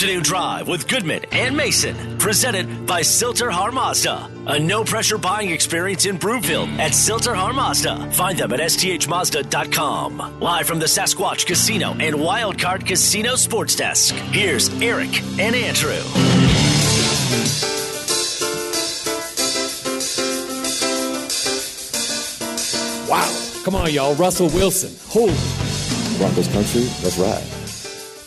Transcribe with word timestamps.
Afternoon 0.00 0.22
Drive 0.22 0.66
with 0.66 0.88
Goodman 0.88 1.26
and 1.30 1.54
Mason, 1.54 2.16
presented 2.16 2.86
by 2.86 3.02
Sill-TerHar 3.02 3.70
Mazda. 3.70 4.30
A 4.46 4.58
no 4.58 4.82
pressure 4.82 5.18
buying 5.18 5.50
experience 5.50 6.06
in 6.06 6.16
Broomfield 6.16 6.70
at 6.80 6.94
Sill-TerHar 6.94 7.54
Mazda. 7.54 8.10
Find 8.12 8.38
them 8.38 8.50
at 8.54 8.60
sthmazda.com. 8.60 10.40
Live 10.40 10.66
from 10.66 10.78
the 10.78 10.86
Sasquatch 10.86 11.44
Casino 11.44 11.90
and 11.90 12.16
Wildcard 12.16 12.86
Casino 12.86 13.34
Sports 13.34 13.76
Desk, 13.76 14.14
here's 14.32 14.70
Eric 14.80 15.20
and 15.38 15.54
Andrew. 15.54 16.00
Wow. 23.06 23.62
Come 23.64 23.74
on, 23.74 23.92
y'all. 23.92 24.14
Russell 24.14 24.48
Wilson. 24.48 24.96
Holy. 25.08 25.36
Broncos 26.16 26.48
country, 26.48 26.88
let's 27.02 27.18
ride. 27.18 27.59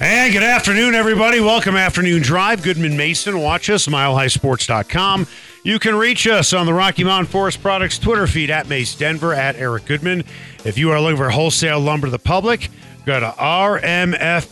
And 0.06 0.34
good 0.34 0.44
afternoon, 0.44 0.96
everybody. 0.96 1.40
Welcome 1.40 1.78
Afternoon 1.78 2.22
Drive. 2.22 2.62
Goodman 2.62 2.98
Mason. 2.98 3.40
Watch 3.40 3.70
us, 3.70 3.88
milehighsports.com. 3.88 5.28
You 5.64 5.80
can 5.80 5.96
reach 5.96 6.28
us 6.28 6.52
on 6.52 6.66
the 6.66 6.74
Rocky 6.74 7.06
Mountain 7.06 7.32
Forest 7.32 7.62
Products 7.62 7.98
Twitter 7.98 8.28
feed 8.28 8.50
at 8.50 8.68
Mace 8.68 8.96
Denver, 8.96 9.34
at 9.34 9.56
Eric 9.56 9.86
Goodman. 9.86 10.26
If 10.66 10.78
you 10.78 10.92
are 10.92 11.00
looking 11.00 11.16
for 11.16 11.30
wholesale 11.30 11.80
lumber 11.80 12.08
to 12.08 12.12
the 12.12 12.20
public, 12.20 12.70
go 13.06 13.18
to 13.22 13.28
rmfp.com. 13.28 14.50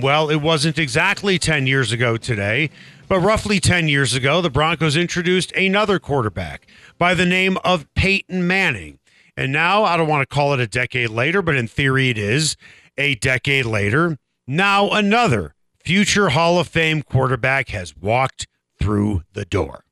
Well, 0.00 0.28
it 0.28 0.42
wasn't 0.42 0.80
exactly 0.80 1.38
10 1.38 1.68
years 1.68 1.92
ago 1.92 2.16
today, 2.16 2.70
but 3.06 3.20
roughly 3.20 3.60
10 3.60 3.86
years 3.86 4.14
ago, 4.14 4.40
the 4.40 4.50
Broncos 4.50 4.96
introduced 4.96 5.52
another 5.52 6.00
quarterback 6.00 6.66
by 6.98 7.14
the 7.14 7.24
name 7.24 7.56
of 7.64 7.86
Peyton 7.94 8.44
Manning. 8.44 8.98
And 9.36 9.52
now, 9.52 9.84
I 9.84 9.96
don't 9.96 10.08
want 10.08 10.28
to 10.28 10.34
call 10.34 10.54
it 10.54 10.58
a 10.58 10.66
decade 10.66 11.10
later, 11.10 11.40
but 11.40 11.54
in 11.54 11.68
theory 11.68 12.10
it 12.10 12.18
is 12.18 12.56
a 12.98 13.14
decade 13.14 13.66
later. 13.66 14.18
Now, 14.46 14.90
another 14.90 15.54
future 15.78 16.30
Hall 16.30 16.58
of 16.58 16.68
Fame 16.68 17.02
quarterback 17.02 17.70
has 17.70 17.96
walked 17.96 18.46
through 18.78 19.22
the 19.32 19.44
door. 19.44 19.84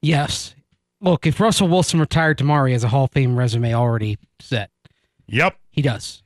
Yes. 0.00 0.54
Look, 1.00 1.26
if 1.26 1.38
Russell 1.40 1.68
Wilson 1.68 2.00
retired 2.00 2.38
tomorrow, 2.38 2.66
he 2.66 2.72
has 2.72 2.84
a 2.84 2.88
Hall 2.88 3.04
of 3.04 3.12
Fame 3.12 3.36
resume 3.36 3.74
already 3.74 4.18
set. 4.40 4.70
Yep. 5.26 5.56
He 5.70 5.82
does. 5.82 6.22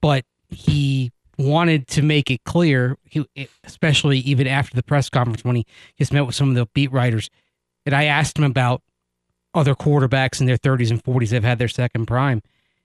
But 0.00 0.24
he 0.48 1.12
wanted 1.38 1.88
to 1.88 2.02
make 2.02 2.30
it 2.30 2.44
clear, 2.44 2.96
he, 3.04 3.26
especially 3.64 4.18
even 4.20 4.46
after 4.46 4.76
the 4.76 4.82
press 4.82 5.08
conference 5.08 5.44
when 5.44 5.56
he 5.56 5.66
just 5.98 6.12
met 6.12 6.26
with 6.26 6.34
some 6.34 6.48
of 6.50 6.54
the 6.54 6.66
beat 6.74 6.92
writers, 6.92 7.30
that 7.84 7.94
I 7.94 8.04
asked 8.04 8.38
him 8.38 8.44
about 8.44 8.82
other 9.52 9.74
quarterbacks 9.74 10.40
in 10.40 10.46
their 10.46 10.56
30s 10.56 10.90
and 10.90 11.02
40s 11.02 11.30
that 11.30 11.36
have 11.36 11.44
had 11.44 11.58
their 11.58 11.68
second 11.68 12.06
prime. 12.06 12.42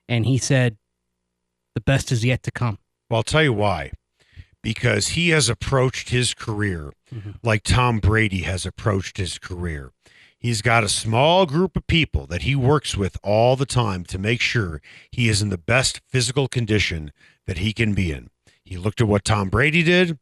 And 0.07 0.25
he 0.25 0.37
said, 0.37 0.77
the 1.75 1.81
best 1.81 2.11
is 2.11 2.25
yet 2.25 2.43
to 2.43 2.51
come. 2.51 2.79
Well, 3.09 3.17
I'll 3.17 3.23
tell 3.23 3.43
you 3.43 3.53
why. 3.53 3.91
Because 4.61 5.09
he 5.09 5.29
has 5.29 5.49
approached 5.49 6.09
his 6.09 6.33
career 6.33 6.91
mm-hmm. 7.13 7.31
like 7.41 7.63
Tom 7.63 7.99
Brady 7.99 8.41
has 8.41 8.65
approached 8.65 9.17
his 9.17 9.39
career. 9.39 9.91
He's 10.37 10.61
got 10.61 10.83
a 10.83 10.89
small 10.89 11.45
group 11.45 11.75
of 11.75 11.87
people 11.87 12.25
that 12.27 12.43
he 12.43 12.55
works 12.55 12.95
with 12.95 13.17
all 13.23 13.55
the 13.55 13.65
time 13.65 14.05
to 14.05 14.17
make 14.17 14.39
sure 14.39 14.81
he 15.11 15.27
is 15.27 15.41
in 15.41 15.49
the 15.49 15.57
best 15.57 16.01
physical 16.07 16.47
condition 16.47 17.11
that 17.45 17.57
he 17.57 17.73
can 17.73 17.93
be 17.93 18.11
in. 18.11 18.29
He 18.63 18.77
looked 18.77 19.01
at 19.01 19.07
what 19.07 19.25
Tom 19.25 19.49
Brady 19.49 19.83
did, 19.83 20.17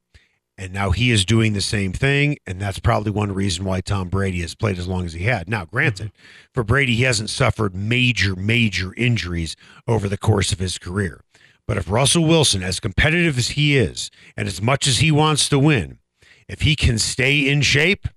and 0.57 0.73
now 0.73 0.89
he 0.89 1.11
is 1.11 1.23
doing 1.23 1.53
the 1.53 1.61
same 1.61 1.93
thing. 1.93 2.37
And 2.47 2.59
that's 2.59 2.79
probably 2.79 3.11
one 3.11 3.31
reason 3.31 3.63
why 3.63 3.81
Tom 3.81 4.09
Brady 4.09 4.41
has 4.41 4.55
played 4.55 4.79
as 4.79 4.87
long 4.87 5.05
as 5.05 5.13
he 5.13 5.25
had. 5.25 5.47
Now, 5.47 5.65
granted, 5.65 6.07
mm-hmm. 6.07 6.51
for 6.51 6.63
Brady, 6.63 6.95
he 6.95 7.03
hasn't 7.03 7.29
suffered 7.29 7.75
major, 7.75 8.35
major 8.35 8.95
injuries 8.95 9.55
over 9.87 10.09
the 10.09 10.17
course 10.17 10.51
of 10.51 10.57
his 10.57 10.79
career. 10.79 11.21
But 11.67 11.77
if 11.77 11.91
Russell 11.91 12.25
Wilson, 12.25 12.63
as 12.63 12.79
competitive 12.79 13.37
as 13.37 13.49
he 13.49 13.77
is, 13.77 14.09
and 14.37 14.47
as 14.47 14.61
much 14.61 14.87
as 14.87 14.99
he 14.99 15.11
wants 15.11 15.49
to 15.49 15.59
win, 15.59 15.99
if 16.47 16.61
he 16.61 16.75
can 16.75 16.97
stay 16.97 17.47
in 17.47 17.61
shape, 17.61 18.07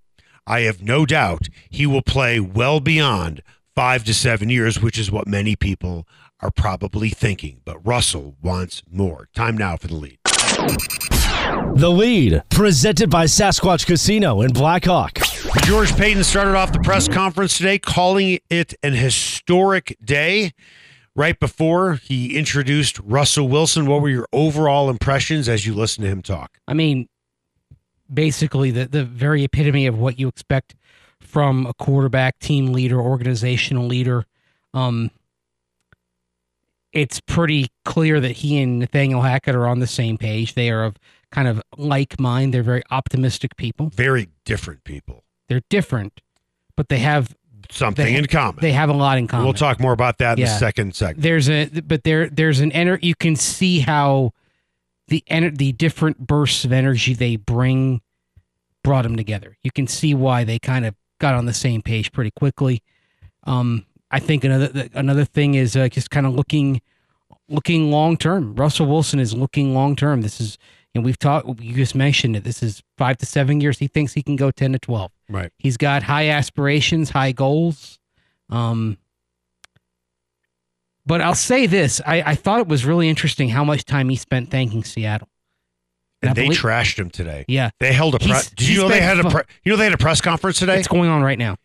I 0.47 0.61
have 0.61 0.83
no 0.83 1.05
doubt 1.05 1.49
he 1.69 1.87
will 1.87 2.03
play 2.03 2.39
well 2.39 2.81
beyond 2.81 3.43
five 3.75 4.05
to 4.05 4.15
seven 4.15 4.51
years, 4.51 4.81
which 4.81 4.99
is 4.99 5.11
what 5.11 5.27
many 5.27 5.57
people 5.57 6.07
are 6.41 6.51
probably 6.51 7.11
thinking. 7.11 7.61
But 7.65 7.85
Russell 7.85 8.37
wants 8.41 8.83
more. 8.91 9.29
Time 9.35 9.57
now 9.57 9.77
for 9.77 9.89
the 9.89 9.97
lead. 9.97 10.19
The 11.75 11.91
lead, 11.91 12.43
presented 12.51 13.11
by 13.11 13.25
Sasquatch 13.25 13.87
Casino 13.87 14.43
in 14.43 14.53
Blackhawk. 14.53 15.19
George 15.65 15.95
Paton 15.97 16.23
started 16.23 16.55
off 16.55 16.73
the 16.73 16.81
press 16.81 17.09
conference 17.09 17.57
today 17.57 17.79
calling 17.79 18.39
it 18.49 18.75
an 18.83 18.93
historic 18.93 19.97
day. 20.05 20.53
Right 21.21 21.39
before 21.39 21.97
he 21.97 22.35
introduced 22.35 22.99
Russell 23.01 23.47
Wilson, 23.47 23.85
what 23.85 24.01
were 24.01 24.09
your 24.09 24.27
overall 24.33 24.89
impressions 24.89 25.51
as 25.51 25.67
you 25.67 25.75
listened 25.75 26.05
to 26.07 26.11
him 26.11 26.23
talk? 26.23 26.57
I 26.67 26.73
mean, 26.73 27.11
basically 28.11 28.71
the, 28.71 28.87
the 28.87 29.05
very 29.05 29.45
epitome 29.45 29.87
of 29.87 29.99
what 29.99 30.19
you 30.19 30.29
expect 30.29 30.75
from 31.21 31.67
a 31.67 31.75
quarterback, 31.75 32.39
team 32.39 32.73
leader, 32.73 32.99
organizational 32.99 33.85
leader. 33.85 34.25
Um, 34.73 35.11
it's 36.91 37.21
pretty 37.21 37.71
clear 37.85 38.19
that 38.19 38.39
he 38.39 38.59
and 38.59 38.79
Nathaniel 38.79 39.21
Hackett 39.21 39.55
are 39.55 39.67
on 39.67 39.81
the 39.81 39.87
same 39.87 40.17
page. 40.17 40.55
They 40.55 40.71
are 40.71 40.85
of 40.85 40.97
kind 41.31 41.49
of 41.49 41.63
like 41.77 42.19
mind. 42.19 42.55
They're 42.55 42.63
very 42.63 42.83
optimistic 42.91 43.59
people. 43.59 43.91
Very 43.95 44.31
different 44.47 44.85
people. 44.85 45.25
They're 45.51 45.61
different, 45.69 46.23
but 46.77 46.89
they 46.89 47.01
have 47.01 47.37
Something 47.71 48.07
they, 48.07 48.17
in 48.17 48.27
common. 48.27 48.61
They 48.61 48.73
have 48.73 48.91
a 48.91 48.95
lot 48.95 49.19
in 49.19 49.29
common. 49.29 49.45
We'll 49.45 49.55
talk 49.55 49.81
more 49.81 49.93
about 49.93 50.19
that 50.19 50.39
in 50.39 50.45
the 50.45 50.51
second 50.51 50.95
segment. 50.95 51.23
There's 51.23 51.49
a 51.49 51.67
but 51.67 52.05
there 52.05 52.29
there's 52.29 52.61
an 52.61 52.73
ener- 52.73 53.03
you 53.03 53.15
can 53.15 53.37
see 53.37 53.81
how 53.81 54.33
the 55.09 55.23
ener- 55.31 55.57
the 55.57 55.73
different 55.73 56.19
bursts 56.27 56.65
of 56.65 56.73
energy 56.73 57.15
they 57.15 57.37
bring 57.37 58.01
brought 58.83 59.03
them 59.03 59.17
together. 59.17 59.57
You 59.63 59.71
can 59.71 59.87
see 59.87 60.15
why 60.15 60.45
they 60.45 60.59
kind 60.59 60.85
of 60.85 60.95
got 61.21 61.35
on 61.35 61.47
the 61.47 61.53
same 61.53 61.83
page 61.83 62.13
pretty 62.13 62.33
quickly. 62.33 62.83
Um, 63.45 63.87
I 64.11 64.19
think 64.19 64.45
another 64.45 64.89
another 64.95 65.25
thing 65.25 65.55
is 65.55 65.77
uh, 65.77 65.89
just 65.89 66.11
kind 66.11 66.27
of 66.27 66.35
looking 66.35 66.81
looking 67.49 67.91
long 67.91 68.17
term. 68.17 68.55
Russell 68.55 68.87
Wilson 68.87 69.21
is 69.21 69.35
looking 69.35 69.75
long 69.75 69.95
term. 69.97 70.23
This 70.23 70.41
is 70.41 70.59
and 70.95 71.05
we've 71.05 71.19
talked. 71.19 71.61
You 71.61 71.75
just 71.75 71.95
mentioned 71.95 72.37
it. 72.37 72.45
This 72.45 72.63
is 72.63 72.83
five 72.99 73.19
to 73.19 73.27
seven 73.27 73.61
years. 73.61 73.79
He 73.79 73.87
thinks 73.87 74.15
he 74.15 74.23
can 74.23 74.37
go 74.37 74.51
ten 74.51 74.73
to 74.73 74.79
twelve. 74.79 75.13
Right. 75.31 75.53
He's 75.59 75.77
got 75.77 76.03
high 76.03 76.29
aspirations, 76.29 77.11
high 77.11 77.33
goals. 77.33 77.99
Um, 78.49 78.99
but 81.07 81.21
I'll 81.21 81.35
say 81.35 81.67
this: 81.67 82.01
I, 82.07 82.23
I 82.23 82.35
thought 82.35 82.61
it 82.61 82.69
was 82.69 82.85
really 82.85 83.09
interesting 83.09 83.49
how 83.49 83.65
much 83.65 83.85
time 83.85 84.09
he 84.09 84.17
spent 84.17 84.51
thanking 84.51 84.85
Seattle. 84.85 85.29
And 86.23 86.31
I 86.31 86.35
they 86.35 86.43
believe- 86.45 86.59
trashed 86.59 86.99
him 86.99 87.09
today. 87.11 87.45
Yeah, 87.49 87.71
They 87.81 87.93
held 87.93 88.15
a 88.15 88.19
press. 88.19 88.51
Did 88.51 88.69
you 88.69 88.79
know 88.83 88.89
they 88.89 89.01
had 89.01 89.19
a 89.21 89.31
pre- 89.31 89.43
you 89.65 89.73
know 89.73 89.77
they 89.77 89.85
had 89.85 89.95
a 89.95 89.99
press 89.99 90.21
conference 90.21 90.59
today? 90.59 90.79
it's 90.79 90.89
going 90.89 91.09
on 91.09 91.23
right 91.23 91.39
now. 91.39 91.57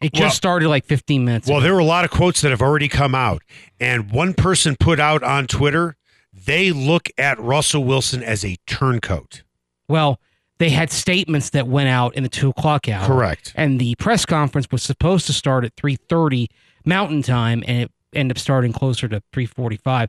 It 0.00 0.12
just 0.12 0.20
Well- 0.22 0.30
started 0.30 0.68
like 0.68 0.84
15 0.84 1.24
minutes. 1.24 1.48
Well, 1.48 1.58
ago. 1.58 1.64
there 1.64 1.74
were 1.74 1.80
a 1.80 1.84
lot 1.84 2.04
of 2.04 2.12
quotes 2.12 2.40
that 2.42 2.50
have 2.52 2.62
already 2.62 2.86
come 2.88 3.16
out, 3.16 3.42
and 3.80 4.12
one 4.12 4.34
person 4.34 4.76
put 4.78 5.00
out 5.00 5.22
on 5.24 5.46
Twitter 5.48 5.96
they 6.32 6.70
look 6.70 7.08
at 7.18 7.40
Russell 7.40 7.82
Wilson 7.82 8.22
as 8.22 8.44
a 8.44 8.56
turncoat. 8.66 9.42
well, 9.88 10.20
they 10.58 10.70
had 10.70 10.90
statements 10.90 11.50
that 11.50 11.66
went 11.66 11.88
out 11.88 12.14
in 12.14 12.22
the 12.22 12.28
two 12.28 12.50
o'clock 12.50 12.88
hour. 12.88 13.06
Correct. 13.06 13.52
And 13.54 13.80
the 13.80 13.94
press 13.96 14.26
conference 14.26 14.68
was 14.70 14.82
supposed 14.82 15.26
to 15.26 15.32
start 15.32 15.64
at 15.64 15.74
3:30 15.76 16.48
Mountain 16.84 17.22
Time, 17.22 17.62
and 17.66 17.82
it 17.82 17.92
ended 18.12 18.36
up 18.36 18.40
starting 18.40 18.72
closer 18.72 19.08
to 19.08 19.22
3:45. 19.32 20.08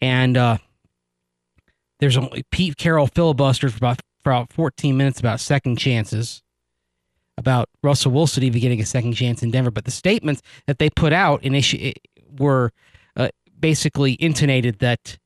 And 0.00 0.36
uh, 0.36 0.58
there's 2.00 2.16
only 2.16 2.44
Pete 2.50 2.76
Carroll 2.76 3.08
filibustered 3.08 3.70
for 3.70 3.78
about 3.78 4.00
for 4.22 4.32
about 4.32 4.52
14 4.52 4.96
minutes 4.96 5.20
about 5.20 5.40
second 5.40 5.76
chances, 5.76 6.42
about 7.36 7.68
Russell 7.82 8.10
Wilson 8.10 8.42
even 8.42 8.60
getting 8.60 8.80
a 8.80 8.86
second 8.86 9.12
chance 9.12 9.42
in 9.42 9.52
Denver. 9.52 9.70
But 9.70 9.84
the 9.84 9.92
statements 9.92 10.42
that 10.66 10.78
they 10.78 10.90
put 10.90 11.12
out 11.12 11.42
initi- 11.42 11.94
were 12.38 12.72
uh, 13.16 13.28
basically 13.58 14.16
intonated 14.20 14.80
that 14.80 15.18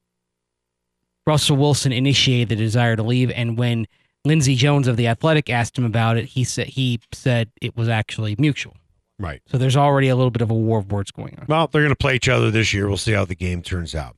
Russell 1.27 1.57
Wilson 1.57 1.93
initiated 1.93 2.51
the 2.51 2.57
desire 2.57 2.97
to 2.97 3.03
leave, 3.03 3.31
and 3.31 3.57
when 3.57 3.87
Lindsay 4.25 4.55
Jones 4.55 4.87
of 4.87 4.97
the 4.97 5.09
Athletic 5.09 5.51
asked 5.51 5.77
him 5.77 5.85
about 5.85 6.17
it, 6.17 6.27
he 6.27 6.45
said 6.45 6.69
he 6.69 7.01
said 7.13 7.51
it 7.61 7.77
was 7.77 7.89
actually 7.89 8.37
mutual. 8.39 8.77
Right. 9.19 9.43
So 9.47 9.59
there's 9.59 9.77
already 9.77 10.09
a 10.09 10.17
little 10.17 10.31
bit 10.31 10.43
of 10.43 10.51
a 10.51 10.55
war 10.55 10.79
of 10.79 10.91
words 10.91 11.11
going 11.11 11.37
on. 11.39 11.47
Well, 11.49 11.67
they're 11.69 11.83
going 11.83 11.91
to 11.91 11.97
play 11.97 12.17
each 12.17 12.29
other 12.29 12.51
this 12.51 12.73
year. 12.73 12.89
We'll 12.89 12.97
see 12.97 13.13
how 13.13 13.25
the 13.25 13.35
game 13.35 13.63
turns 13.63 13.95
out. 13.95 14.17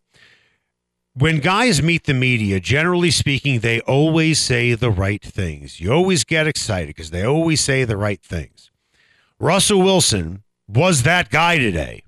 When 1.16 1.38
guys 1.38 1.82
meet 1.82 2.04
the 2.04 2.14
media, 2.14 2.58
generally 2.58 3.10
speaking, 3.10 3.60
they 3.60 3.80
always 3.82 4.38
say 4.38 4.74
the 4.74 4.90
right 4.90 5.22
things. 5.22 5.80
You 5.80 5.92
always 5.92 6.24
get 6.24 6.46
excited 6.46 6.88
because 6.88 7.10
they 7.10 7.24
always 7.24 7.60
say 7.60 7.84
the 7.84 7.96
right 7.96 8.20
things. 8.20 8.70
Russell 9.38 9.82
Wilson 9.82 10.42
was 10.66 11.02
that 11.02 11.30
guy 11.30 11.58
today. 11.58 12.02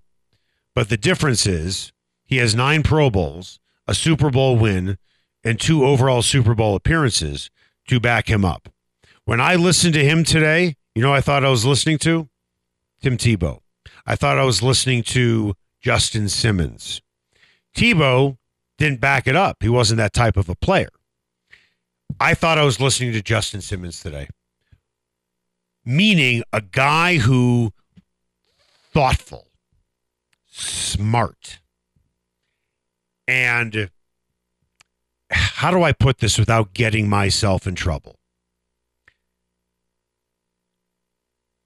But 0.75 0.89
the 0.89 0.97
difference 0.97 1.47
is 1.47 1.93
he 2.25 2.39
has 2.39 2.55
nine 2.55 2.83
Pro 2.83 3.09
Bowls, 3.11 3.61
a 3.87 3.95
Super 3.95 4.31
Bowl 4.31 4.57
win, 4.57 4.99
and 5.45 5.61
two 5.61 5.85
overall 5.85 6.23
Super 6.23 6.55
Bowl 6.55 6.75
appearances 6.75 7.51
to 7.87 8.01
back 8.01 8.29
him 8.29 8.45
up. 8.45 8.69
When 9.25 9.41
I 9.41 9.57
listened 9.57 9.95
to 9.95 10.05
him 10.05 10.25
today, 10.25 10.77
you 10.95 11.03
know, 11.03 11.13
I 11.13 11.21
thought 11.21 11.45
I 11.45 11.51
was 11.51 11.65
listening 11.65 11.99
to 11.99 12.29
Tim 13.03 13.17
Tebow. 13.17 13.61
I 14.07 14.17
thought 14.17 14.39
I 14.39 14.45
was 14.45 14.63
listening 14.63 15.03
to 15.05 15.55
Justin 15.81 16.29
Simmons. 16.29 17.03
Tebow 17.77 18.39
didn't 18.79 19.01
back 19.01 19.27
it 19.27 19.37
up. 19.37 19.63
He 19.63 19.69
wasn't 19.69 19.99
that 19.99 20.13
type 20.13 20.37
of 20.37 20.49
a 20.49 20.55
player. 20.55 20.89
I 22.19 22.35
thought 22.35 22.59
I 22.59 22.65
was 22.65 22.81
listening 22.81 23.13
to 23.13 23.23
Justin 23.23 23.61
Simmons 23.61 24.01
today. 24.01 24.29
Meaning 25.85 26.43
a 26.53 26.61
guy 26.61 27.17
who 27.19 27.73
thoughtful, 28.93 29.49
smart, 30.47 31.59
and 33.29 33.91
how 35.31 35.71
do 35.71 35.83
I 35.83 35.93
put 35.93 36.19
this 36.19 36.39
without 36.39 36.75
getting 36.75 37.09
myself 37.09 37.67
in 37.67 37.75
trouble? 37.75 38.17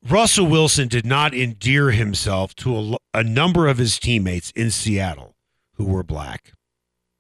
Russell 0.09 0.47
Wilson 0.47 0.89
did 0.89 1.05
not 1.05 1.35
endear 1.35 1.91
himself 1.91 2.55
to 2.57 2.77
a, 2.77 2.97
a 3.13 3.23
number 3.23 3.67
of 3.67 3.79
his 3.79 3.99
teammates 3.99 4.51
in 4.53 4.71
Seattle 4.71 5.35
who 5.75 5.85
were 5.85 6.03
black. 6.03 6.53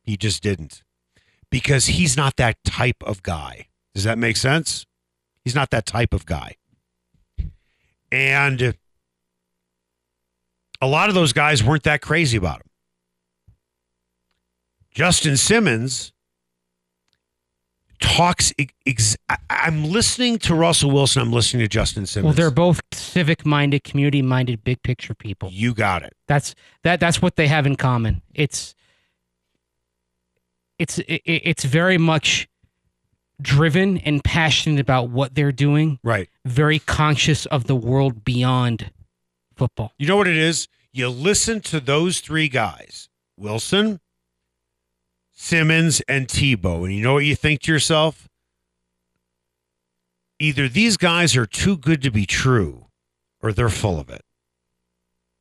He 0.03 0.17
just 0.17 0.43
didn't 0.43 0.83
because 1.51 1.87
he's 1.87 2.17
not 2.17 2.37
that 2.37 2.57
type 2.65 3.03
of 3.03 3.23
guy. 3.23 3.69
Does 3.95 4.05
that 4.05 4.17
make 4.19 4.37
sense? 4.37 4.87
He's 5.45 5.55
not 5.55 5.71
that 5.71 5.85
type 5.85 6.15
of 6.15 6.25
guy. 6.25 6.57
And 8.11 8.75
a 10.81 10.87
lot 10.87 11.09
of 11.09 11.15
those 11.15 11.33
guys 11.33 11.63
weren't 11.63 11.83
that 11.83 12.01
crazy 12.01 12.39
about 12.39 12.61
him. 12.61 12.71
Justin 14.93 15.37
Simmons 15.37 16.13
talks. 18.01 18.53
Ex- 18.87 19.17
I'm 19.49 19.85
listening 19.85 20.39
to 20.41 20.55
Russell 20.55 20.91
Wilson. 20.91 21.23
I'm 21.23 21.33
listening 21.33 21.63
to 21.63 21.69
Justin 21.69 22.07
Simmons. 22.07 22.25
Well, 22.25 22.35
they're 22.35 22.51
both 22.51 22.81
civic-minded, 22.93 23.85
community-minded, 23.85 24.65
big 24.65 24.83
picture 24.83 25.15
people. 25.15 25.51
You 25.53 25.75
got 25.75 26.03
it. 26.03 26.15
That's 26.27 26.55
that. 26.83 27.01
That's 27.01 27.23
what 27.23 27.37
they 27.37 27.47
have 27.47 27.67
in 27.67 27.77
common. 27.77 28.23
It's 28.35 28.75
it's 30.79 30.99
it, 30.99 31.23
it's 31.25 31.65
very 31.65 31.99
much 31.99 32.49
driven 33.41 33.99
and 33.99 34.23
passionate 34.23 34.81
about 34.81 35.11
what 35.11 35.35
they're 35.35 35.53
doing. 35.53 35.99
Right. 36.03 36.29
Very 36.45 36.79
conscious 36.79 37.47
of 37.47 37.65
the 37.65 37.77
world 37.77 38.25
beyond 38.25 38.91
football. 39.57 39.93
You 39.99 40.07
know 40.07 40.17
what 40.17 40.29
it 40.29 40.37
is? 40.37 40.69
You 40.93 41.09
listen 41.09 41.61
to 41.63 41.81
those 41.81 42.21
three 42.21 42.49
guys 42.49 43.09
Wilson, 43.37 44.01
Simmons, 45.43 46.03
and 46.03 46.29
Tebow, 46.29 46.85
and 46.85 46.95
you 46.95 47.03
know 47.03 47.15
what 47.15 47.25
you 47.25 47.35
think 47.35 47.63
to 47.63 47.73
yourself? 47.73 48.29
Either 50.39 50.69
these 50.69 50.99
guys 50.99 51.35
are 51.35 51.47
too 51.47 51.79
good 51.79 52.03
to 52.03 52.11
be 52.11 52.27
true 52.27 52.89
or 53.43 53.51
they're 53.51 53.71
full 53.71 53.99
of 53.99 54.11
it. 54.11 54.23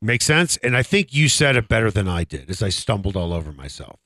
Make 0.01 0.21
sense? 0.21 0.55
And 0.63 0.77
I 0.77 0.83
think 0.83 1.13
you 1.13 1.27
said 1.27 1.57
it 1.57 1.67
better 1.67 1.91
than 1.91 2.07
I 2.07 2.23
did 2.23 2.49
as 2.49 2.63
I 2.63 2.69
stumbled 2.69 3.17
all 3.17 3.33
over 3.33 3.51
myself. 3.51 3.99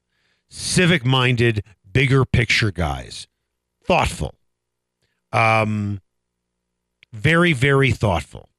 Civic 0.49 1.05
minded, 1.05 1.63
bigger 1.89 2.25
picture 2.25 2.71
guys, 2.71 3.27
thoughtful, 3.85 4.33
um, 5.31 6.01
very, 7.13 7.53
very 7.53 7.91
thoughtful. 7.91 8.49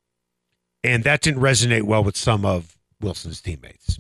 And 0.84 1.02
that 1.02 1.20
didn't 1.20 1.42
resonate 1.42 1.82
well 1.82 2.04
with 2.04 2.16
some 2.16 2.46
of 2.46 2.78
Wilson's 3.00 3.40
teammates. 3.40 3.98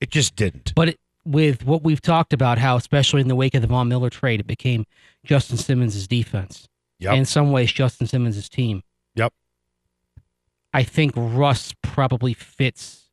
It 0.00 0.10
just 0.10 0.34
didn't. 0.34 0.74
But 0.74 0.88
it, 0.90 0.98
with 1.26 1.66
what 1.66 1.82
we've 1.82 2.00
talked 2.00 2.32
about, 2.32 2.58
how 2.58 2.76
especially 2.76 3.20
in 3.20 3.28
the 3.28 3.34
wake 3.34 3.54
of 3.54 3.62
the 3.62 3.68
Von 3.68 3.88
Miller 3.88 4.10
trade, 4.10 4.40
it 4.40 4.46
became 4.46 4.86
Justin 5.24 5.58
Simmons' 5.58 6.06
defense. 6.06 6.68
Yep. 7.00 7.10
And 7.10 7.18
in 7.20 7.24
some 7.26 7.52
ways, 7.52 7.72
Justin 7.72 8.06
Simmons' 8.06 8.48
team. 8.48 8.82
Yep. 9.16 9.32
I 10.72 10.82
think 10.82 11.12
Russ 11.16 11.74
probably 11.82 12.32
fits 12.32 13.10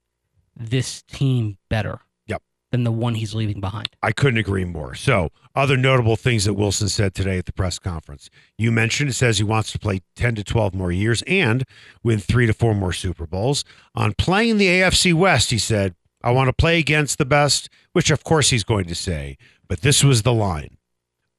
this 0.55 1.01
team 1.03 1.57
better. 1.69 1.99
Yep. 2.27 2.41
Than 2.71 2.83
the 2.83 2.91
one 2.91 3.15
he's 3.15 3.33
leaving 3.33 3.59
behind. 3.59 3.89
I 4.01 4.11
couldn't 4.11 4.37
agree 4.39 4.65
more. 4.65 4.95
So, 4.95 5.29
other 5.55 5.75
notable 5.75 6.15
things 6.15 6.45
that 6.45 6.53
Wilson 6.53 6.89
said 6.89 7.13
today 7.13 7.37
at 7.37 7.45
the 7.45 7.53
press 7.53 7.79
conference. 7.79 8.29
You 8.57 8.71
mentioned 8.71 9.09
it 9.09 9.13
says 9.13 9.37
he 9.37 9.43
wants 9.43 9.71
to 9.71 9.79
play 9.79 10.01
10 10.15 10.35
to 10.35 10.43
12 10.43 10.73
more 10.73 10.91
years 10.91 11.23
and 11.27 11.63
win 12.03 12.19
three 12.19 12.45
to 12.45 12.53
four 12.53 12.73
more 12.73 12.93
Super 12.93 13.27
Bowls. 13.27 13.65
On 13.95 14.13
playing 14.13 14.57
the 14.57 14.67
AFC 14.67 15.13
West, 15.13 15.51
he 15.51 15.57
said, 15.57 15.95
I 16.23 16.31
want 16.31 16.47
to 16.47 16.53
play 16.53 16.79
against 16.79 17.17
the 17.17 17.25
best, 17.25 17.69
which 17.91 18.09
of 18.09 18.23
course 18.23 18.49
he's 18.49 18.63
going 18.63 18.85
to 18.85 18.95
say, 18.95 19.37
but 19.67 19.81
this 19.81 20.03
was 20.03 20.21
the 20.21 20.33
line 20.33 20.77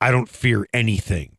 I 0.00 0.10
don't 0.10 0.28
fear 0.28 0.66
anything. 0.72 1.36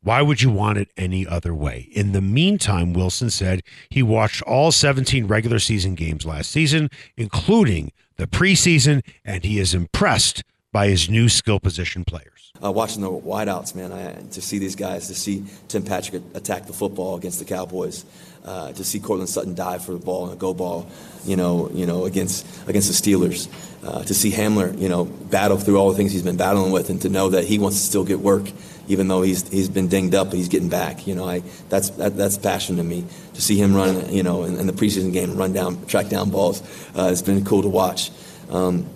Why 0.00 0.22
would 0.22 0.40
you 0.40 0.50
want 0.50 0.78
it 0.78 0.90
any 0.96 1.26
other 1.26 1.52
way? 1.52 1.88
In 1.90 2.12
the 2.12 2.20
meantime, 2.20 2.92
Wilson 2.92 3.30
said 3.30 3.62
he 3.90 4.02
watched 4.02 4.42
all 4.42 4.70
17 4.70 5.26
regular 5.26 5.58
season 5.58 5.96
games 5.96 6.24
last 6.24 6.52
season, 6.52 6.88
including 7.16 7.90
the 8.16 8.28
preseason, 8.28 9.02
and 9.24 9.42
he 9.42 9.58
is 9.58 9.74
impressed 9.74 10.44
by 10.72 10.86
his 10.86 11.10
new 11.10 11.28
skill 11.28 11.58
position 11.58 12.04
players. 12.04 12.52
Uh, 12.62 12.70
watching 12.70 13.02
the 13.02 13.10
wideouts, 13.10 13.74
man, 13.74 13.92
I, 13.92 14.12
to 14.30 14.40
see 14.40 14.58
these 14.58 14.76
guys, 14.76 15.08
to 15.08 15.14
see 15.14 15.44
Tim 15.66 15.82
Patrick 15.82 16.22
attack 16.34 16.66
the 16.66 16.72
football 16.72 17.16
against 17.16 17.40
the 17.40 17.44
Cowboys, 17.44 18.04
uh, 18.44 18.72
to 18.72 18.84
see 18.84 19.00
Courtland 19.00 19.28
Sutton 19.28 19.54
dive 19.54 19.84
for 19.84 19.92
the 19.92 19.98
ball 19.98 20.24
and 20.24 20.32
a 20.32 20.36
go 20.36 20.54
ball, 20.54 20.88
you 21.24 21.36
know, 21.36 21.70
you 21.72 21.86
know, 21.86 22.04
against 22.04 22.46
against 22.68 22.88
the 22.88 22.94
Steelers, 22.94 23.48
uh, 23.84 24.02
to 24.04 24.14
see 24.14 24.30
Hamler, 24.30 24.78
you 24.78 24.88
know, 24.88 25.04
battle 25.04 25.58
through 25.58 25.76
all 25.76 25.90
the 25.90 25.96
things 25.96 26.12
he's 26.12 26.22
been 26.22 26.36
battling 26.36 26.72
with, 26.72 26.90
and 26.90 27.00
to 27.02 27.08
know 27.08 27.30
that 27.30 27.44
he 27.44 27.58
wants 27.58 27.78
to 27.78 27.84
still 27.84 28.04
get 28.04 28.20
work, 28.20 28.50
even 28.88 29.08
though 29.08 29.22
he's 29.22 29.48
he's 29.48 29.68
been 29.68 29.88
dinged 29.88 30.14
up, 30.14 30.28
but 30.28 30.36
he's 30.36 30.48
getting 30.48 30.68
back. 30.68 31.06
You 31.06 31.14
know, 31.14 31.28
I 31.28 31.42
that's 31.68 31.90
that, 31.90 32.16
that's 32.16 32.38
passion 32.38 32.76
to 32.76 32.84
me 32.84 33.04
to 33.34 33.40
see 33.42 33.56
him 33.56 33.74
run, 33.74 34.12
you 34.12 34.22
know, 34.22 34.44
in, 34.44 34.58
in 34.58 34.66
the 34.66 34.72
preseason 34.72 35.12
game, 35.12 35.36
run 35.36 35.52
down, 35.52 35.84
track 35.86 36.08
down 36.08 36.30
balls. 36.30 36.62
Uh, 36.96 37.10
it's 37.12 37.22
been 37.22 37.44
cool 37.44 37.62
to 37.62 37.68
watch. 37.68 38.10
Um, 38.50 38.86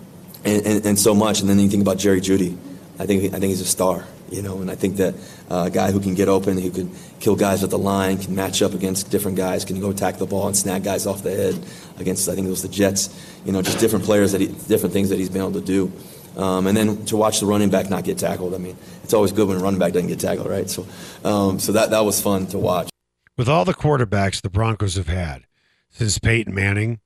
and, 0.45 0.65
and, 0.65 0.85
and, 0.85 0.99
so 0.99 1.15
much. 1.15 1.41
And 1.41 1.49
then 1.49 1.59
you 1.59 1.69
think 1.69 1.81
about 1.81 1.97
Jerry 1.97 2.19
Jeudy. 2.19 2.57
I 2.99 3.05
think 3.05 3.33
I 3.33 3.39
think 3.39 3.49
he's 3.49 3.61
a 3.61 3.65
star, 3.65 4.05
you 4.29 4.41
know. 4.41 4.59
And 4.59 4.69
I 4.69 4.75
think 4.75 4.97
that 4.97 5.15
uh, 5.49 5.65
a 5.67 5.69
guy 5.69 5.91
who 5.91 5.99
can 5.99 6.13
get 6.13 6.27
open, 6.27 6.57
who 6.57 6.71
can 6.71 6.91
kill 7.19 7.35
guys 7.35 7.63
at 7.63 7.69
the 7.69 7.77
line, 7.77 8.17
can 8.17 8.35
match 8.35 8.61
up 8.61 8.73
against 8.73 9.11
different 9.11 9.37
guys, 9.37 9.65
can 9.65 9.79
go 9.79 9.89
attack 9.89 10.17
the 10.17 10.25
ball 10.25 10.47
and 10.47 10.55
snag 10.55 10.83
guys 10.83 11.05
off 11.05 11.23
the 11.23 11.31
head 11.31 11.65
against. 11.99 12.27
I 12.29 12.35
think 12.35 12.47
it 12.47 12.49
was 12.49 12.61
the 12.61 12.69
Jets. 12.69 13.09
You 13.45 13.51
know, 13.51 13.61
just 13.61 13.79
different 13.79 14.05
players 14.05 14.31
that 14.31 14.41
he, 14.41 14.47
different 14.47 14.93
things 14.93 15.09
that 15.09 15.19
he's 15.19 15.29
been 15.29 15.41
able 15.41 15.53
to 15.53 15.61
do. 15.61 15.91
Um, 16.35 16.65
and 16.65 16.75
then 16.75 17.05
to 17.05 17.17
watch 17.17 17.39
the 17.39 17.45
running 17.45 17.69
back 17.69 17.89
not 17.89 18.03
get 18.03 18.17
tackled. 18.17 18.55
I 18.55 18.57
mean, 18.57 18.77
it's 19.03 19.13
always 19.13 19.31
good 19.31 19.47
when 19.47 19.57
a 19.57 19.59
running 19.59 19.79
back 19.79 19.93
doesn't 19.93 20.07
get 20.07 20.19
tackled, 20.19 20.49
right? 20.49 20.69
So, 20.69 20.87
um, 21.23 21.59
so 21.59 21.73
that 21.73 21.91
that 21.91 22.01
was 22.01 22.21
fun 22.21 22.47
to 22.47 22.57
watch. 22.57 22.89
With 23.37 23.49
all 23.49 23.65
the 23.65 23.73
quarterbacks 23.73 24.41
the 24.41 24.49
Broncos 24.49 24.95
have 24.95 25.07
had 25.07 25.45
since 25.89 26.17
Peyton 26.17 26.53
Manning, 26.53 26.99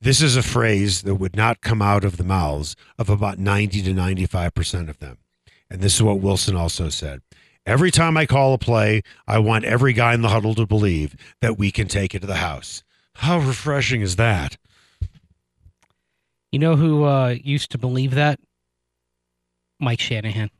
this 0.00 0.22
is 0.22 0.36
a 0.36 0.42
phrase 0.42 1.02
that 1.02 1.16
would 1.16 1.34
not 1.34 1.60
come 1.60 1.82
out 1.82 2.04
of 2.04 2.16
the 2.16 2.24
mouths 2.24 2.76
of 2.98 3.10
about 3.10 3.38
90 3.38 3.82
to 3.82 3.92
95% 3.92 4.88
of 4.88 4.98
them. 5.00 5.18
And 5.70 5.80
this 5.80 5.94
is 5.94 6.02
what 6.02 6.20
Wilson 6.20 6.56
also 6.56 6.88
said. 6.88 7.20
Every 7.66 7.90
time 7.90 8.16
I 8.16 8.24
call 8.24 8.54
a 8.54 8.58
play, 8.58 9.02
I 9.26 9.38
want 9.38 9.64
every 9.64 9.92
guy 9.92 10.14
in 10.14 10.22
the 10.22 10.30
huddle 10.30 10.54
to 10.54 10.66
believe 10.66 11.14
that 11.42 11.58
we 11.58 11.70
can 11.70 11.86
take 11.86 12.14
it 12.14 12.20
to 12.20 12.26
the 12.26 12.36
house. 12.36 12.82
How 13.16 13.38
refreshing 13.38 14.00
is 14.00 14.16
that? 14.16 14.56
You 16.50 16.58
know 16.58 16.76
who 16.76 17.04
uh, 17.04 17.36
used 17.42 17.70
to 17.72 17.78
believe 17.78 18.14
that? 18.14 18.40
Mike 19.78 20.00
Shanahan. 20.00 20.50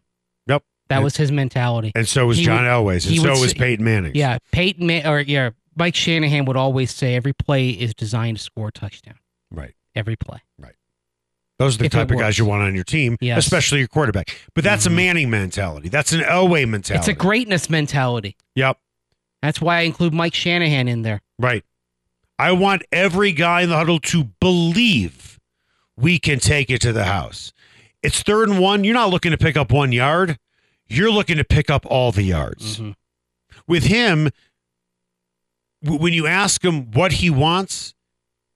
Yep. 0.47 0.62
That 0.88 0.97
and, 0.97 1.05
was 1.05 1.17
his 1.17 1.33
mentality. 1.33 1.93
And 1.95 2.07
so 2.07 2.27
was 2.27 2.37
He 2.37 2.45
John 2.45 2.65
would- 2.65 2.71
Elway's, 2.71 3.07
and 3.07 3.17
so 3.17 3.33
would 3.33 3.41
was 3.41 3.55
Peyton 3.55 3.85
Manning. 3.85 4.12
Yeah, 4.15 4.38
Peyton 4.53 4.87
Ma- 4.87 5.11
or 5.11 5.21
yeah, 5.21 5.50
Mike 5.77 5.95
Shanahan 5.95 6.45
would 6.45 6.57
always 6.59 6.95
say 6.95 7.15
every 7.15 7.33
play 7.33 7.71
is 7.71 7.95
designed 7.95 8.37
to 8.37 8.43
score 8.43 8.69
a 8.69 8.73
touchdown. 8.73 9.19
Right. 9.50 9.73
Every 9.95 10.17
play. 10.17 10.41
Those 11.59 11.75
are 11.75 11.79
the 11.79 11.85
If 11.87 11.93
type 11.93 12.11
of 12.11 12.19
guys 12.19 12.38
you 12.38 12.45
want 12.45 12.62
on 12.62 12.75
your 12.75 12.85
team, 12.85 13.17
Yes. 13.21 13.38
especially 13.38 13.81
your 13.81 13.88
quarterback. 13.88 14.37
But 14.55 14.62
that's 14.62 14.87
a 14.87 14.91
Mhm. 14.91 14.95
Manning 14.95 15.31
mentality. 15.31 15.88
That's 15.88 16.12
an 16.12 16.21
Elway 16.21 16.69
mentality. 16.69 17.00
It's 17.00 17.09
a 17.09 17.12
greatness 17.21 17.69
mentality. 17.69 18.37
Yep. 18.55 18.79
That's 19.43 19.61
why 19.61 19.79
I 19.79 19.81
include 19.83 20.15
Mike 20.15 20.35
Shanahan 20.35 20.87
in 20.88 21.03
there. 21.03 21.21
Right. 21.38 21.65
I 22.38 22.53
want 22.53 22.83
every 22.93 23.33
guy 23.33 23.62
in 23.62 23.71
the 23.71 23.77
huddle 23.77 23.99
to 24.00 24.25
believe 24.41 25.41
we 25.97 26.21
can 26.21 26.38
take 26.38 26.71
it 26.71 26.81
to 26.83 26.93
the 26.93 27.05
house. 27.05 27.53
It's 28.05 28.23
third 28.23 28.49
and 28.49 28.61
one. 28.61 28.85
You're 28.85 28.95
not 28.95 29.11
looking 29.11 29.33
to 29.33 29.38
pick 29.38 29.57
up 29.57 29.73
one 29.73 29.91
yard. 29.91 30.38
You're 30.87 31.11
looking 31.11 31.37
to 31.38 31.45
pick 31.45 31.69
up 31.69 31.85
all 31.87 32.12
the 32.12 32.23
yards. 32.23 32.79
Mhm. 32.79 32.95
With 33.67 33.85
him, 33.85 34.31
w- 35.83 36.00
when 36.00 36.12
you 36.12 36.27
ask 36.29 36.65
him 36.65 36.93
what 36.93 37.15
he 37.15 37.31
wants, 37.31 37.95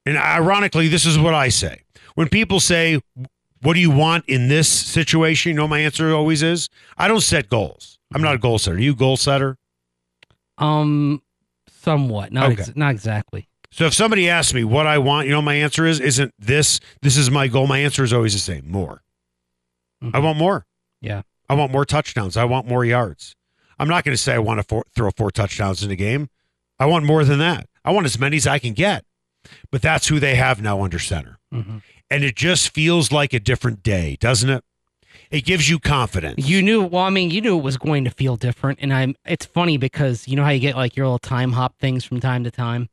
and 0.06 0.16
ironically, 0.16 0.86
this 0.88 1.04
is 1.04 1.18
what 1.18 1.34
I 1.34 1.48
say. 1.48 1.82
When 2.14 2.28
people 2.28 2.60
say, 2.60 3.00
What 3.62 3.74
do 3.74 3.80
you 3.80 3.90
want 3.90 4.24
in 4.26 4.48
this 4.48 4.68
situation? 4.68 5.50
You 5.50 5.56
know, 5.56 5.68
my 5.68 5.78
answer 5.78 6.12
always 6.12 6.42
is, 6.42 6.68
I 6.98 7.06
don't 7.08 7.20
set 7.20 7.48
goals. 7.48 7.98
I'm 8.14 8.20
not 8.22 8.34
a 8.34 8.38
goal 8.38 8.58
setter. 8.58 8.76
Are 8.76 8.80
you 8.80 8.92
a 8.92 8.96
goal 8.96 9.16
setter? 9.16 9.56
Um, 10.58 11.22
somewhat, 11.68 12.32
not 12.32 12.50
Okay. 12.52 12.62
ex- 12.62 12.76
not 12.76 12.90
exactly. 12.90 13.48
So 13.70 13.86
if 13.86 13.94
somebody 13.94 14.28
asks 14.28 14.52
me 14.52 14.64
what 14.64 14.86
I 14.86 14.98
want, 14.98 15.26
you 15.26 15.32
know, 15.32 15.40
my 15.40 15.54
answer 15.54 15.86
is, 15.86 15.98
isn't 16.00 16.34
this, 16.38 16.78
this 17.00 17.16
is 17.16 17.30
my 17.30 17.48
goal. 17.48 17.66
My 17.66 17.78
answer 17.78 18.04
is 18.04 18.12
always 18.12 18.34
the 18.34 18.38
same 18.38 18.70
more. 18.70 19.02
I 20.02 20.06
Mhm. 20.06 20.22
want 20.24 20.38
more. 20.38 20.66
Yeah. 21.00 21.22
I 21.48 21.54
want 21.54 21.72
more 21.72 21.84
touchdowns. 21.84 22.36
I 22.36 22.44
want 22.44 22.66
more 22.66 22.84
yards. 22.84 23.34
I'm 23.78 23.88
not 23.88 24.04
going 24.04 24.14
to 24.14 24.22
say 24.22 24.34
I 24.34 24.38
want 24.38 24.58
to 24.58 24.64
four, 24.64 24.84
throw 24.94 25.10
four 25.16 25.30
touchdowns 25.30 25.82
in 25.82 25.90
a 25.90 25.96
game. 25.96 26.28
I 26.78 26.86
want 26.86 27.04
more 27.04 27.24
than 27.24 27.38
that. 27.38 27.68
I 27.84 27.92
want 27.92 28.06
as 28.06 28.18
many 28.18 28.36
as 28.36 28.46
I 28.46 28.58
can 28.58 28.74
get. 28.74 29.04
But 29.70 29.82
that's 29.82 30.08
who 30.08 30.20
they 30.20 30.34
have 30.36 30.60
now 30.60 30.82
under 30.82 30.98
center. 30.98 31.38
Mhm. 31.52 31.82
And 32.12 32.24
it 32.24 32.36
just 32.36 32.74
feels 32.74 33.10
like 33.10 33.32
a 33.32 33.40
different 33.40 33.82
day, 33.82 34.16
doesn't 34.20 34.50
it? 34.50 34.62
It 35.30 35.46
gives 35.46 35.70
you 35.70 35.78
confidence. 35.78 36.46
You 36.46 36.60
knew, 36.60 36.82
well, 36.82 37.04
I 37.04 37.10
mean, 37.10 37.30
you 37.30 37.40
knew 37.40 37.56
it 37.58 37.62
was 37.62 37.78
going 37.78 38.04
to 38.04 38.10
feel 38.10 38.36
different. 38.36 38.80
And 38.82 38.92
I'm, 38.92 39.14
it's 39.24 39.46
funny 39.46 39.78
because 39.78 40.28
you 40.28 40.36
know 40.36 40.44
how 40.44 40.50
you 40.50 40.60
get 40.60 40.76
like 40.76 40.94
your 40.94 41.06
little 41.06 41.18
time 41.18 41.52
hop 41.52 41.78
things 41.78 42.04
from 42.04 42.20
time 42.20 42.44
to 42.44 42.50
time. 42.50 42.90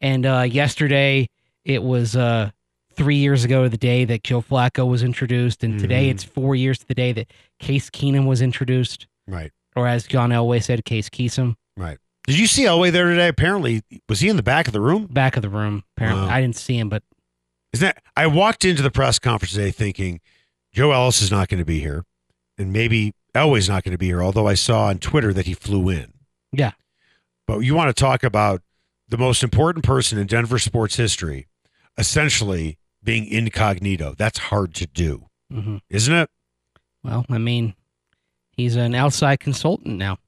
And 0.00 0.24
uh, 0.24 0.46
yesterday 0.48 1.28
it 1.64 1.82
was 1.82 2.16
uh, 2.16 2.50
three 2.94 3.16
years 3.16 3.44
ago 3.44 3.64
to 3.64 3.68
the 3.68 3.76
day 3.76 4.06
that 4.06 4.24
Joe 4.24 4.40
Flacco 4.40 4.88
was 4.88 5.02
introduced. 5.02 5.62
And 5.62 5.78
today 5.78 6.06
Mhm. 6.08 6.12
it's 6.12 6.24
four 6.24 6.54
years 6.54 6.78
to 6.78 6.86
the 6.86 6.94
day 6.94 7.12
that 7.12 7.26
Case 7.58 7.90
Keenum 7.90 8.24
was 8.26 8.40
introduced. 8.40 9.06
right. 9.26 9.50
Or 9.76 9.86
as 9.88 10.06
John 10.06 10.30
Elway 10.30 10.62
said, 10.62 10.84
Case 10.84 11.10
Keesum. 11.10 11.56
Right. 11.76 11.98
Did 12.28 12.38
you 12.38 12.46
see 12.46 12.62
Elway 12.62 12.92
there 12.92 13.10
today? 13.10 13.26
Apparently, 13.28 13.82
was 14.08 14.20
he 14.20 14.28
in 14.28 14.36
the 14.36 14.42
back 14.42 14.68
of 14.68 14.72
the 14.72 14.80
room? 14.80 15.06
Back 15.06 15.36
of 15.36 15.42
the 15.42 15.48
room. 15.50 15.82
Apparently, 15.96 16.26
Wow. 16.28 16.32
I 16.32 16.40
didn't 16.40 16.56
see 16.56 16.78
him, 16.78 16.88
but 16.88 17.02
Isn't 17.74 17.86
that? 17.86 18.02
I 18.16 18.26
walked 18.26 18.64
into 18.64 18.82
the 18.82 18.90
press 18.90 19.18
conference 19.18 19.52
today 19.52 19.70
thinking 19.70 20.20
Joe 20.72 20.92
Ellis 20.92 21.20
is 21.20 21.30
not 21.30 21.48
going 21.48 21.58
to 21.58 21.64
be 21.64 21.80
here, 21.80 22.04
and 22.56 22.72
maybe 22.72 23.12
Elway's 23.34 23.68
not 23.68 23.82
going 23.84 23.92
to 23.92 23.98
be 23.98 24.06
here. 24.06 24.22
Although 24.22 24.46
I 24.46 24.54
saw 24.54 24.86
on 24.86 24.98
Twitter 24.98 25.32
that 25.32 25.46
he 25.46 25.54
flew 25.54 25.88
in. 25.88 26.12
yeah, 26.52 26.72
But 27.48 27.58
you 27.60 27.74
want 27.74 27.94
to 27.94 28.00
talk 28.00 28.22
about 28.22 28.62
the 29.08 29.18
most 29.18 29.42
important 29.42 29.84
person 29.84 30.18
in 30.18 30.26
Denver 30.26 30.58
sports 30.58 30.96
history, 30.96 31.48
essentially 31.98 32.78
being 33.02 33.26
incognito. 33.26 34.14
That's 34.16 34.38
hard 34.38 34.74
to 34.76 34.86
do, 34.86 35.26
hmm 35.50 35.76
isn't 35.90 36.14
it? 36.14 36.30
well, 37.02 37.26
I 37.28 37.38
mean, 37.38 37.74
he's 38.52 38.76
an 38.76 38.94
outside 38.94 39.40
consultant 39.40 39.98
now. 39.98 40.18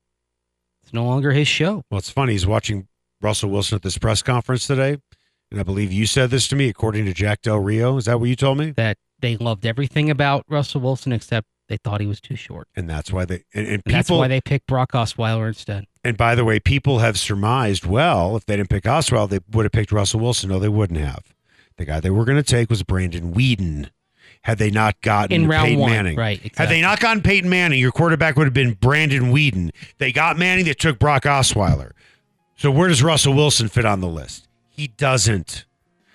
It's 0.83 0.93
no 0.93 1.05
longer 1.05 1.33
his 1.33 1.49
show. 1.49 1.83
Well, 1.91 1.99
it's 1.99 2.11
funny. 2.11 2.33
He's 2.33 2.47
watching 2.47 2.87
Russell 3.23 3.50
Wilson 3.50 3.76
at 3.76 3.83
this 3.83 3.99
press 3.99 4.21
conference 4.23 4.67
today, 4.67 4.99
and 5.50 5.61
I 5.61 5.62
believe 5.62 5.93
you 5.93 6.07
said 6.07 6.31
this 6.31 6.49
to 6.49 6.57
me, 6.57 6.69
according 6.69 7.05
to 7.07 7.12
Jack 7.12 7.43
Del 7.43 7.59
Rio. 7.59 7.97
Is 7.97 8.07
that 8.07 8.19
what 8.19 8.29
you 8.29 8.37
told 8.37 8.59
me? 8.59 8.71
That 8.73 8.99
they 9.21 9.37
loved 9.37 9.65
everything 9.65 10.11
about 10.11 10.45
Russell 10.49 10.81
Wilson 10.81 11.12
except 11.12 11.47
they 11.69 11.76
thought 11.76 12.00
he 12.00 12.07
was 12.07 12.21
too 12.21 12.37
short. 12.37 12.69
And 12.76 12.88
that's 12.88 13.12
why 13.12 13.25
they 13.25 13.45
and, 13.55 13.67
and 13.67 13.69
And 13.69 13.83
that's 13.87 14.09
people 14.09 14.19
why 14.19 14.29
they 14.29 14.41
picked 14.41 14.67
Brock 14.67 14.93
Osweiler 14.93 15.49
instead. 15.49 15.87
And 16.05 16.17
by 16.17 16.35
the 16.35 16.45
way, 16.45 16.61
people 16.61 17.00
have 17.00 17.19
surmised, 17.19 17.85
well, 17.85 18.37
if 18.37 18.47
they 18.47 18.57
didn't 18.57 18.71
pick 18.71 18.85
Osweiler, 18.85 19.29
they 19.29 19.41
would 19.50 19.65
have 19.65 19.73
picked 19.73 19.93
Russell 19.93 20.21
Wilson. 20.21 20.50
No, 20.50 20.59
they 20.59 20.69
wouldn't 20.69 21.00
have. 21.00 21.35
The 21.76 21.85
guy 21.85 22.00
they 22.00 22.11
were 22.11 22.25
going 22.25 22.37
to 22.37 22.43
take 22.43 22.71
was 22.71 22.83
Brandon 22.83 23.35
Weeden. 23.35 23.91
Had 24.43 24.59
they 24.59 24.71
not 24.71 25.00
gotten 25.00 25.33
In 25.33 25.49
round 25.49 25.67
Peyton 25.67 25.81
one, 25.81 25.91
Manning, 25.91 26.17
right, 26.17 26.57
Had 26.57 26.69
they 26.69 26.81
not 26.81 27.00
gotten 27.00 27.21
Peyton 27.21 27.50
Manning, 27.50 27.81
your 27.81 27.91
quarterback 27.91 28.37
would 28.37 28.47
have 28.47 28.55
been 28.55 28.75
Brandon 28.75 29.33
Weeden. 29.33 29.71
They 29.99 30.12
got 30.12 30.38
Manning, 30.38 30.65
they 30.65 30.73
took 30.73 31.00
Brock 31.00 31.25
Osweiler. 31.25 31.91
So 32.55 32.71
where 32.71 32.87
does 32.87 33.03
Russell 33.03 33.35
Wilson 33.35 33.67
fit 33.67 33.85
on 33.85 34.00
the 34.00 34.07
list? 34.07 34.46
He 34.76 34.88
doesn't. 34.88 35.64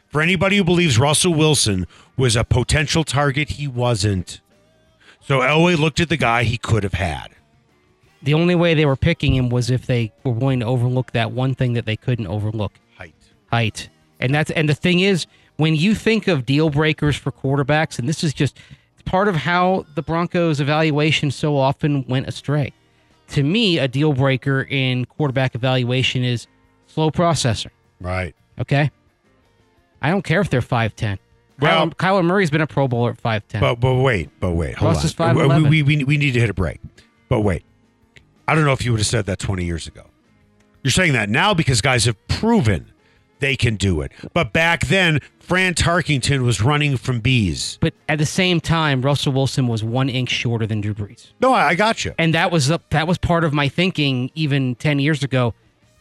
For 0.10 0.22
anybody 0.22 0.58
who 0.58 0.64
believes 0.64 1.00
Russell 1.00 1.34
Wilson 1.34 1.88
was 2.18 2.36
a 2.36 2.44
potential 2.44 3.04
target, 3.04 3.52
he 3.52 3.68
wasn't. 3.68 4.42
So 5.22 5.40
Elway 5.40 5.78
looked 5.78 6.00
at 6.00 6.10
the 6.10 6.18
guy 6.18 6.44
he 6.44 6.58
could 6.58 6.84
have 6.84 6.94
had. 6.94 7.30
The 8.22 8.34
only 8.34 8.54
way 8.54 8.74
they 8.74 8.86
were 8.86 8.96
picking 8.96 9.34
him 9.34 9.50
was 9.50 9.72
if 9.72 9.88
they 9.88 10.12
were 10.24 10.36
going 10.36 10.60
to 10.60 10.66
overlook 10.66 11.12
that 11.14 11.32
one 11.32 11.56
thing 11.56 11.74
that 11.74 11.86
they 11.86 11.96
couldn't 11.96 12.28
overlook 12.28 12.74
Height. 12.98 13.16
height. 13.52 13.90
And 14.20 14.36
that's 14.36 14.52
and 14.52 14.70
the 14.70 14.76
thing 14.76 15.00
is, 15.00 15.26
when 15.58 15.76
you 15.76 15.96
think 15.96 16.28
of 16.28 16.46
deal 16.46 16.70
breakers 16.70 17.16
for 17.16 17.32
quarterbacks, 17.32 17.98
and 17.98 18.08
this 18.08 18.24
is 18.24 18.34
just 18.34 18.60
part 19.06 19.28
of 19.28 19.36
how 19.36 19.86
the 19.96 20.04
Broncos 20.04 20.60
evaluation 20.60 21.32
so 21.32 21.58
often 21.58 22.06
went 22.06 22.28
astray. 22.28 22.74
To 23.30 23.44
me, 23.44 23.80
a 23.80 23.88
deal 23.88 24.14
breaker 24.14 24.62
in 24.70 25.06
quarterback 25.06 25.56
evaluation 25.56 26.24
is 26.24 26.48
slow 26.88 27.10
processor. 27.10 27.70
Right. 28.00 28.36
Okay. 28.62 28.92
I 30.02 30.10
don't 30.10 30.24
care 30.24 30.42
if 30.42 30.50
they're 30.50 30.62
five 30.62 30.96
ten. 30.96 31.20
Well- 31.60 31.88
Kyler, 31.90 31.96
Kyler 31.96 32.26
Murray's 32.26 32.50
been 32.50 32.62
a 32.62 32.68
Pro 32.68 32.88
Bowler 32.88 33.12
at 33.12 33.22
five 33.22 33.48
ten. 33.48 33.62
But 33.62 33.80
but 33.80 33.96
wait, 33.96 34.30
but 34.40 34.52
wait, 34.52 34.76
hold 34.76 34.96
Russ 34.96 35.20
on. 35.20 35.36
5'11". 35.36 35.70
We, 35.70 35.84
we, 35.84 35.98
we, 35.98 36.04
we 36.06 36.18
need 36.18 36.32
to 36.32 36.40
hit 36.40 36.50
a 36.50 36.54
break. 36.54 36.80
But 37.30 37.42
wait, 37.42 37.64
I 38.48 38.56
don't 38.56 38.66
know 38.66 38.74
if 38.74 38.84
you 38.84 38.92
would 38.92 39.00
have 39.00 39.08
said 39.08 39.26
that 39.28 39.40
20 39.40 39.64
years 39.66 39.88
ago. 39.88 40.04
You're 40.84 40.92
saying 40.92 41.14
that 41.14 41.30
now 41.30 41.54
because 41.54 41.82
guys 41.82 42.06
have 42.06 42.18
proven 42.28 42.92
they 43.40 43.56
can 43.56 43.76
do 43.76 44.02
it. 44.02 44.12
But 44.34 44.54
back 44.54 44.88
then, 44.88 45.20
Fran 45.40 45.74
Tarkenton 45.76 46.42
was 46.44 46.62
running 46.62 46.98
from 46.98 47.20
bees. 47.20 47.78
But 47.82 47.94
at 48.10 48.18
the 48.20 48.26
same 48.26 48.60
time, 48.60 49.02
Russell 49.02 49.34
Wilson 49.34 49.68
was 49.68 49.84
one 49.84 50.10
inch 50.10 50.30
shorter 50.30 50.66
than 50.68 50.82
Drew 50.82 50.94
Brees, 50.94 51.32
No, 51.40 51.54
I, 51.54 51.70
I 51.70 51.76
got 51.76 52.04
you. 52.06 52.14
and 52.20 52.34
that 52.36 52.52
was 52.52 52.68
the- 52.68 52.80
that 52.90 53.08
was 53.08 53.18
part 53.18 53.44
of 53.44 53.54
my 53.54 53.68
thinking 53.70 54.32
even 54.36 54.76
ten 54.76 54.98
years 55.00 55.24
ago. 55.24 55.54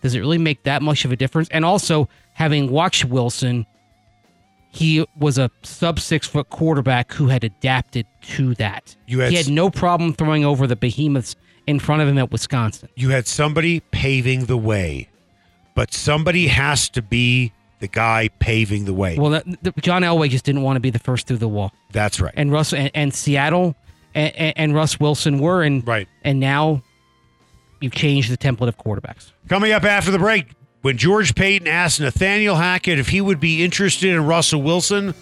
Does 0.03 0.15
it 0.15 0.21
really 0.21 0.39
make 0.39 0.63
that 0.65 0.83
much 0.83 1.05
of 1.05 1.13
a 1.13 1.17
difference? 1.17 1.49
And 1.51 1.65
also, 1.65 2.09
having 2.35 2.71
watched 2.71 3.05
Wilson, 3.05 3.67
he 4.73 5.05
was 5.19 5.37
a 5.39 5.51
sub 5.63 5.99
six 5.99 6.27
foot 6.27 6.49
quarterback 6.51 7.13
who 7.13 7.29
had 7.29 7.45
adapted 7.45 8.07
to 8.23 8.55
that. 8.55 8.97
You 9.07 9.21
had 9.21 9.31
he 9.31 9.37
had 9.37 9.49
no 9.49 9.69
problem 9.71 10.15
throwing 10.15 10.45
over 10.45 10.67
the 10.67 10.77
behemoths 10.77 11.37
in 11.67 11.79
front 11.79 12.03
of 12.03 12.09
him 12.09 12.19
at 12.19 12.31
Wisconsin. 12.31 12.89
You 12.97 13.11
had 13.11 13.27
somebody 13.27 13.81
paving 13.91 14.47
the 14.47 14.57
way, 14.57 15.09
but 15.75 15.93
somebody 15.93 16.47
has 16.47 16.89
to 16.91 17.03
be 17.03 17.53
the 17.81 17.89
guy 17.89 18.29
paving 18.39 18.85
the 18.85 18.95
way. 18.95 19.19
Well, 19.19 19.31
that, 19.31 19.45
the, 19.63 19.73
John 19.81 20.03
Elway 20.03 20.29
just 20.29 20.45
didn't 20.45 20.63
want 20.63 20.77
to 20.77 20.81
be 20.81 20.91
the 20.91 20.99
first 20.99 21.27
through 21.27 21.39
the 21.39 21.49
wall, 21.49 21.73
That's 21.93 22.21
right. 22.21 22.33
and 22.37 22.53
Russ 22.53 22.73
and, 22.73 22.91
and 22.95 23.13
Seattle 23.13 23.75
and, 24.15 24.35
and, 24.37 24.53
and 24.57 24.75
Russ 24.75 25.01
Wilson 25.01 25.39
were, 25.39 25.63
and 25.63 25.87
Right. 25.87 26.07
and 26.23 26.39
now 26.41 26.83
you've 27.81 27.93
changed 27.93 28.31
the 28.31 28.37
template 28.39 28.69
of 28.69 28.77
quarterbacks. 28.77 29.33
Coming 29.49 29.73
up 29.73 29.85
after 29.85 30.11
the 30.11 30.19
break, 30.19 30.53
when 30.83 30.97
George 30.97 31.35
Paton 31.35 31.69
asked 31.69 32.01
Nathaniel 32.01 32.57
Hackett 32.57 32.99
if 32.99 33.09
he 33.09 33.21
would 33.21 33.41
be 33.41 33.65
interested 33.65 34.11
in 34.11 34.25
Russell 34.27 34.63
Wilson, 34.63 35.15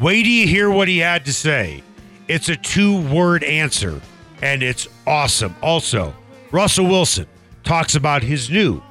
wait 0.00 0.22
till 0.22 0.32
you 0.32 0.46
hear 0.46 0.70
what 0.70 0.88
he 0.88 0.98
had 0.98 1.24
to 1.26 1.32
say. 1.32 1.82
It's 2.28 2.48
a 2.48 2.56
two 2.56 3.00
word 3.12 3.44
answer, 3.44 4.00
and 4.42 4.62
it's 4.62 4.88
awesome. 5.06 5.54
Also, 5.62 6.14
Russell 6.50 6.86
Wilson 6.86 7.26
talks 7.64 7.94
about 7.94 8.22
his 8.22 8.50
new 8.50 8.82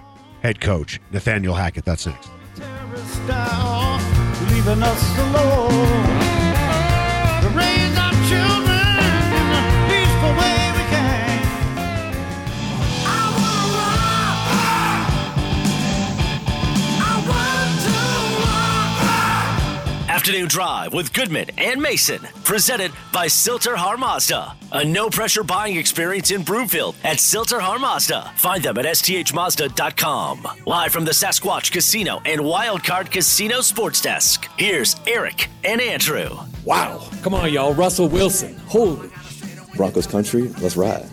head 0.42 0.62
coach, 0.62 1.00
Nathaniel 1.12 1.54
Hackett. 1.54 1.86
That's 1.86 2.06
next. 2.06 2.30
Afternoon 20.30 20.48
Drive 20.48 20.94
with 20.94 21.12
Goodman 21.12 21.50
and 21.58 21.82
Mason, 21.82 22.22
presented 22.44 22.92
by 23.12 23.26
Sill-TerHar 23.26 23.98
Mazda. 23.98 24.56
A 24.74 24.86
no 24.86 25.10
pressure 25.10 25.44
buying 25.44 25.76
experience 25.76 26.30
in 26.30 26.44
Broomfield 26.44 26.96
at 27.04 27.20
Sill-TerHar 27.20 27.80
Mazda. 27.80 28.32
Find 28.36 28.62
them 28.62 28.78
at 28.78 28.86
sthmazda.com. 28.86 30.48
Live 30.68 30.92
from 30.92 31.04
the 31.04 31.14
Sasquatch 31.14 31.72
Casino 31.72 32.22
and 32.26 32.42
Wildcard 32.42 33.10
Casino 33.10 33.62
Sports 33.62 34.02
Desk. 34.02 34.48
Here's 34.56 34.98
Eric 35.08 35.48
and 35.64 35.82
Andrew. 35.82 36.30
Wow. 36.64 37.10
Come 37.24 37.34
on, 37.34 37.52
y'all. 37.52 37.74
Russell 37.74 38.08
Wilson. 38.08 38.56
Holy. 38.68 39.10
Broncos 39.76 40.06
country, 40.06 40.50
let's 40.62 40.78
ride. 40.78 41.10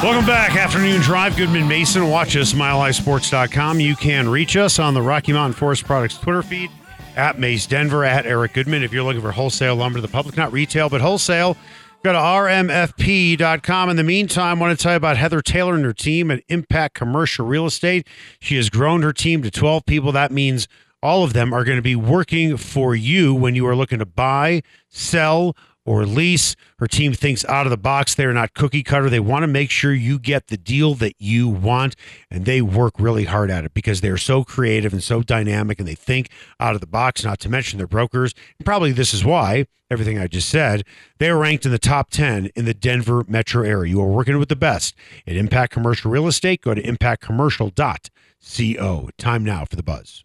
Welcome 0.00 0.26
back. 0.26 0.54
Afternoon 0.54 1.00
Drive. 1.00 1.36
Goodman 1.36 1.66
Mason. 1.66 2.08
Watch 2.08 2.36
us, 2.36 2.52
milehighsports.com. 2.52 3.80
You 3.80 3.96
can 3.96 4.28
reach 4.28 4.56
us 4.56 4.78
on 4.78 4.94
the 4.94 5.02
Rocky 5.02 5.32
Mountain 5.32 5.54
Forest 5.54 5.84
Products 5.86 6.18
Twitter 6.18 6.42
feed 6.42 6.70
at 7.16 7.38
Mace 7.38 7.66
Denver, 7.66 8.04
at 8.04 8.26
Eric 8.26 8.54
Goodman. 8.54 8.82
If 8.82 8.92
you're 8.92 9.02
looking 9.02 9.20
for 9.22 9.32
wholesale 9.32 9.76
lumber 9.76 9.98
to 9.98 10.02
the 10.02 10.08
public, 10.08 10.36
not 10.36 10.52
retail, 10.52 10.88
but 10.88 11.00
wholesale, 11.00 11.56
go 12.02 12.12
to 12.12 12.18
rmfp.com. 12.18 13.90
In 13.90 13.96
the 13.96 14.04
meantime, 14.04 14.58
I 14.58 14.60
want 14.60 14.78
to 14.78 14.82
tell 14.82 14.92
you 14.92 14.96
about 14.96 15.16
Heather 15.16 15.42
Taylor 15.42 15.74
and 15.74 15.84
her 15.84 15.92
team 15.92 16.30
at 16.30 16.42
Impact 16.48 16.94
Commercial 16.94 17.46
Real 17.46 17.66
Estate. 17.66 18.06
She 18.40 18.56
has 18.56 18.70
grown 18.70 19.02
her 19.02 19.12
team 19.12 19.42
to 19.42 19.50
12 19.50 19.86
people. 19.86 20.12
That 20.12 20.32
means 20.32 20.68
all 21.02 21.24
of 21.24 21.32
them 21.32 21.52
are 21.52 21.64
going 21.64 21.78
to 21.78 21.82
be 21.82 21.96
working 21.96 22.56
for 22.56 22.94
you 22.94 23.34
when 23.34 23.54
you 23.54 23.66
are 23.66 23.76
looking 23.76 23.98
to 23.98 24.06
buy, 24.06 24.62
sell, 24.88 25.56
or 25.84 26.06
lease. 26.06 26.56
Her 26.78 26.86
team 26.86 27.12
thinks 27.12 27.44
out 27.46 27.66
of 27.66 27.70
the 27.70 27.76
box. 27.76 28.14
They're 28.14 28.32
not 28.32 28.54
cookie 28.54 28.82
cutter. 28.82 29.10
They 29.10 29.20
want 29.20 29.42
to 29.42 29.48
make 29.48 29.70
sure 29.70 29.92
you 29.92 30.18
get 30.18 30.48
the 30.48 30.56
deal 30.56 30.94
that 30.94 31.14
you 31.18 31.48
want, 31.48 31.96
and 32.30 32.44
they 32.44 32.62
work 32.62 32.94
really 32.98 33.24
hard 33.24 33.50
at 33.50 33.64
it 33.64 33.74
because 33.74 34.00
they're 34.00 34.16
so 34.16 34.44
creative 34.44 34.92
and 34.92 35.02
so 35.02 35.22
dynamic 35.22 35.78
and 35.78 35.88
they 35.88 35.94
think 35.94 36.28
out 36.60 36.74
of 36.74 36.80
the 36.80 36.86
box, 36.86 37.24
not 37.24 37.40
to 37.40 37.48
mention 37.48 37.78
their 37.78 37.86
brokers. 37.86 38.34
And 38.58 38.66
probably 38.66 38.92
this 38.92 39.12
is 39.12 39.24
why 39.24 39.66
everything 39.90 40.18
I 40.18 40.26
just 40.26 40.48
said, 40.48 40.84
they 41.18 41.28
are 41.28 41.38
ranked 41.38 41.66
in 41.66 41.72
the 41.72 41.78
top 41.78 42.10
10 42.10 42.46
in 42.56 42.64
the 42.64 42.74
Denver 42.74 43.24
metro 43.28 43.62
area. 43.62 43.90
You 43.90 44.00
are 44.00 44.10
working 44.10 44.38
with 44.38 44.48
the 44.48 44.56
best 44.56 44.94
at 45.26 45.36
Impact 45.36 45.72
Commercial 45.72 46.10
Real 46.10 46.26
Estate. 46.26 46.62
Go 46.62 46.74
to 46.74 46.82
impactcommercial.co. 46.82 49.10
Time 49.18 49.44
now 49.44 49.64
for 49.66 49.76
the 49.76 49.82
buzz. 49.82 50.24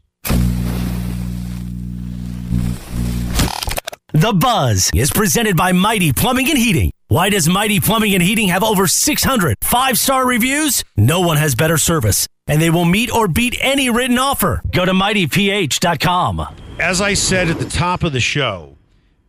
The 4.17 4.33
Buzz 4.33 4.89
is 4.95 5.11
presented 5.11 5.55
by 5.55 5.73
Mighty 5.73 6.11
Plumbing 6.11 6.49
and 6.49 6.57
Heating. 6.57 6.91
Why 7.07 7.29
does 7.29 7.47
Mighty 7.47 7.79
Plumbing 7.79 8.15
and 8.15 8.23
Heating 8.23 8.47
have 8.47 8.63
over 8.63 8.87
600 8.87 9.57
five 9.61 9.99
star 9.99 10.25
reviews? 10.25 10.83
No 10.95 11.21
one 11.21 11.37
has 11.37 11.53
better 11.53 11.77
service, 11.77 12.27
and 12.47 12.59
they 12.59 12.71
will 12.71 12.83
meet 12.83 13.13
or 13.13 13.27
beat 13.27 13.55
any 13.61 13.91
written 13.91 14.17
offer. 14.17 14.63
Go 14.71 14.85
to 14.85 14.91
mightyph.com. 14.91 16.47
as 16.79 16.99
I 16.99 17.13
said 17.13 17.47
at 17.49 17.59
the 17.59 17.69
top 17.69 18.01
of 18.03 18.11
the 18.11 18.19
show, 18.19 18.75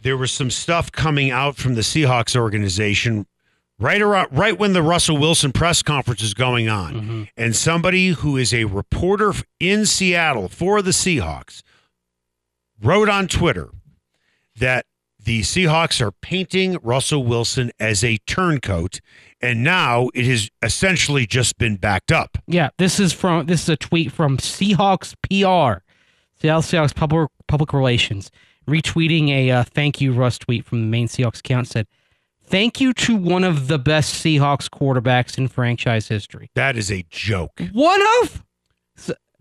there 0.01 0.17
was 0.17 0.33
some 0.33 0.51
stuff 0.51 0.91
coming 0.91 1.31
out 1.31 1.57
from 1.57 1.75
the 1.75 1.83
Seahawks 1.83 2.35
organization 2.35 3.27
right 3.79 4.01
around 4.01 4.29
right 4.31 4.59
when 4.59 4.73
the 4.73 4.83
Russell 4.83 5.19
Wilson 5.19 5.53
press 5.53 5.83
conference 5.83 6.23
is 6.23 6.33
going 6.33 6.71
on, 6.71 6.95
mm-hmm. 6.95 7.23
and 7.37 7.55
somebody 7.55 8.09
who 8.13 8.39
is 8.39 8.55
a 8.55 8.65
reporter 8.65 9.35
in 9.61 9.85
Seattle 9.85 10.49
for 10.49 10.81
the 10.81 10.93
Seahawks 10.93 11.61
wrote 12.81 13.11
on 13.11 13.29
Twitter 13.29 13.69
that 14.59 14.87
the 15.29 15.43
Seahawks 15.43 16.01
are 16.01 16.13
painting 16.13 16.79
Russell 16.83 17.25
Wilson 17.25 17.71
as 17.79 18.05
a 18.05 18.19
turncoat, 18.27 19.01
and 19.41 19.63
now 19.63 20.09
it 20.15 20.25
has 20.25 20.49
essentially 20.63 21.27
just 21.27 21.59
been 21.59 21.77
backed 21.77 22.13
up. 22.13 22.39
Yeah, 22.47 22.71
this 22.79 22.99
is 22.99 23.13
from 23.13 23.47
this 23.47 23.65
is 23.65 23.69
a 23.69 23.77
tweet 23.77 24.13
from 24.13 24.39
Seahawks 24.39 25.15
PR, 25.23 25.83
Seattle 26.41 26.63
Seahawks 26.63 26.95
public 26.95 27.31
public 27.47 27.73
relations, 27.73 28.31
retweeting 28.67 29.29
a 29.31 29.51
uh, 29.51 29.65
thank 29.65 30.01
you 30.01 30.13
Russ 30.13 30.39
tweet 30.39 30.65
from 30.65 30.81
the 30.81 30.87
main 30.87 31.09
Seahawks 31.09 31.41
account 31.41 31.69
said, 31.69 31.87
"Thank 32.43 32.81
you 32.81 32.93
to 32.95 33.17
one 33.17 33.45
of 33.45 33.69
the 33.69 33.79
best 33.79 34.25
Seahawks 34.25 34.71
quarterbacks 34.71 35.37
in 35.37 35.49
franchise 35.49 36.09
history." 36.09 36.51
That 36.55 36.77
is 36.77 36.91
a 36.91 37.05
joke. 37.11 37.61
One 37.73 38.01
of 38.23 38.45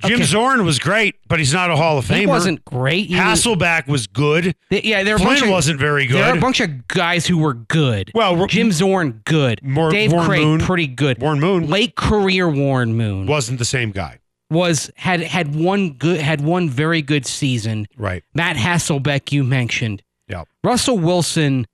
Jim 0.06 0.16
okay, 0.16 0.24
Zorn 0.26 0.64
was 0.64 0.78
great, 0.78 1.16
but 1.28 1.40
he's 1.40 1.52
not 1.54 1.72
a 1.72 1.76
Hall 1.76 1.98
of 1.98 2.06
Famer. 2.06 2.20
He 2.20 2.28
wasn't 2.28 2.64
great. 2.66 3.08
He 3.08 3.16
was- 3.16 3.44
Hasselbeck 3.44 3.88
was 3.88 4.06
good. 4.06 4.54
Th- 4.70 4.84
yeah, 4.86 5.02
there 5.04 5.16
are 5.16 5.18
a 5.18 5.24
bunch 5.24 5.40
Flynn 5.40 5.50
of, 5.50 5.54
wasn't 5.54 5.80
very 5.80 6.06
good. 6.06 6.18
There 6.18 6.26
are 6.34 6.38
a 6.38 6.40
bunch 6.40 6.60
of 6.60 6.88
guys 6.88 7.26
who 7.26 7.40
were 7.40 7.56
good. 7.56 8.12
Well, 8.14 8.46
Jim 8.46 8.72
Zorn, 8.72 9.22
good. 9.26 9.60
More- 9.64 9.90
Dave 9.90 10.12
Warren 10.12 10.28
Krieg, 10.28 10.42
Moon. 10.46 10.60
pretty 10.60 10.86
good. 10.88 11.20
Warren 11.20 11.40
Moon 11.40 11.68
Late 11.68 11.96
career 11.96 12.48
Warren 12.48 12.96
Moon 12.96 13.26
wasn't 13.26 13.58
the 13.58 13.66
same 13.66 13.90
guy. 13.92 14.20
was 14.52 14.92
had 14.98 15.22
had 15.22 15.56
one 15.56 15.94
good 15.94 16.22
had 16.22 16.42
one 16.42 16.70
very 16.70 17.02
good 17.02 17.26
season. 17.26 17.88
Right. 17.98 18.24
Matt 18.36 18.56
Hasselbeck, 18.56 19.32
you 19.32 19.44
mentioned. 19.44 20.04
Yeah. 20.28 20.44
Russell 20.64 21.00
Wilson, 21.00 21.66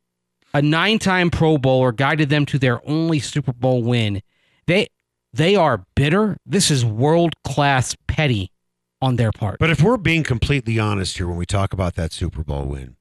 a 0.53 0.61
nine-time 0.61 1.29
Pro 1.29 1.57
Bowler, 1.57 1.91
guided 1.91 2.29
them 2.29 2.45
to 2.47 2.57
their 2.57 2.79
only 2.89 3.19
Super 3.19 3.51
Bowl 3.51 3.83
win. 3.83 4.21
They 4.65 4.87
they 5.33 5.55
are 5.55 5.85
bitter. 5.95 6.37
This 6.45 6.69
is 6.69 6.85
world-class 6.85 7.95
petty 8.07 8.51
on 9.01 9.15
their 9.17 9.31
part. 9.31 9.59
But 9.59 9.69
if 9.69 9.81
we're 9.81 9.97
being 9.97 10.23
completely 10.23 10.79
honest 10.79 11.17
here 11.17 11.27
when 11.27 11.37
we 11.37 11.45
talk 11.45 11.73
about 11.73 11.95
that 11.95 12.13
Super 12.13 12.43
Bowl 12.43 12.65
win, 12.65 12.95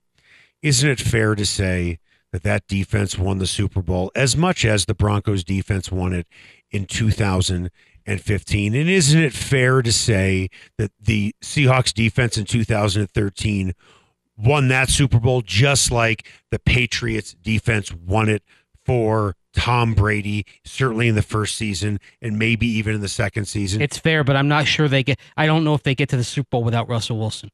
isn't 0.62 0.88
it 0.88 1.00
fair 1.00 1.34
to 1.34 1.46
say 1.46 1.98
that 2.32 2.42
that 2.42 2.66
defense 2.66 3.18
won 3.18 3.38
the 3.38 3.46
Super 3.46 3.82
Bowl 3.82 4.10
as 4.16 4.36
much 4.36 4.64
as 4.64 4.86
the 4.86 4.94
Broncos 4.94 5.44
defense 5.44 5.92
won 5.92 6.12
it 6.12 6.26
in 6.70 6.86
2015? 6.86 8.74
And 8.74 8.88
isn't 8.88 9.22
it 9.22 9.32
fair 9.32 9.82
to 9.82 9.92
say 9.92 10.48
that 10.78 10.90
the 11.00 11.34
Seahawks 11.42 11.92
defense 11.92 12.38
in 12.38 12.46
2013 12.46 13.74
won 14.36 14.68
that 14.68 14.88
Super 14.88 15.20
Bowl 15.20 15.42
just 15.42 15.92
like 15.92 16.26
the 16.50 16.58
Patriots 16.58 17.34
defense 17.42 17.92
won 17.92 18.28
it 18.28 18.42
for 18.84 19.34
Tom 19.52 19.94
Brady, 19.94 20.46
certainly 20.64 21.08
in 21.08 21.14
the 21.14 21.22
first 21.22 21.56
season 21.56 22.00
and 22.20 22.38
maybe 22.38 22.66
even 22.66 22.94
in 22.94 23.00
the 23.00 23.08
second 23.08 23.46
season? 23.46 23.80
it's 23.82 23.98
fair, 23.98 24.24
but 24.24 24.36
I'm 24.36 24.48
not 24.48 24.66
sure 24.66 24.88
they 24.88 25.02
get. 25.02 25.18
I 25.36 25.46
don't 25.46 25.64
know 25.64 25.74
if 25.74 25.82
they 25.82 25.94
get 25.94 26.08
to 26.10 26.16
the 26.16 26.24
Super 26.24 26.48
Bowl 26.50 26.64
without 26.64 26.88
Russell 26.88 27.18
Wilson. 27.18 27.50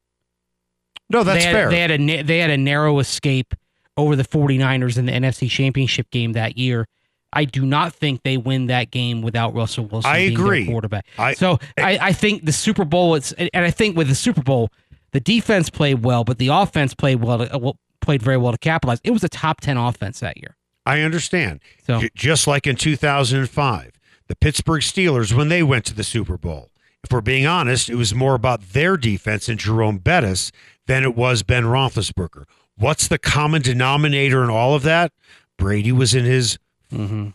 no, 1.11 1.23
that's 1.25 1.45
they 1.45 1.51
had, 1.51 1.55
fair. 1.55 1.71
They 1.71 1.81
had 1.81 1.91
a 1.91 2.23
they 2.23 2.39
had 2.39 2.51
a 2.51 2.57
narrow 2.57 2.99
escape 2.99 3.55
over 3.97 4.15
the 4.15 4.25
49ers 4.25 4.97
in 4.97 5.07
the 5.07 5.13
NFC 5.13 5.51
Championship 5.51 6.11
game 6.11 6.33
that 6.35 6.57
year. 6.57 6.87
I 7.33 7.45
do 7.45 7.67
not 7.67 7.93
think 7.93 8.23
they 8.23 8.39
win 8.39 8.67
that 8.69 8.91
game 8.91 9.21
without 9.21 9.55
Russell 9.55 9.85
Wilson 9.85 10.11
I 10.11 10.19
agree. 10.19 10.67
quarterback. 10.67 11.05
I- 11.19 11.35
so 11.35 11.59
I, 11.77 11.99
I 12.01 12.13
think 12.13 12.45
the 12.47 12.53
Super 12.53 12.85
Bowl 12.85 13.17
it's 13.17 13.33
and 13.33 13.51
I 13.55 13.71
think 13.71 13.97
with 13.97 14.09
the 14.09 14.15
Super 14.15 14.43
Bowl 14.43 14.71
the 15.13 15.21
defense 15.21 15.71
played 15.71 16.05
well, 16.05 16.25
but 16.25 16.39
the 16.39 16.49
offense 16.49 16.95
played 16.95 17.23
well, 17.23 17.43
uh, 17.43 17.59
well 17.59 17.77
played 18.01 18.23
very 18.23 18.37
well 18.37 18.53
to 18.53 18.59
capitalize. 18.59 19.01
It 19.05 19.11
was 19.11 19.25
a 19.25 19.29
top 19.29 19.61
10 19.61 19.77
offense 19.77 20.21
that 20.21 20.37
year. 20.37 20.55
I 20.89 21.03
understand. 21.03 21.61
So- 21.87 22.01
J- 22.01 22.11
just 22.15 22.47
like 22.47 22.67
in 22.67 22.77
2005, 22.77 23.93
the 24.27 24.37
Pittsburgh 24.37 24.83
Steelers, 24.83 25.33
when 25.33 25.49
they 25.49 25.63
went 25.63 25.85
to 25.87 25.95
the 25.95 26.05
Super 26.05 26.37
Bowl, 26.37 26.71
if 27.05 27.13
we're 27.13 27.21
being 27.21 27.47
honest, 27.47 27.89
it 27.89 27.95
was 27.95 28.15
more 28.15 28.35
about 28.35 28.71
their 28.73 28.97
defense 28.97 29.49
and 29.49 29.59
Jerome 29.59 29.99
Bettis 29.99 30.51
than 30.87 31.03
it 31.05 31.15
was 31.15 31.43
Ben 31.43 31.65
Roethlisberger. 31.65 32.45
What's 32.77 33.09
the 33.09 33.19
common 33.19 33.63
denominator 33.63 34.43
in 34.43 34.51
all 34.51 34.75
of 34.75 34.83
that? 34.83 35.13
Brady 35.57 35.93
was 35.93 36.15
in 36.15 36.25
his 36.25 36.59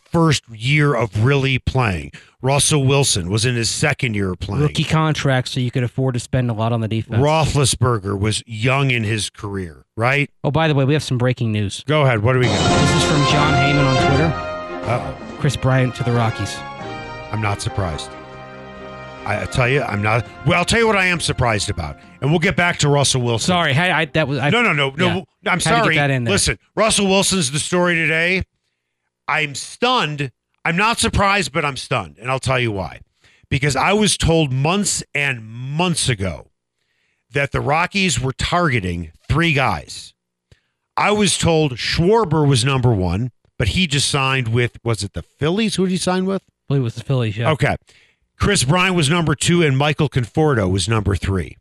first 0.04 0.48
year 0.50 0.96
of 0.96 1.24
really 1.24 1.60
playing. 1.60 2.12
Russell 2.42 2.86
Wilson 2.86 3.30
was 3.30 3.46
in 3.46 3.56
his 3.56 3.70
second 3.70 4.16
year 4.16 4.32
of 4.32 4.40
playing. 4.40 4.64
Rookie 4.64 4.84
contract, 4.84 5.48
so 5.48 5.60
you 5.60 5.72
could 5.72 5.84
afford 5.84 6.14
to 6.16 6.20
spend 6.20 6.50
a 6.50 6.54
lot 6.54 6.74
on 6.74 6.82
the 6.82 6.88
defense. 6.88 7.22
Roethlisberger 7.22 8.20
was 8.20 8.44
young 8.46 8.92
in 8.92 9.04
his 9.04 9.30
career, 9.30 9.86
right? 9.96 10.30
oh, 10.44 10.52
by 10.52 10.68
the 10.68 10.76
way, 10.76 10.86
we 10.86 10.94
have 10.94 11.04
some 11.04 11.18
breaking 11.18 11.52
news. 11.52 11.84
Go 11.86 12.02
ahead. 12.02 12.24
What 12.24 12.34
do 12.34 12.40
we 12.40 12.46
got? 12.46 12.82
This 12.82 13.04
is 13.04 13.10
from 13.10 13.22
Jon 13.32 13.54
Heyman 13.54 13.86
on 13.86 14.08
Twitter. 14.08 14.90
Uh-oh. 14.90 15.38
Kris 15.40 15.56
Bryant 15.56 15.96
to 15.96 16.04
the 16.04 16.12
Rockies. 16.12 16.56
I'm 17.32 17.42
not 17.42 17.62
surprised. 17.62 18.10
I, 19.26 19.46
tell 19.46 19.70
you, 19.70 19.82
I'm 19.82 20.02
not. 20.02 20.28
Well, 20.46 20.58
I'll 20.60 20.66
tell 20.66 20.80
you 20.80 20.88
what 20.88 20.98
I 20.98 21.06
am 21.06 21.20
surprised 21.20 21.70
about, 21.70 21.98
and 22.22 22.30
we'll 22.30 22.40
get 22.40 22.56
back 22.56 22.78
to 22.80 22.90
Russell 22.90 23.22
Wilson. 23.22 23.48
Sorry, 23.48 23.74
I, 23.74 24.02
I 24.02 24.06
that 24.06 24.28
was 24.28 24.38
I, 24.40 24.50
no, 24.50 24.62
no, 24.62 24.74
no, 24.74 24.90
no. 24.92 25.26
yeah. 25.42 25.52
I'm 25.52 25.60
sorry. 25.60 25.96
get 25.96 26.02
that 26.02 26.12
in 26.12 26.26
there. 26.26 26.34
Listen, 26.34 26.60
Russell 26.76 27.08
Wilson's 27.08 27.52
the 27.52 27.60
story 27.60 27.96
today. 27.96 28.44
I'm 29.34 29.56
stunned. 29.56 30.32
I'm 30.64 30.78
not 30.78 31.00
surprised, 31.00 31.52
but 31.52 31.66
I'm 31.66 31.76
stunned, 31.76 32.18
and 32.20 32.30
I'll 32.30 32.40
tell 32.40 32.60
you 32.60 32.72
why. 32.72 33.02
Because 33.50 33.76
I 33.76 33.94
was 33.94 34.16
told 34.16 34.54
months 34.54 35.04
and 35.16 35.44
months 35.44 36.08
ago 36.08 36.52
that 37.32 37.52
the 37.52 37.60
Rockies 37.60 38.20
were 38.20 38.32
targeting 38.32 39.12
three 39.28 39.54
guys. 39.54 40.14
I 40.96 41.12
was 41.12 41.38
told 41.38 41.74
Schwarber 41.74 42.48
was 42.48 42.64
number 42.64 42.94
one, 42.94 43.32
but 43.58 43.70
he 43.70 43.88
just 43.88 44.08
signed 44.08 44.50
with 44.50 44.78
was 44.84 45.04
it 45.04 45.14
the 45.14 45.24
Phillies? 45.24 45.76
Who 45.76 45.86
did 45.86 45.92
he 45.92 45.98
sign 45.98 46.26
with? 46.26 46.44
I 46.44 46.62
believe 46.68 46.82
it 46.82 46.84
was 46.84 46.96
the 46.96 47.04
Phillies. 47.04 47.36
Yeah. 47.36 47.52
Okay. 47.52 47.76
Kris 48.40 48.64
Bryant 48.64 48.96
was 48.96 49.10
number 49.10 49.34
two, 49.34 49.64
and 49.64 49.76
Michael 49.76 50.10
Conforto 50.10 50.72
was 50.72 50.88
number 50.88 51.16
three. 51.16 51.58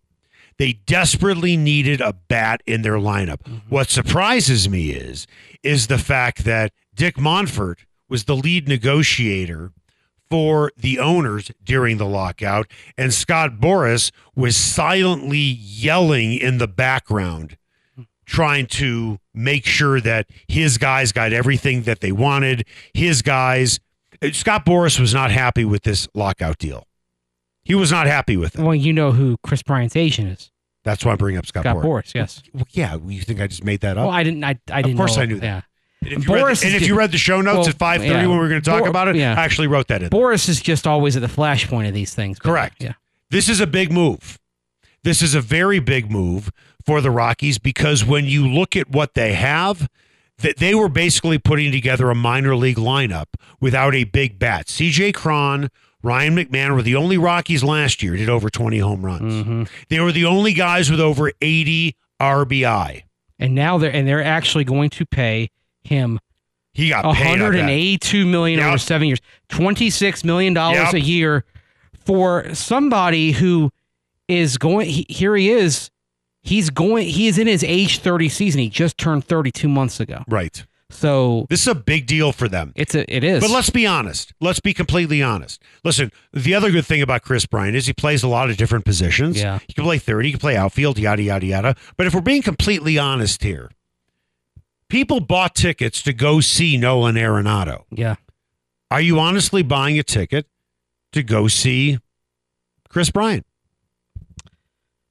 They 0.58 0.74
desperately 0.74 1.56
needed 1.56 2.02
a 2.02 2.12
bat 2.12 2.62
in 2.66 2.82
their 2.82 2.96
lineup. 2.96 3.42
Mm-hmm. 3.42 3.68
What 3.70 3.88
surprises 3.88 4.68
me 4.68 4.90
is 4.90 5.26
is 5.62 5.86
the 5.86 5.98
fact 5.98 6.44
that 6.44 6.72
Dick 6.94 7.16
Monfort 7.16 7.76
was 8.08 8.24
the 8.24 8.36
lead 8.36 8.68
negotiator 8.68 9.72
for 10.28 10.72
the 10.76 10.98
owners 10.98 11.50
during 11.62 11.98
the 11.98 12.06
lockout, 12.06 12.66
and 12.96 13.12
Scott 13.12 13.58
Boras 13.60 14.10
was 14.34 14.56
silently 14.56 15.38
yelling 15.38 16.32
in 16.32 16.56
the 16.58 16.68
background, 16.68 17.58
trying 18.24 18.66
to 18.66 19.18
make 19.34 19.66
sure 19.66 20.00
that 20.00 20.26
his 20.48 20.78
guys 20.78 21.12
got 21.12 21.32
everything 21.32 21.82
that 21.82 22.00
they 22.00 22.12
wanted. 22.12 22.64
His 22.94 23.20
guys, 23.20 23.78
Scott 24.32 24.64
Boras 24.64 24.98
was 24.98 25.12
not 25.12 25.30
happy 25.30 25.66
with 25.66 25.82
this 25.82 26.08
lockout 26.14 26.56
deal. 26.58 26.86
He 27.64 27.74
was 27.74 27.92
not 27.92 28.06
happy 28.06 28.36
with 28.36 28.58
it. 28.58 28.62
Well, 28.62 28.74
you 28.74 28.92
know 28.92 29.12
who 29.12 29.36
Kris 29.42 29.62
Bryant's 29.62 29.96
agent 29.96 30.28
is. 30.38 30.50
That's 30.82 31.04
why 31.04 31.12
I 31.12 31.16
bring 31.16 31.36
up 31.36 31.46
Scott, 31.46 31.64
Scott 31.64 31.76
Boras. 31.76 31.84
Boras, 31.84 32.14
yes. 32.14 32.42
Well, 32.52 32.66
yeah, 32.70 32.96
you 33.06 33.20
think 33.20 33.40
I 33.40 33.46
just 33.46 33.64
made 33.64 33.80
that 33.80 33.96
up? 33.98 34.06
Well, 34.06 34.14
I 34.14 34.22
didn't. 34.22 34.42
I, 34.42 34.58
I 34.70 34.82
didn't. 34.82 34.92
Of 34.92 34.96
course 34.96 35.16
know, 35.16 35.22
I 35.22 35.26
knew 35.26 35.40
that. 35.40 35.46
Yeah. 35.46 35.60
And 36.04 36.12
if, 36.12 36.26
you 36.26 36.34
read, 36.34 36.56
the, 36.56 36.66
and 36.66 36.74
if 36.74 36.86
you 36.86 36.94
read 36.96 37.12
the 37.12 37.18
show 37.18 37.40
notes 37.40 37.58
Well, 37.58 37.68
at 37.68 37.78
five 37.78 38.00
thirty 38.00 38.12
yeah. 38.12 38.26
when 38.26 38.36
we 38.36 38.38
were 38.38 38.48
going 38.48 38.60
to 38.60 38.70
talk 38.70 38.80
Bor- 38.80 38.88
about 38.88 39.08
it, 39.08 39.16
yeah. 39.16 39.32
I 39.32 39.44
actually 39.44 39.68
wrote 39.68 39.88
that 39.88 40.02
in. 40.02 40.10
Boras 40.10 40.48
is 40.48 40.60
just 40.60 40.86
always 40.86 41.16
at 41.16 41.22
the 41.22 41.28
flashpoint 41.28 41.88
of 41.88 41.94
these 41.94 42.14
things. 42.14 42.38
Correct. 42.38 42.82
Yeah. 42.82 42.94
This 43.30 43.48
is 43.48 43.60
a 43.60 43.66
big 43.66 43.92
move. 43.92 44.38
This 45.04 45.22
is 45.22 45.34
a 45.34 45.40
very 45.40 45.78
big 45.78 46.10
move 46.10 46.50
for 46.84 47.00
the 47.00 47.10
Rockies 47.10 47.58
because 47.58 48.04
when 48.04 48.24
you 48.24 48.46
look 48.46 48.76
at 48.76 48.90
what 48.90 49.14
they 49.14 49.32
have, 49.34 49.88
that 50.38 50.58
they 50.58 50.74
were 50.74 50.88
basically 50.88 51.38
putting 51.38 51.72
together 51.72 52.10
a 52.10 52.14
minor 52.14 52.54
league 52.54 52.76
lineup 52.76 53.26
without 53.60 53.94
a 53.94 54.04
big 54.04 54.38
bat. 54.38 54.66
CJ 54.66 55.14
Cron, 55.14 55.70
Ryan 56.02 56.36
McMahon 56.36 56.74
were 56.74 56.82
the 56.82 56.96
only 56.96 57.16
Rockies 57.16 57.62
last 57.64 58.02
year 58.02 58.16
did 58.16 58.28
over 58.28 58.50
20 58.50 58.78
home 58.78 59.04
runs. 59.04 59.32
Mm-hmm. 59.32 59.62
They 59.88 60.00
were 60.00 60.12
the 60.12 60.24
only 60.24 60.52
guys 60.52 60.90
with 60.90 61.00
over 61.00 61.32
80 61.40 61.96
RBI. 62.20 63.02
And 63.38 63.54
now 63.54 63.78
they're 63.78 63.92
and 63.92 64.06
they're 64.06 64.22
actually 64.22 64.64
going 64.64 64.90
to 64.90 65.06
pay 65.06 65.50
him 65.84 66.18
He 66.74 66.88
got 66.88 67.02
paid 67.14 67.32
on 67.32 67.38
that. 67.38 67.44
182 67.44 68.26
million 68.26 68.58
Yep. 68.60 68.68
over 68.68 68.78
seven 68.78 69.08
years, 69.08 69.20
26 69.48 70.24
million 70.24 70.54
dollars 70.54 70.78
Yep. 70.78 70.94
a 70.94 71.00
year 71.00 71.44
for 72.04 72.52
somebody 72.54 73.32
who 73.32 73.70
is 74.28 74.58
going. 74.58 74.88
He, 74.88 75.06
here 75.08 75.36
he 75.36 75.50
is. 75.50 75.90
He's 76.42 76.70
going. 76.70 77.06
He 77.08 77.28
is 77.28 77.38
in 77.38 77.46
his 77.46 77.62
age 77.62 77.98
30 77.98 78.28
season. 78.28 78.60
He 78.60 78.68
just 78.68 78.98
turned 78.98 79.24
32 79.24 79.68
months 79.68 80.00
ago. 80.00 80.24
Right. 80.28 80.64
So 80.90 81.46
This 81.48 81.62
is 81.62 81.68
a 81.68 81.74
big 81.74 82.06
deal 82.06 82.32
for 82.32 82.48
them. 82.48 82.72
it's 82.76 82.94
a. 82.94 83.04
It 83.14 83.24
is. 83.24 83.40
But 83.42 83.50
let's 83.50 83.70
be 83.70 83.86
honest. 83.86 84.34
Let's 84.40 84.60
be 84.60 84.74
completely 84.74 85.22
honest. 85.22 85.62
Listen, 85.84 86.10
the 86.32 86.54
other 86.54 86.70
good 86.70 86.84
thing 86.84 87.00
about 87.00 87.22
Kris 87.22 87.46
Bryant 87.46 87.76
is 87.76 87.86
he 87.86 87.92
plays 87.94 88.22
a 88.22 88.28
lot 88.28 88.50
of 88.50 88.56
different 88.58 88.84
positions. 88.84 89.38
Yeah. 89.38 89.60
He 89.66 89.72
can 89.72 89.84
play 89.84 89.98
third, 89.98 90.24
he 90.24 90.32
can 90.32 90.40
play 90.40 90.54
outfield, 90.56 90.98
yada, 90.98 91.22
yada, 91.22 91.46
yada. 91.46 91.76
But 91.96 92.06
if 92.06 92.14
we're 92.14 92.20
being 92.20 92.42
completely 92.42 92.98
honest 92.98 93.42
here, 93.42 93.70
people 94.92 95.20
bought 95.20 95.54
tickets 95.54 96.02
to 96.02 96.12
go 96.12 96.40
see 96.40 96.76
Nolan 96.76 97.14
Arenado. 97.14 97.84
Yeah. 97.90 98.16
Are 98.90 99.00
you 99.00 99.18
honestly 99.18 99.62
buying 99.62 99.98
a 99.98 100.02
ticket 100.02 100.46
to 101.12 101.22
go 101.22 101.48
see 101.48 101.98
Kris 102.90 103.10
Bryant? 103.10 103.46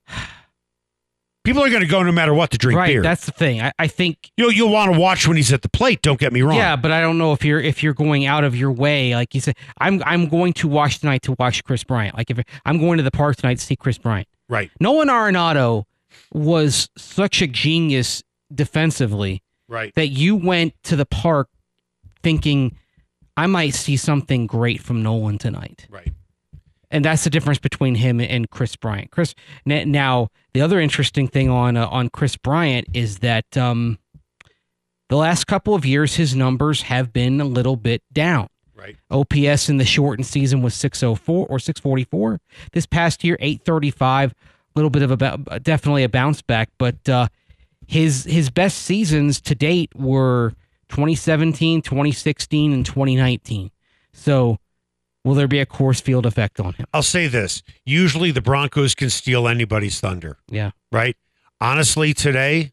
People 1.44 1.64
are 1.64 1.70
going 1.72 1.82
to 1.82 1.88
go 1.88 2.04
no 2.04 2.12
matter 2.12 2.36
what 2.36 2.52
to 2.52 2.60
drink 2.60 2.78
right. 2.78 2.90
beer. 2.90 3.02
That's 3.02 3.26
the 3.26 3.32
thing. 3.32 3.60
I, 3.64 3.72
I 3.80 3.88
think 3.88 4.30
you'll 4.38 4.52
you'll 4.52 4.70
want 4.70 4.94
to 4.94 5.00
watch 5.00 5.28
when 5.28 5.38
he's 5.38 5.52
at 5.52 5.64
the 5.64 5.70
plate. 5.70 6.04
Don't 6.04 6.20
get 6.20 6.32
me 6.32 6.44
wrong. 6.44 6.56
Yeah, 6.56 6.76
but 6.76 6.92
I 6.92 7.02
don't 7.02 7.18
know 7.18 7.34
if 7.34 7.44
you're 7.44 7.60
if 7.60 7.82
you're 7.82 7.96
going 7.96 8.28
out 8.28 8.44
of 8.44 8.56
your 8.56 8.72
way, 8.72 9.16
like 9.16 9.34
you 9.34 9.42
said. 9.42 9.56
I'm 9.80 10.04
I'm 10.06 10.28
going 10.28 10.54
to 10.54 10.68
watch 10.68 11.00
tonight 11.00 11.24
to 11.24 11.36
watch 11.40 11.64
Kris 11.64 11.84
Bryant. 11.84 12.16
Like 12.16 12.30
if 12.30 12.40
I'm 12.64 12.78
going 12.78 12.98
to 12.98 13.04
the 13.04 13.10
park 13.10 13.38
tonight 13.38 13.58
to 13.58 13.66
see 13.66 13.76
Kris 13.76 13.98
Bryant. 13.98 14.28
Right. 14.48 14.70
Nolan 14.80 15.08
Arenado 15.08 15.86
was 16.32 16.90
such 16.96 17.42
a 17.42 17.48
genius 17.48 18.22
defensively 18.54 19.42
Right. 19.72 19.96
that 19.96 20.10
you 20.10 20.36
went 20.36 20.74
to 20.84 20.98
the 20.98 21.06
park 21.06 21.48
thinking 22.22 22.78
I 23.38 23.48
might 23.48 23.74
see 23.74 23.96
something 23.96 24.46
great 24.46 24.82
from 24.82 25.02
Nolan 25.02 25.38
tonight. 25.38 25.88
Right. 25.90 26.12
And 26.92 27.06
that's 27.06 27.24
the 27.24 27.30
difference 27.30 27.60
between 27.60 27.96
him 27.96 28.20
and 28.20 28.50
Kris 28.50 28.76
Bryant. 28.76 29.12
Chris 29.12 29.34
now 29.66 30.28
the 30.54 30.62
other 30.62 30.80
interesting 30.80 31.28
thing 31.28 31.50
on 31.50 31.78
uh, 31.78 31.88
on 31.88 32.10
Kris 32.10 32.36
Bryant 32.36 32.88
is 32.94 33.20
that 33.20 33.58
um, 33.58 33.98
the 35.08 35.16
last 35.16 35.48
couple 35.48 35.74
of 35.74 35.86
years 35.86 36.16
his 36.16 36.36
numbers 36.36 36.84
have 36.84 37.14
been 37.14 37.40
a 37.40 37.46
little 37.46 37.78
bit 37.78 38.04
down. 38.12 38.48
Right. 38.76 38.98
OPS 39.10 39.70
in 39.70 39.78
the 39.78 39.86
shortened 39.86 40.26
season 40.26 40.62
was 40.62 40.74
604 40.74 41.48
or 41.48 41.60
644. 41.60 42.42
This 42.74 42.86
past 42.86 43.24
year 43.24 43.38
835, 43.40 44.32
a 44.32 44.36
little 44.76 44.90
bit 44.90 45.04
of 45.04 45.22
a 45.22 45.60
definitely 45.60 46.04
a 46.04 46.10
bounce 46.10 46.42
back, 46.42 46.70
but 46.78 47.08
uh, 47.08 47.28
his 47.92 48.24
his 48.24 48.50
best 48.50 48.78
seasons 48.80 49.42
to 49.42 49.54
date 49.54 49.92
were 49.94 50.54
2017, 50.90 51.82
2016 51.82 52.72
and 52.72 52.86
2019. 52.86 53.70
So 54.14 54.58
will 55.26 55.36
there 55.36 55.48
be 55.50 55.60
a 55.60 55.66
Coors 55.66 56.02
Field 56.02 56.26
effect 56.26 56.60
on 56.62 56.74
him? 56.74 56.86
I'll 56.94 57.04
say 57.04 57.28
this. 57.28 57.62
Usually 57.86 58.32
the 58.32 58.42
Broncos 58.42 58.96
can 58.96 59.10
steal 59.10 59.46
anybody's 59.48 60.00
thunder, 60.00 60.38
Yeah. 60.50 60.72
right? 60.92 61.18
Honestly, 61.60 62.14
today, 62.14 62.72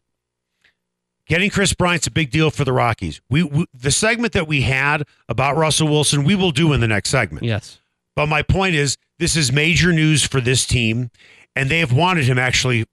getting 1.27 1.49
Kris 1.49 1.73
Bryant's 1.73 2.07
a 2.07 2.11
big 2.11 2.31
deal 2.31 2.49
for 2.49 2.63
the 2.63 2.73
Rockies. 2.73 3.19
We, 3.29 3.43
we 3.43 3.65
the 3.73 3.91
segment 3.91 4.31
that 4.33 4.47
we 4.47 4.61
had 4.61 5.03
about 5.27 5.57
Russell 5.57 5.89
Wilson, 5.89 6.23
we 6.23 6.35
will 6.35 6.51
do 6.51 6.71
in 6.71 6.79
the 6.79 6.87
next 6.87 7.09
segment. 7.09 7.45
Yes. 7.45 7.79
But 8.15 8.27
my 8.27 8.41
point 8.41 8.75
is, 8.75 8.97
this 9.17 9.35
is 9.35 9.51
major 9.51 9.91
news 9.91 10.23
for 10.25 10.39
this 10.41 10.65
team, 10.65 11.11
and 11.57 11.69
they 11.69 11.79
have 11.79 11.91
wanted 11.91 12.23
him 12.25 12.39
actually. 12.39 12.85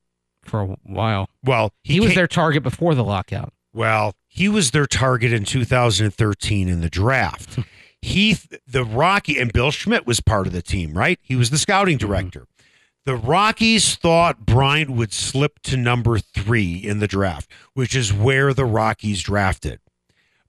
For 0.47 0.61
a 0.61 0.67
while. 0.85 1.29
Well, 1.43 1.73
He, 1.83 2.01
was 2.01 2.15
their 2.15 2.27
target 2.27 2.63
before 2.63 2.95
the 2.95 3.05
lockout. 3.05 3.53
Well, 3.73 4.15
he 4.29 4.49
was 4.49 4.71
their 4.71 4.87
target 4.87 5.33
in 5.33 5.45
2013 5.45 6.69
in 6.69 6.81
the 6.81 6.91
draft. 6.91 7.55
Hmm. 7.55 7.63
he, 8.03 8.37
the 8.67 8.85
Rocky, 8.85 9.39
and 9.39 9.53
Bill 9.53 9.71
Schmidt 9.71 10.07
was 10.07 10.21
part 10.21 10.47
of 10.47 10.53
the 10.53 10.63
team, 10.63 10.97
right? 10.97 11.19
He 11.23 11.37
was 11.37 11.51
the 11.51 11.59
scouting 11.59 11.99
mm-hmm. 11.99 12.07
director. 12.07 12.47
The 13.07 13.17
Rockies 13.17 13.95
thought 13.95 14.45
Bryant 14.45 14.91
would 14.91 15.13
slip 15.13 15.61
to 15.63 15.77
number 15.77 16.19
three 16.19 16.75
in 16.75 16.99
the 16.99 17.07
draft, 17.07 17.49
which 17.73 17.95
is 17.95 18.13
where 18.13 18.53
the 18.53 18.65
Rockies 18.65 19.23
drafted. 19.23 19.79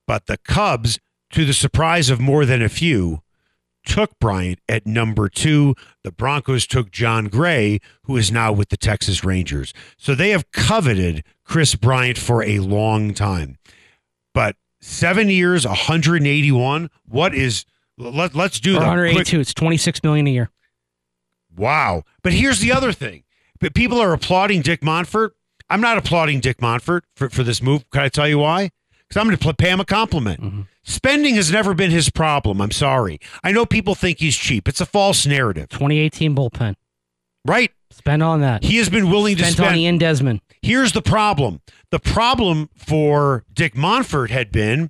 But 0.08 0.26
the 0.26 0.38
Cubs, 0.38 1.00
to 1.34 1.46
the 1.46 1.54
surprise 1.54 2.10
of 2.10 2.20
more 2.20 2.46
than 2.46 2.64
a 2.64 2.70
few, 2.70 3.22
took 3.88 4.20
Bryant 4.20 4.60
at 4.70 4.86
number 4.86 5.30
two. 5.30 5.74
The 6.04 6.12
Broncos 6.12 6.68
took 6.68 6.92
Jon 6.92 7.26
Gray, 7.28 7.80
who 8.04 8.18
is 8.18 8.32
now 8.32 8.52
with 8.52 8.70
the 8.70 8.78
Texas 8.78 9.24
Rangers. 9.24 9.74
So 9.98 10.14
they 10.14 10.30
have 10.30 10.52
coveted 10.52 11.24
Kris 11.44 11.74
Bryant 11.76 12.18
for 12.18 12.44
a 12.44 12.60
long 12.60 13.14
time. 13.14 13.58
But 14.34 14.56
seven 14.82 15.30
years, 15.30 15.66
181. 15.66 16.90
What 17.08 17.34
is? 17.34 17.66
Let, 17.98 18.36
let's 18.36 18.60
do 18.60 18.74
that. 18.74 18.80
the 18.80 18.86
quick- 18.86 18.92
182. 18.92 19.40
It's 19.40 19.54
26 19.54 20.04
million 20.04 20.28
a 20.28 20.32
year. 20.32 20.50
Wow. 21.56 22.04
But 22.22 22.34
here's 22.34 22.60
the 22.60 22.72
other 22.72 22.92
thing. 22.92 23.24
But 23.60 23.74
people 23.74 24.00
are 24.00 24.14
applauding 24.14 24.62
Dick 24.62 24.82
Monfort. 24.82 25.32
I'm 25.70 25.82
not 25.82 25.98
applauding 25.98 26.40
Dick 26.40 26.58
Monfort 26.60 27.02
for, 27.16 27.30
for 27.30 27.44
this 27.44 27.62
move. 27.62 27.90
Can 27.90 28.04
I 28.04 28.10
tell 28.10 28.28
you 28.28 28.38
why? 28.40 28.70
Because 29.08 29.20
I'm 29.20 29.28
going 29.28 29.38
to 29.38 29.54
pay 29.56 29.70
him 29.72 29.80
a 29.80 29.86
compliment. 29.86 30.42
Mm-hmm. 30.42 30.62
Spending 30.90 31.36
has 31.36 31.52
never 31.52 31.74
been 31.74 31.92
his 31.92 32.10
problem. 32.10 32.62
I'm 32.62 32.72
sorry. 32.72 33.20
I 33.44 33.52
know 33.52 33.66
people 33.66 33.94
think 33.94 34.20
he's 34.20 34.38
cheap. 34.38 34.70
It's 34.70 34.80
a 34.80 34.86
false 34.86 35.26
narrative, 35.28 35.68
2018 35.70 36.34
bullpen. 36.34 36.76
right? 37.46 37.72
Spend 37.92 38.24
on 38.24 38.40
that. 38.42 38.64
He 38.64 38.78
has 38.78 38.90
been 38.90 39.10
willing 39.10 39.36
to 39.36 39.44
Spent 39.44 39.56
spend. 39.58 39.70
on 39.72 39.76
Ian 39.78 39.98
Desmond. 39.98 40.42
Here's 40.62 40.94
the 40.94 41.02
problem. 41.02 41.62
The 41.92 42.00
problem 42.00 42.70
for 42.76 43.44
Dick 43.54 43.74
Monfort 43.76 44.30
had 44.30 44.52
been 44.52 44.90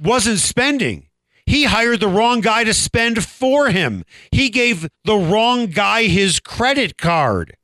wasn't 0.00 0.38
spending. 0.38 1.08
He 1.46 1.64
hired 1.64 2.00
the 2.00 2.08
wrong 2.08 2.40
guy 2.40 2.64
to 2.64 2.72
spend 2.74 3.22
for 3.24 3.68
him. 3.70 4.04
He 4.32 4.48
gave 4.50 4.88
the 5.04 5.16
wrong 5.16 5.66
guy 5.66 6.04
his 6.04 6.40
credit 6.40 6.96
card 6.96 7.56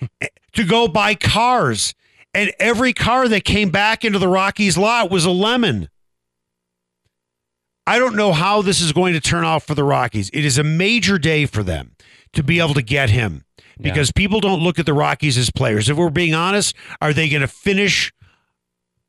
to 0.52 0.64
go 0.64 0.86
buy 0.88 1.14
cars. 1.14 1.94
And 2.34 2.52
every 2.58 2.92
car 2.92 3.28
that 3.28 3.44
came 3.44 3.70
back 3.70 4.04
into 4.04 4.18
the 4.18 4.28
Rockies 4.28 4.76
lot 4.78 5.10
was 5.10 5.24
a 5.24 5.30
lemon. 5.30 5.88
I 7.86 7.98
don't 7.98 8.14
know 8.16 8.32
how 8.32 8.62
this 8.62 8.80
is 8.80 8.92
going 8.92 9.12
to 9.14 9.20
turn 9.20 9.44
out 9.44 9.62
for 9.64 9.74
the 9.74 9.84
Rockies. 9.84 10.30
It 10.32 10.44
is 10.44 10.58
a 10.58 10.64
major 10.64 11.18
day 11.18 11.46
for 11.46 11.62
them 11.62 11.96
to 12.32 12.42
be 12.42 12.60
able 12.60 12.74
to 12.74 12.82
get 12.82 13.10
him 13.10 13.44
because 13.80 14.12
people 14.12 14.40
don't 14.40 14.62
look 14.62 14.78
at 14.78 14.86
the 14.86 14.94
Rockies 14.94 15.36
as 15.36 15.50
players. 15.50 15.88
If 15.88 15.96
we're 15.96 16.10
being 16.10 16.34
honest, 16.34 16.76
are 17.00 17.12
they 17.12 17.28
going 17.28 17.40
to 17.40 17.48
finish 17.48 18.12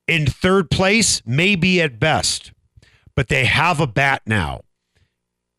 in 0.08 0.26
third 0.26 0.72
place? 0.72 1.22
Maybe 1.26 1.82
at 1.82 2.00
best, 2.00 2.52
but 3.16 3.28
they 3.28 3.46
have 3.46 3.80
a 3.80 3.88
bat 3.88 4.24
now. 4.26 4.62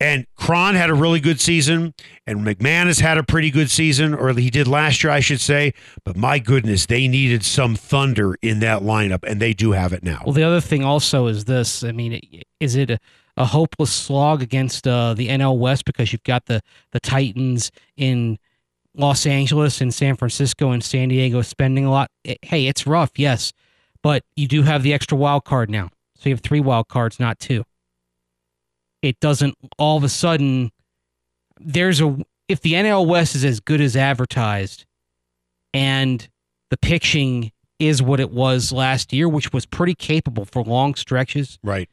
And 0.05 0.27
Cron 0.37 0.75
had 0.75 0.91
a 0.91 0.95
really 0.95 1.19
good 1.19 1.41
season, 1.41 1.95
and 2.27 2.41
McMahon 2.41 2.89
has 2.89 2.99
had 2.99 3.17
a 3.17 3.23
pretty 3.23 3.51
good 3.51 3.71
season, 3.71 4.13
or 4.13 4.35
he 4.35 4.51
did 4.51 4.69
last 4.69 5.03
year, 5.03 5.11
I 5.11 5.21
should 5.21 5.41
say. 5.41 5.73
But 6.05 6.15
my 6.15 6.39
goodness, 6.39 6.85
they 6.85 7.09
needed 7.09 7.43
some 7.43 7.75
thunder 7.75 8.37
in 8.43 8.61
that 8.61 8.83
lineup, 8.83 9.21
and 9.27 9.41
they 9.41 9.55
do 9.55 9.73
have 9.73 9.95
it 9.95 10.03
now. 10.03 10.21
Well, 10.27 10.35
the 10.35 10.43
other 10.43 10.61
thing 10.61 10.85
also 10.85 11.27
is 11.27 11.47
this. 11.47 11.83
I 11.83 11.93
mean, 11.93 12.21
is 12.61 12.77
it 12.77 12.91
a, 12.91 12.99
a 13.39 13.47
hopeless 13.47 13.95
slog 13.95 14.43
against 14.43 14.87
uh, 14.87 15.15
the 15.15 15.29
NL 15.29 15.57
West 15.57 15.87
because 15.87 16.13
you've 16.13 16.25
got 16.25 16.45
the 16.45 16.61
the 16.91 17.01
Titans 17.01 17.71
in 17.97 18.37
Los 18.95 19.25
Angeles 19.25 19.81
and 19.81 19.95
San 19.95 20.17
Francisco 20.17 20.71
and 20.71 20.85
San 20.85 21.09
Diego 21.09 21.41
spending 21.41 21.87
a 21.87 21.91
lot? 21.91 22.11
Hey, 22.43 22.67
it's 22.67 22.87
rough, 22.87 23.13
yes, 23.17 23.55
but 24.03 24.23
you 24.37 24.49
do 24.49 24.65
have 24.65 24.83
the 24.83 24.93
extra 24.93 25.17
wild 25.17 25.47
card 25.47 25.71
now, 25.71 25.89
so 26.15 26.29
you 26.29 26.35
have 26.35 26.43
three 26.43 26.61
wild 26.61 26.89
cards, 26.89 27.19
not 27.19 27.39
two. 27.39 27.65
It 29.05 29.21
doesn't 29.21 29.55
all 29.79 29.99
of 29.99 30.03
a 30.03 30.09
sudden. 30.09 30.73
There's 31.61 32.01
a 32.01 32.17
if 32.49 32.63
the 32.63 32.73
NL 32.73 33.07
West 33.07 33.35
is 33.35 33.45
as 33.45 33.61
good 33.61 33.83
as 33.83 33.97
advertised, 33.97 34.87
and 35.75 36.27
the 36.71 36.79
pitching 36.79 37.53
is 37.79 38.01
what 38.01 38.19
it 38.19 38.31
was 38.31 38.73
last 38.73 39.13
year, 39.13 39.29
which 39.29 39.53
was 39.53 39.67
pretty 39.67 39.95
capable 39.95 40.47
for 40.47 40.63
long 40.63 40.95
stretches. 40.95 41.59
Right. 41.63 41.91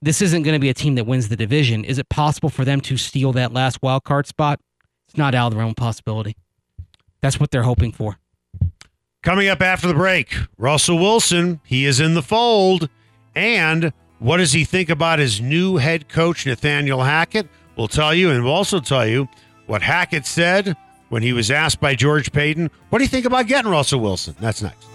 This 0.00 0.20
isn't 0.20 0.42
going 0.42 0.54
to 0.54 0.58
be 0.58 0.68
a 0.68 0.74
team 0.74 0.96
that 0.96 1.06
wins 1.06 1.28
the 1.28 1.36
division. 1.36 1.84
Is 1.84 1.96
it 1.96 2.08
possible 2.08 2.48
for 2.48 2.64
them 2.64 2.80
to 2.80 2.96
steal 2.96 3.32
that 3.34 3.52
last 3.52 3.80
wild 3.82 4.02
card 4.02 4.26
spot? 4.26 4.58
It's 5.06 5.16
not 5.16 5.32
out 5.32 5.46
of 5.46 5.52
the 5.52 5.58
realm 5.58 5.70
of 5.70 5.76
possibility. 5.76 6.36
That's 7.20 7.38
what 7.38 7.52
they're 7.52 7.62
hoping 7.62 7.92
for. 7.92 8.18
Coming 9.22 9.46
up 9.46 9.62
after 9.62 9.86
the 9.86 9.94
break, 9.94 10.34
Russell 10.58 10.98
Wilson, 10.98 11.60
he 11.64 11.86
is 11.86 12.00
in 12.00 12.14
the 12.14 12.22
fold. 12.22 12.88
And 13.36 13.92
what 14.22 14.36
does 14.36 14.52
he 14.52 14.64
think 14.64 14.88
about 14.88 15.18
his 15.18 15.40
new 15.40 15.78
head 15.78 16.08
coach, 16.08 16.46
Nathaniel 16.46 17.02
Hackett? 17.02 17.48
We'll 17.76 17.88
tell 17.88 18.14
you, 18.14 18.30
and 18.30 18.44
we'll 18.44 18.52
also 18.52 18.78
tell 18.78 19.06
you 19.06 19.28
what 19.66 19.82
Hackett 19.82 20.26
said 20.26 20.76
when 21.08 21.22
he 21.22 21.32
was 21.32 21.50
asked 21.50 21.80
by 21.80 21.96
George 21.96 22.30
Paton, 22.30 22.70
What 22.90 22.98
do 22.98 23.04
you 23.04 23.08
think 23.08 23.26
about 23.26 23.48
getting 23.48 23.70
Russell 23.70 24.00
Wilson? 24.00 24.36
That's 24.38 24.62
next. 24.62 24.91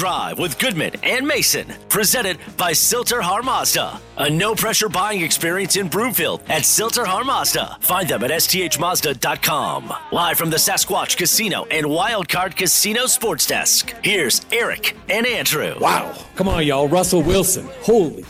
Drive 0.00 0.38
with 0.38 0.58
Goodman 0.58 0.92
and 1.02 1.28
Mason, 1.28 1.66
presented 1.90 2.38
by 2.56 2.72
Sill-TerHar 2.72 3.44
Mazda. 3.44 4.00
A 4.16 4.30
no 4.30 4.54
pressure 4.54 4.88
buying 4.88 5.20
experience 5.20 5.76
in 5.76 5.88
Broomfield 5.88 6.40
at 6.48 6.64
Sill-TerHar 6.64 7.22
Mazda. 7.26 7.76
Find 7.80 8.08
them 8.08 8.24
at 8.24 8.30
sthmazda.com. 8.30 9.92
Live 10.10 10.38
from 10.38 10.48
the 10.48 10.56
Sasquatch 10.56 11.18
Casino 11.18 11.66
and 11.66 11.84
Wildcard 11.84 12.56
Casino 12.56 13.04
Sports 13.04 13.46
Desk. 13.46 13.94
Here's 14.02 14.46
Eric 14.50 14.96
and 15.10 15.26
Andrew. 15.26 15.78
Wow. 15.78 16.16
Come 16.34 16.48
on, 16.48 16.64
y'all. 16.64 16.88
Russell 16.88 17.22
Wilson. 17.22 17.68
Holy. 17.82 18.24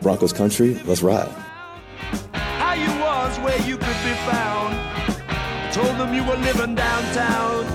Broncos 0.00 0.32
country, 0.32 0.80
let's 0.86 1.02
ride. 1.02 1.28
How 2.32 2.72
you 2.72 2.88
was 3.02 3.38
where 3.40 3.60
you 3.68 3.76
could 3.76 4.00
be 4.02 4.14
found. 4.24 5.74
Told 5.74 5.94
them 5.98 6.14
you 6.14 6.24
were 6.24 6.38
living 6.38 6.74
downtown, 6.74 7.66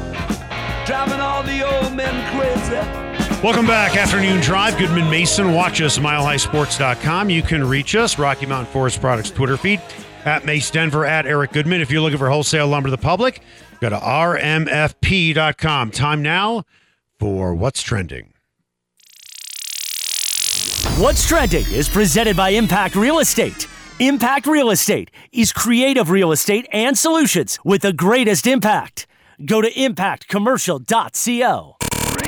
driving 0.88 1.19
all 1.19 1.43
the 1.43 1.62
old 1.62 1.95
men 1.95 2.15
crazy. 2.36 3.07
Welcome 3.43 3.67
back. 3.67 3.95
Afternoon 3.95 4.41
Drive. 4.41 4.80
Goodman 4.80 5.08
Mason. 5.12 5.54
Watch 5.54 5.80
us, 5.82 6.00
milehighsports.com. 6.00 7.30
You 7.30 7.43
can 7.43 7.63
reach 7.63 7.95
us, 7.95 8.17
Rocky 8.17 8.47
Mountain 8.47 8.73
Forest 8.73 9.00
Products 9.00 9.30
Twitter 9.30 9.58
feed, 9.58 9.80
at 10.26 10.43
Mace 10.43 10.71
Denver, 10.71 11.06
at 11.06 11.28
Eric 11.28 11.52
Goodman. 11.52 11.80
If 11.80 11.91
you're 11.91 12.02
looking 12.02 12.17
for 12.17 12.30
wholesale 12.30 12.67
lumber 12.67 12.88
to 12.88 12.91
the 12.91 12.97
public, 12.97 13.41
go 13.80 13.89
to 13.89 13.95
rmfp.com. 13.95 15.91
Time 15.91 16.23
now 16.23 16.63
for 17.19 17.54
What's 17.54 17.84
Trending. 17.84 18.34
What's 20.97 21.28
Trending 21.28 21.65
is 21.71 21.88
presented 21.88 22.36
by 22.36 22.50
Impact 22.50 22.95
Real 22.95 23.19
Estate. 23.19 23.67
Impact 24.00 24.47
Real 24.47 24.71
Estate 24.71 25.12
is 25.32 25.54
creative 25.54 26.10
real 26.10 26.32
estate 26.32 26.67
and 26.73 26.97
solutions 26.97 27.60
with 27.63 27.84
the 27.84 27.93
greatest 27.93 28.47
impact. 28.47 29.06
Go 29.45 29.62
to 29.62 29.71
impactcommercial.co. 29.71 31.77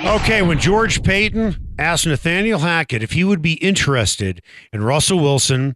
Okay, 0.05 0.41
when 0.41 0.59
George 0.59 1.03
Paton 1.03 1.73
asked 1.77 2.07
Nathaniel 2.07 2.59
Hackett 2.59 3.03
if 3.03 3.11
he 3.11 3.23
would 3.23 3.41
be 3.41 3.53
interested 3.53 4.41
in 4.73 4.83
Russell 4.83 5.19
Wilson, 5.19 5.75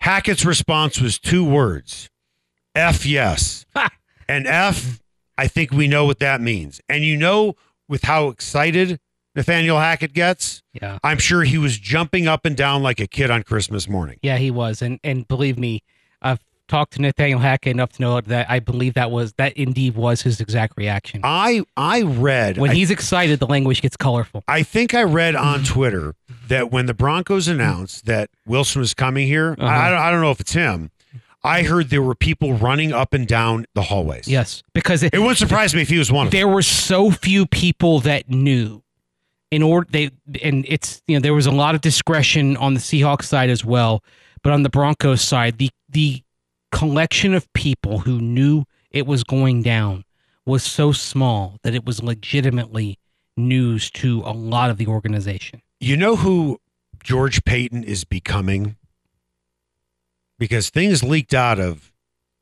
Hackett's 0.00 0.44
response 0.44 1.00
was 1.00 1.18
two 1.18 1.44
words 1.44 2.08
F 2.74 3.04
yes. 3.06 3.64
and 4.28 4.46
F, 4.46 5.00
I 5.36 5.48
think 5.48 5.72
we 5.72 5.88
know 5.88 6.04
what 6.04 6.20
that 6.20 6.40
means. 6.40 6.80
And 6.88 7.04
you 7.04 7.16
know, 7.16 7.54
with 7.88 8.04
how 8.04 8.28
excited 8.28 9.00
Nathaniel 9.34 9.78
Hackett 9.78 10.12
gets, 10.12 10.62
Yeah. 10.72 10.98
I'm 11.02 11.18
sure 11.18 11.42
he 11.42 11.58
was 11.58 11.78
jumping 11.78 12.28
up 12.28 12.44
and 12.44 12.56
down 12.56 12.82
like 12.82 13.00
a 13.00 13.06
kid 13.06 13.30
on 13.30 13.42
Christmas 13.42 13.88
morning. 13.88 14.18
Yeah, 14.22 14.36
he 14.36 14.50
was, 14.50 14.82
and 14.82 15.00
and 15.02 15.26
believe 15.26 15.58
me, 15.58 15.82
I've 16.22 16.40
talked 16.68 16.94
to 16.94 17.02
Nathaniel 17.02 17.38
Hackett 17.40 17.72
enough 17.72 17.92
to 17.92 18.02
know 18.02 18.20
that 18.20 18.50
I 18.50 18.58
believe 18.60 18.94
that 18.94 19.10
was 19.10 19.32
that 19.34 19.52
indeed 19.54 19.94
was 19.96 20.22
his 20.22 20.40
exact 20.40 20.74
reaction. 20.76 21.20
I 21.24 21.62
I 21.76 22.02
read 22.02 22.58
when 22.58 22.70
I 22.70 22.74
he's 22.74 22.90
excited, 22.90 23.38
the 23.40 23.46
language 23.46 23.82
gets 23.82 23.96
colorful. 23.96 24.42
I 24.48 24.62
think 24.62 24.94
I 24.94 25.02
read 25.02 25.36
on 25.36 25.62
Twitter 25.64 26.14
that 26.48 26.70
when 26.70 26.86
the 26.86 26.94
Broncos 26.94 27.48
announced 27.48 28.06
that 28.06 28.30
Wilson 28.46 28.80
was 28.80 28.94
coming 28.94 29.26
here, 29.26 29.54
Uh-huh. 29.58 29.66
I, 29.66 30.08
I 30.08 30.10
don't- 30.10 30.20
know 30.22 30.30
if 30.30 30.40
it's 30.40 30.52
him. 30.52 30.90
I 31.46 31.62
heard 31.64 31.90
there 31.90 32.00
were 32.00 32.14
people 32.14 32.54
running 32.54 32.94
up 32.94 33.12
and 33.12 33.28
down 33.28 33.66
the 33.74 33.82
hallways. 33.82 34.26
Yes, 34.26 34.62
because 34.72 35.02
it, 35.02 35.12
It 35.12 35.18
wouldn't 35.18 35.36
surprise 35.36 35.74
me 35.74 35.82
if 35.82 35.90
he 35.90 35.98
was 35.98 36.10
one 36.10 36.26
of 36.26 36.32
them. 36.32 36.38
there 36.38 36.48
were 36.48 36.62
so 36.62 37.10
few 37.10 37.44
people 37.44 38.00
that 38.00 38.30
knew. 38.30 38.82
In 39.50 39.62
order, 39.62 39.86
they 39.90 40.10
and 40.42 40.64
it's 40.66 41.02
you 41.06 41.14
know 41.16 41.20
there 41.20 41.34
was 41.34 41.44
a 41.46 41.50
lot 41.52 41.74
of 41.76 41.80
discretion 41.82 42.56
on 42.56 42.72
the 42.74 42.80
Seahawks 42.80 43.24
side 43.24 43.50
as 43.50 43.64
well, 43.64 44.02
but 44.42 44.52
on 44.54 44.62
the 44.62 44.70
Broncos 44.70 45.20
side, 45.20 45.58
the 45.58 45.68
the 45.90 46.22
collection 46.74 47.34
of 47.34 47.50
people 47.52 48.00
who 48.00 48.20
knew 48.20 48.64
it 48.90 49.06
was 49.06 49.24
going 49.24 49.62
down 49.62 50.04
was 50.46 50.62
so 50.62 50.92
small 50.92 51.58
that 51.62 51.74
it 51.74 51.84
was 51.86 52.02
legitimately 52.02 52.98
news 53.36 53.90
to 53.92 54.22
a 54.26 54.32
lot 54.32 54.70
of 54.70 54.76
the 54.76 54.86
organization. 54.86 55.62
You 55.80 55.96
know 55.96 56.16
who 56.16 56.60
George 57.02 57.44
Paton 57.44 57.82
is 57.84 58.04
becoming? 58.04 58.76
Because 60.38 60.70
things 60.70 61.02
leaked 61.02 61.34
out 61.34 61.58
of 61.58 61.90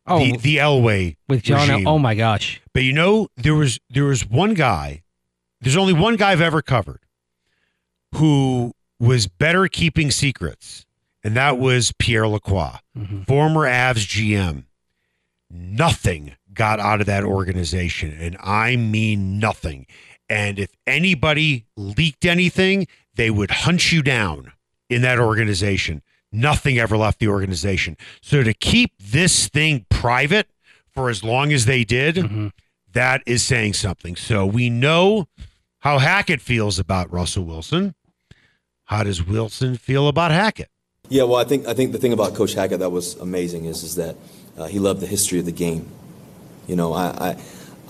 Oh, 0.04 0.18
the, 0.18 0.36
the 0.36 0.56
Elway 0.56 1.14
with 1.28 1.44
John. 1.44 1.60
regime. 1.68 1.86
Oh 1.86 1.96
my 1.96 2.16
gosh. 2.16 2.60
But 2.74 2.82
you 2.82 2.92
know, 2.92 3.28
there 3.36 3.54
was 3.54 3.78
there 3.88 4.04
was 4.04 4.26
one 4.28 4.54
guy. 4.54 5.02
There's 5.60 5.76
only 5.76 5.92
one 5.92 6.16
guy 6.16 6.32
I've 6.32 6.40
ever 6.40 6.60
covered 6.60 7.02
who 8.16 8.72
was 8.98 9.28
better 9.28 9.68
keeping 9.68 10.10
secrets, 10.10 10.84
and 11.24 11.36
that 11.36 11.58
was 11.58 11.92
Pierre 11.98 12.28
Lacroix, 12.28 12.78
Mhm. 12.96 13.26
former 13.26 13.66
Avs 13.66 14.06
GM. 14.06 14.66
Nothing 15.50 16.34
got 16.52 16.80
out 16.80 17.00
of 17.00 17.06
that 17.06 17.24
organization, 17.24 18.12
and 18.18 18.36
I 18.42 18.76
mean 18.76 19.38
nothing. 19.38 19.86
And 20.28 20.58
if 20.58 20.70
anybody 20.86 21.66
leaked 21.76 22.24
anything, 22.24 22.86
they 23.14 23.30
would 23.30 23.50
hunt 23.50 23.92
you 23.92 24.02
down 24.02 24.52
in 24.88 25.02
that 25.02 25.18
organization. 25.18 26.02
Nothing 26.30 26.78
ever 26.78 26.96
left 26.96 27.18
the 27.18 27.28
organization. 27.28 27.96
So 28.22 28.42
to 28.42 28.54
keep 28.54 28.92
this 28.98 29.48
thing 29.48 29.84
private 29.90 30.48
for 30.90 31.10
as 31.10 31.22
long 31.22 31.52
as 31.52 31.66
they 31.66 31.84
did, 31.84 32.16
Mhm. 32.16 32.52
that 32.90 33.22
is 33.26 33.42
saying 33.42 33.74
something. 33.74 34.16
So 34.16 34.46
we 34.46 34.70
know 34.70 35.28
how 35.80 35.98
Hackett 35.98 36.40
feels 36.40 36.78
about 36.78 37.12
Russell 37.12 37.44
Wilson. 37.44 37.94
How 38.84 39.02
does 39.02 39.22
Wilson 39.22 39.76
feel 39.76 40.08
about 40.08 40.30
Hackett? 40.30 40.70
Yeah, 41.12 41.24
well, 41.24 41.36
I 41.36 41.44
think 41.44 41.66
I 41.66 41.74
think 41.74 41.92
the 41.92 41.98
thing 41.98 42.14
about 42.14 42.34
Coach 42.34 42.54
Hackett 42.54 42.78
that 42.78 42.90
was 42.90 43.16
amazing 43.16 43.66
is 43.66 43.82
is 43.82 43.96
that 43.96 44.16
uh, 44.56 44.64
he 44.64 44.78
loved 44.78 45.00
the 45.00 45.06
history 45.06 45.38
of 45.40 45.44
the 45.44 45.52
game. 45.52 45.86
You 46.66 46.74
know, 46.74 46.94
I, 46.94 47.04
I 47.04 47.36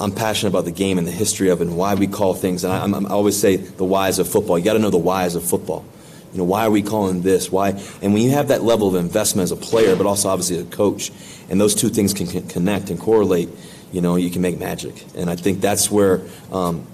I'm 0.00 0.10
passionate 0.10 0.50
about 0.50 0.64
the 0.64 0.72
game 0.72 0.98
and 0.98 1.06
the 1.06 1.12
history 1.12 1.48
of 1.48 1.60
it 1.60 1.68
and 1.68 1.76
why 1.76 1.94
we 1.94 2.08
call 2.08 2.34
things. 2.34 2.64
And 2.64 2.72
I, 2.72 2.82
I'm, 2.82 2.94
I 3.06 3.10
always 3.10 3.38
say 3.38 3.56
the 3.56 3.84
whys 3.84 4.18
of 4.18 4.28
football. 4.28 4.58
You 4.58 4.64
got 4.64 4.72
to 4.72 4.80
know 4.80 4.90
the 4.90 4.98
whys 4.98 5.36
of 5.36 5.44
football. 5.44 5.84
You 6.32 6.38
know, 6.38 6.44
why 6.44 6.66
are 6.66 6.70
we 6.72 6.82
calling 6.82 7.22
this? 7.22 7.52
Why? 7.52 7.80
And 8.02 8.12
when 8.12 8.22
you 8.22 8.30
have 8.30 8.48
that 8.48 8.64
level 8.64 8.88
of 8.88 8.96
investment 8.96 9.44
as 9.44 9.52
a 9.52 9.56
player, 9.56 9.94
but 9.94 10.06
also 10.06 10.28
obviously 10.28 10.58
a 10.58 10.64
coach, 10.64 11.12
and 11.48 11.60
those 11.60 11.76
two 11.76 11.90
things 11.90 12.12
can, 12.12 12.26
can 12.26 12.48
connect 12.48 12.90
and 12.90 12.98
correlate, 12.98 13.50
you 13.92 14.00
know, 14.00 14.16
you 14.16 14.30
can 14.30 14.42
make 14.42 14.58
magic. 14.58 15.04
And 15.14 15.30
I 15.30 15.36
think 15.36 15.60
that's 15.60 15.92
where 15.92 16.22
um, 16.50 16.84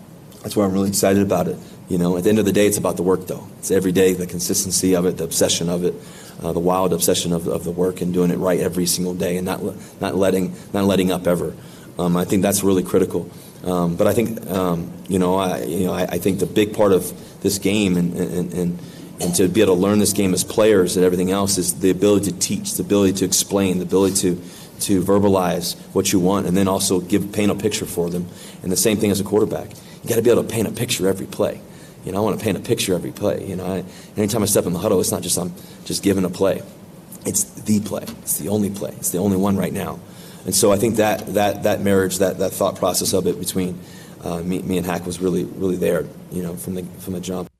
that's 0.42 0.56
where 0.56 0.66
I'm 0.66 0.74
really 0.74 0.88
excited 0.90 1.22
about 1.22 1.48
it. 1.48 1.56
You 1.88 1.96
know, 1.96 2.18
at 2.18 2.24
the 2.24 2.30
end 2.30 2.38
of 2.38 2.44
the 2.44 2.52
day, 2.52 2.66
it's 2.66 2.76
about 2.76 2.96
the 2.96 3.02
work, 3.02 3.26
though. 3.26 3.48
It's 3.58 3.70
every 3.70 3.92
day, 3.92 4.12
the 4.12 4.26
consistency 4.26 4.94
of 4.94 5.06
it, 5.06 5.16
the 5.16 5.24
obsession 5.24 5.70
of 5.70 5.84
it, 5.84 5.94
uh, 6.42 6.52
the 6.52 6.60
wild 6.60 6.92
obsession 6.92 7.32
of, 7.32 7.46
of 7.48 7.64
the 7.64 7.70
work, 7.70 8.02
and 8.02 8.12
doing 8.12 8.30
it 8.30 8.36
right 8.36 8.60
every 8.60 8.84
single 8.84 9.14
day, 9.14 9.38
and 9.38 9.46
not 9.46 9.62
not 10.00 10.14
letting 10.14 10.54
not 10.74 10.84
letting 10.84 11.10
up 11.10 11.26
ever. 11.26 11.54
Um, 11.98 12.16
I 12.16 12.24
think 12.24 12.42
that's 12.42 12.62
really 12.62 12.82
critical. 12.82 13.30
Um, 13.64 13.96
but 13.96 14.06
I 14.06 14.12
think 14.12 14.46
um, 14.50 14.92
you 15.08 15.18
know, 15.18 15.36
I 15.36 15.62
you 15.62 15.86
know, 15.86 15.94
I, 15.94 16.02
I 16.02 16.18
think 16.18 16.40
the 16.40 16.46
big 16.46 16.74
part 16.74 16.92
of 16.92 17.40
this 17.40 17.58
game 17.58 17.96
and 17.96 18.14
and, 18.14 18.52
and 18.52 18.78
and 19.20 19.34
to 19.36 19.48
be 19.48 19.62
able 19.62 19.74
to 19.74 19.80
learn 19.80 19.98
this 19.98 20.12
game 20.12 20.34
as 20.34 20.44
players 20.44 20.96
and 20.96 21.04
everything 21.04 21.30
else 21.30 21.58
is 21.58 21.80
the 21.80 21.90
ability 21.90 22.30
to 22.30 22.38
teach, 22.38 22.74
the 22.74 22.82
ability 22.82 23.14
to 23.14 23.24
explain, 23.24 23.78
the 23.78 23.84
ability 23.84 24.14
to 24.16 24.42
to 24.80 25.02
verbalize 25.02 25.74
what 25.94 26.12
you 26.12 26.20
want, 26.20 26.46
and 26.46 26.54
then 26.54 26.68
also 26.68 27.00
give 27.00 27.32
paint 27.32 27.50
a 27.50 27.54
picture 27.54 27.86
for 27.86 28.10
them. 28.10 28.28
And 28.62 28.70
the 28.70 28.76
same 28.76 28.98
thing 28.98 29.10
as 29.10 29.20
a 29.20 29.24
quarterback, 29.24 29.70
you 30.02 30.08
got 30.08 30.16
to 30.16 30.22
be 30.22 30.30
able 30.30 30.42
to 30.42 30.48
paint 30.48 30.68
a 30.68 30.72
picture 30.72 31.08
every 31.08 31.26
play. 31.26 31.62
You 32.08 32.12
know, 32.12 32.20
I 32.20 32.22
want 32.22 32.38
to 32.38 32.42
paint 32.42 32.56
a 32.56 32.60
picture 32.60 32.94
every 32.94 33.12
play. 33.12 33.46
You 33.46 33.54
know, 33.54 33.66
I, 33.66 33.84
anytime 34.16 34.42
I 34.42 34.46
step 34.46 34.64
in 34.64 34.72
the 34.72 34.78
huddle, 34.78 34.98
it's 34.98 35.12
not 35.12 35.20
just 35.20 35.36
I'm 35.36 35.52
just 35.84 36.02
giving 36.02 36.24
a 36.24 36.30
play. 36.30 36.62
It's 37.26 37.44
the 37.44 37.80
play. 37.80 38.04
It's 38.22 38.38
the 38.38 38.48
only 38.48 38.70
play. 38.70 38.92
It's 38.92 39.10
the 39.10 39.18
only 39.18 39.36
one 39.36 39.58
right 39.58 39.74
now. 39.74 40.00
And 40.46 40.54
so 40.54 40.72
I 40.72 40.78
think 40.78 40.96
that 40.96 41.34
that 41.34 41.64
that 41.64 41.82
marriage, 41.82 42.16
that 42.16 42.38
that 42.38 42.52
thought 42.52 42.76
process 42.76 43.12
of 43.12 43.26
it 43.26 43.38
between 43.38 43.78
uh, 44.24 44.40
me, 44.40 44.62
me 44.62 44.78
and 44.78 44.86
Hack 44.86 45.04
was 45.04 45.20
really 45.20 45.44
really 45.44 45.76
there. 45.76 46.06
You 46.32 46.42
know, 46.42 46.56
from 46.56 46.76
the 46.76 46.84
from 47.00 47.12
the 47.12 47.20
jump. 47.20 47.50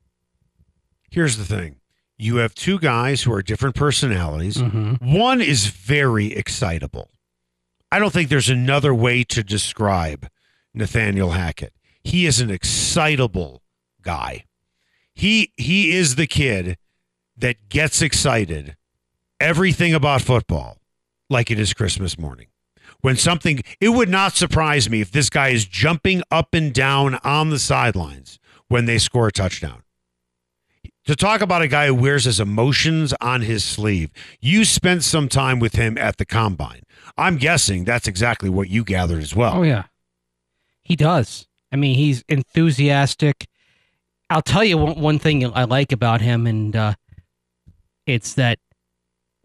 Here's 1.11 1.37
the 1.37 1.45
thing 1.45 1.77
you 2.17 2.37
have 2.37 2.55
two 2.55 2.79
guys 2.79 3.25
who 3.25 3.35
are 3.35 3.43
different 3.43 3.75
personalities. 3.75 4.57
Mm-hmm. 4.57 5.15
One 5.15 5.43
is 5.43 5.67
very 5.67 6.33
excitable. 6.33 7.11
I 7.93 7.99
don't 7.99 8.15
think 8.15 8.31
there's 8.31 8.49
another 8.49 8.95
way 8.95 9.25
to 9.25 9.45
describe 9.45 10.27
Nathaniel 10.73 11.33
Hackett. 11.33 11.75
He 12.03 12.25
is 12.25 12.41
an 12.41 12.49
excitable 12.49 13.63
guy. 14.09 14.43
He 15.15 15.53
he 15.59 15.95
is 15.95 16.15
the 16.15 16.27
kid 16.27 16.79
that 17.37 17.69
gets 17.69 18.01
excited 18.01 18.75
everything 19.39 19.93
about 19.93 20.23
football 20.23 20.79
like 21.29 21.51
it 21.51 21.61
is 21.61 21.75
Christmas 21.75 22.19
morning. 22.19 22.47
When 23.03 23.17
something 23.17 23.61
it 23.83 23.91
would 23.91 24.09
not 24.09 24.35
surprise 24.35 24.89
me 24.89 25.03
if 25.03 25.13
this 25.13 25.29
guy 25.29 25.49
is 25.51 25.67
jumping 25.67 26.23
up 26.31 26.55
and 26.55 26.73
down 26.73 27.17
on 27.17 27.51
the 27.51 27.59
sidelines 27.59 28.39
when 28.69 28.87
they 28.87 28.97
score 28.97 29.29
a 29.29 29.33
touchdown 29.33 29.83
to 31.05 31.15
talk 31.15 31.43
about 31.43 31.61
a 31.61 31.69
guy 31.69 31.89
who 31.89 31.95
wears 31.95 32.25
his 32.25 32.41
emotions 32.41 33.13
on 33.21 33.43
his 33.43 33.63
sleeve. 33.63 34.11
You 34.41 34.65
spent 34.65 35.05
some 35.05 35.29
time 35.29 35.59
with 35.59 35.75
him 35.75 35.99
at 35.99 36.17
the 36.17 36.25
combine. 36.25 36.83
I'm 37.19 37.37
guessing 37.37 37.85
that's 37.85 38.09
exactly 38.09 38.49
what 38.49 38.71
you 38.71 38.85
gathered 38.85 39.23
as 39.23 39.37
well. 39.37 39.59
Oh 39.59 39.63
yeah, 39.65 39.85
he 40.81 40.97
does. 40.97 41.47
I 41.71 41.77
mean, 41.77 41.97
he's 41.97 42.25
enthusiastic. 42.29 43.47
I'll 44.31 44.43
tell 44.43 44.65
you 44.65 44.77
one, 44.79 45.01
one 45.01 45.19
thing 45.19 45.45
I 45.55 45.65
like 45.65 45.93
about 45.93 46.21
him, 46.21 46.47
and 46.47 46.75
uh, 46.77 46.95
it's 48.07 48.35
that 48.35 48.59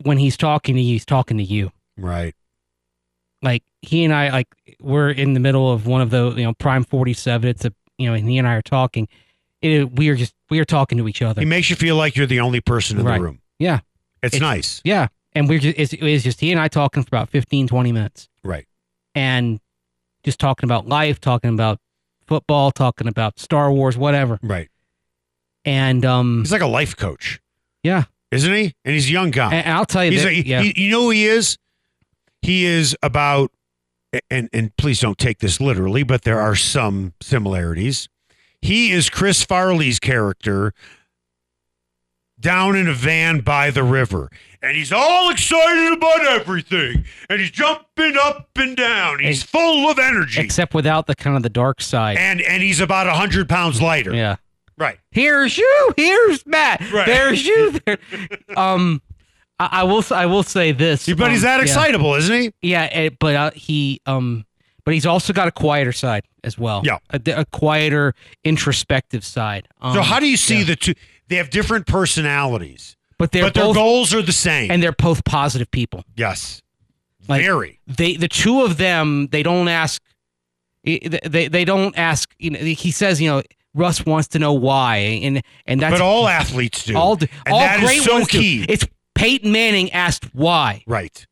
when 0.02 0.18
he's 0.18 0.36
talking 0.38 0.76
to 0.76 0.82
you, 0.82 0.94
he's 0.94 1.06
talking 1.06 1.38
to 1.38 1.44
you. 1.44 1.72
Right. 1.98 2.36
Like 3.42 3.64
he 3.82 4.04
and 4.04 4.14
I, 4.14 4.30
like 4.30 4.48
we're 4.82 5.10
in 5.12 5.34
the 5.34 5.40
middle 5.40 5.72
of 5.72 5.86
one 5.88 6.02
of 6.02 6.10
the 6.10 6.32
you 6.32 6.44
know 6.44 6.54
prime 6.54 6.84
forty 6.84 7.14
seven. 7.14 7.50
It's 7.50 7.66
a 7.66 7.74
you 7.98 8.08
know, 8.10 8.14
and 8.16 8.28
he 8.28 8.38
and 8.38 8.48
I 8.48 8.56
are 8.56 8.62
talking. 8.62 9.08
It, 9.62 9.94
we 9.94 10.10
are 10.10 10.16
just 10.16 10.34
we 10.50 10.60
are 10.60 10.66
talking 10.66 10.98
to 10.98 11.08
each 11.08 11.22
other. 11.22 11.42
He 11.42 11.46
makes 11.46 11.70
you 11.70 11.76
feel 11.76 11.96
like 11.96 12.16
you're 12.16 12.26
the 12.26 12.40
only 12.42 12.60
person 12.62 13.00
in 13.00 13.06
Right. 13.06 13.18
the 13.18 13.24
room. 13.24 13.42
yeah, 13.60 13.80
It's, 14.22 14.36
It's- 14.36 14.42
nice. 14.42 14.82
yeah, 14.84 15.08
and 15.34 15.48
we're 15.48 15.60
just 15.60 15.78
it's, 15.78 15.94
it's 15.94 16.24
just 16.24 16.40
he 16.42 16.52
and 16.52 16.60
I 16.60 16.68
talking 16.68 17.04
for 17.04 17.08
about 17.10 17.30
15, 17.30 17.68
20 17.68 17.92
minutes. 17.94 18.28
Right. 18.44 18.66
and 19.16 19.60
just 20.24 20.40
talking 20.40 20.66
about 20.68 20.88
life, 20.88 21.20
talking 21.22 21.54
about 21.54 21.80
football, 22.28 22.72
talking 22.72 23.08
about 23.08 23.40
Star 23.40 23.72
Wars, 23.72 23.98
whatever. 23.98 24.40
Right. 24.42 24.70
And 25.66 26.04
um, 26.06 26.40
He's 26.42 26.52
like 26.52 26.62
a 26.62 26.68
life 26.68 26.96
coach, 26.98 27.40
yeah, 27.84 28.04
isn't 28.32 28.54
he? 28.54 28.74
And 28.84 28.94
he's 28.94 29.08
a 29.08 29.12
young 29.12 29.32
guy. 29.32 29.54
and 29.56 29.74
I'll 29.74 29.86
tell 29.86 30.04
you, 30.04 30.12
He's 30.12 30.24
that, 30.24 30.34
yeah, 30.46 30.62
he- 30.62 30.84
you 30.84 30.92
know 30.92 31.04
who 31.04 31.10
he 31.12 31.26
is? 31.26 31.58
He 32.42 32.66
is 32.66 32.96
about 33.02 33.52
and 34.30 34.50
and 34.54 34.76
please 34.78 35.00
don't 35.00 35.18
take 35.18 35.40
this 35.40 35.60
literally, 35.62 36.04
but 36.04 36.24
there 36.24 36.40
are 36.40 36.56
some 36.56 37.14
similarities. 37.22 38.10
He 38.62 38.92
is 38.92 39.10
Chris 39.10 39.44
Farley's 39.44 40.00
character 40.00 40.74
down 42.40 42.76
in 42.76 42.88
a 42.88 42.94
van 42.94 43.40
by 43.40 43.72
the 43.72 43.84
river, 43.84 44.30
and 44.62 44.76
he's 44.76 44.92
all 44.92 45.30
excited 45.30 45.94
about 45.94 46.26
everything, 46.26 47.06
and 47.30 47.40
he's 47.40 47.52
jumping 47.52 48.16
up 48.22 48.50
and 48.58 48.76
down. 48.76 49.20
He's 49.20 49.42
And- 49.42 49.50
full 49.50 49.90
of 49.90 49.98
energy, 49.98 50.42
Except 50.42 50.74
without 50.74 51.08
the 51.08 51.16
kind 51.16 51.38
of 51.38 51.44
the 51.44 51.50
dark 51.50 51.82
side. 51.82 52.18
and 52.18 52.42
and 52.42 52.62
he's 52.62 52.80
about 52.82 53.08
a 53.08 53.14
hundred 53.14 53.48
pounds 53.48 53.82
lighter. 53.82 54.14
yeah. 54.14 54.36
Right. 54.78 54.98
Here's 55.12 55.58
you. 55.58 55.94
Here's 55.96 56.46
Matt. 56.46 56.82
Right. 56.92 57.06
There's 57.06 57.46
you. 57.46 57.80
There. 57.86 57.98
Um, 58.58 59.02
I, 59.60 59.70
I 59.72 59.84
will. 59.84 60.04
I 60.12 60.26
will 60.26 60.44
say 60.44 60.72
this. 60.72 61.06
But 61.08 61.32
he's 61.32 61.44
um, 61.44 61.48
that 61.48 61.58
yeah. 61.58 61.62
excitable, 61.64 62.16
isn't 62.16 62.36
he? 62.42 62.52
Yeah, 62.62 62.90
eh, 62.92 63.10
but 63.20 63.36
uh, 63.36 63.52
he 63.54 64.02
um, 64.06 64.46
but 64.84 64.94
he's 64.96 65.06
also 65.06 65.32
got 65.34 65.48
a 65.48 65.52
quieter 65.52 65.92
side 65.92 66.24
as 66.44 66.58
well. 66.58 66.82
Yeah. 66.84 66.98
a, 67.12 67.22
a 67.42 67.46
quieter, 67.46 68.16
introspective 68.44 69.24
side. 69.24 69.68
Um, 69.82 69.94
So 69.94 70.02
how 70.02 70.20
do 70.20 70.28
you 70.28 70.38
see 70.38 70.60
yeah. 70.60 70.66
the 70.66 70.76
two? 70.76 70.94
They 71.30 71.36
have 71.38 71.50
different 71.52 71.86
personalities, 71.88 72.96
But 73.18 73.32
they're 73.32 73.44
but 73.44 73.54
their 73.54 73.74
goals 73.74 74.14
are 74.14 74.22
the 74.22 74.34
same. 74.34 74.72
and 74.72 74.82
they're 74.84 74.92
both 74.92 75.24
positive 75.24 75.70
people. 75.72 76.04
yes, 76.18 76.62
Like- 77.28 77.42
very. 77.44 77.80
They, 77.88 78.16
the 78.18 78.28
two 78.28 78.62
of 78.64 78.78
them, 78.78 79.28
they 79.32 79.44
don't 79.44 79.68
ask. 79.68 80.02
eh, 80.86 81.00
They 81.26 81.48
they 81.48 81.64
don't 81.66 81.98
ask. 81.98 82.34
You 82.40 82.52
know, 82.52 82.60
he 82.60 82.92
says, 82.92 83.22
you 83.22 83.30
know, 83.30 83.42
Russ 83.74 84.06
wants 84.06 84.28
to 84.30 84.40
know 84.40 84.54
why, 84.54 84.98
and 84.98 85.42
and 85.66 85.82
that's 85.82 85.94
But 85.94 86.02
all 86.02 86.28
athletes 86.28 86.86
do. 86.86 86.96
all, 86.98 87.14
and 87.20 87.30
all 87.52 87.60
that 87.60 87.80
is 87.80 87.90
great 87.90 88.02
so 88.02 88.14
ones 88.14 88.28
do. 88.28 88.40
key. 88.40 88.66
It's 88.70 88.86
Peyton 89.16 89.52
Manning 89.52 89.92
asked 89.92 90.34
why. 90.34 90.84
Right. 90.88 91.26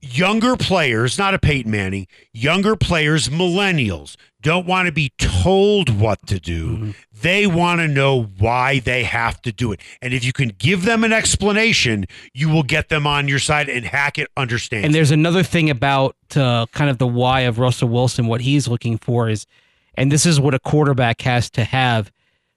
Younger 0.00 0.56
players, 0.56 1.18
not 1.18 1.34
a 1.34 1.38
Peyton 1.38 1.70
Manning, 1.70 2.06
younger 2.32 2.76
players, 2.76 3.28
millennials, 3.28 4.16
don't 4.40 4.66
want 4.66 4.86
to 4.86 4.92
be 4.92 5.12
told 5.18 5.90
what 6.00 6.26
to 6.26 6.40
do. 6.40 6.68
Mm-hmm. 6.76 6.90
They 7.20 7.46
want 7.46 7.80
to 7.80 7.88
know 7.88 8.24
why 8.38 8.80
they 8.80 9.04
have 9.04 9.40
to 9.42 9.52
do 9.52 9.70
it. 9.72 9.80
And 10.00 10.12
if 10.14 10.24
you 10.24 10.32
can 10.32 10.48
give 10.58 10.84
them 10.84 11.04
an 11.04 11.12
explanation, 11.12 12.06
you 12.32 12.48
will 12.48 12.62
get 12.62 12.88
them 12.88 13.06
on 13.06 13.28
your 13.28 13.38
side 13.38 13.68
and 13.68 13.84
Hackett 13.84 14.28
understands. 14.36 14.86
And 14.86 14.94
there's 14.94 15.10
another 15.10 15.42
thing 15.42 15.68
about 15.70 16.16
uh, 16.34 16.66
kind 16.72 16.90
of 16.90 16.98
the 16.98 17.06
why 17.06 17.40
of 17.40 17.58
Russell 17.58 17.88
Wilson. 17.88 18.26
What 18.26 18.40
he's 18.40 18.66
looking 18.66 18.98
for 18.98 19.28
is, 19.28 19.46
and 19.94 20.10
this 20.10 20.26
is 20.26 20.40
what 20.40 20.54
a 20.54 20.58
quarterback 20.58 21.20
has 21.22 21.50
to 21.50 21.64
have. 21.64 22.10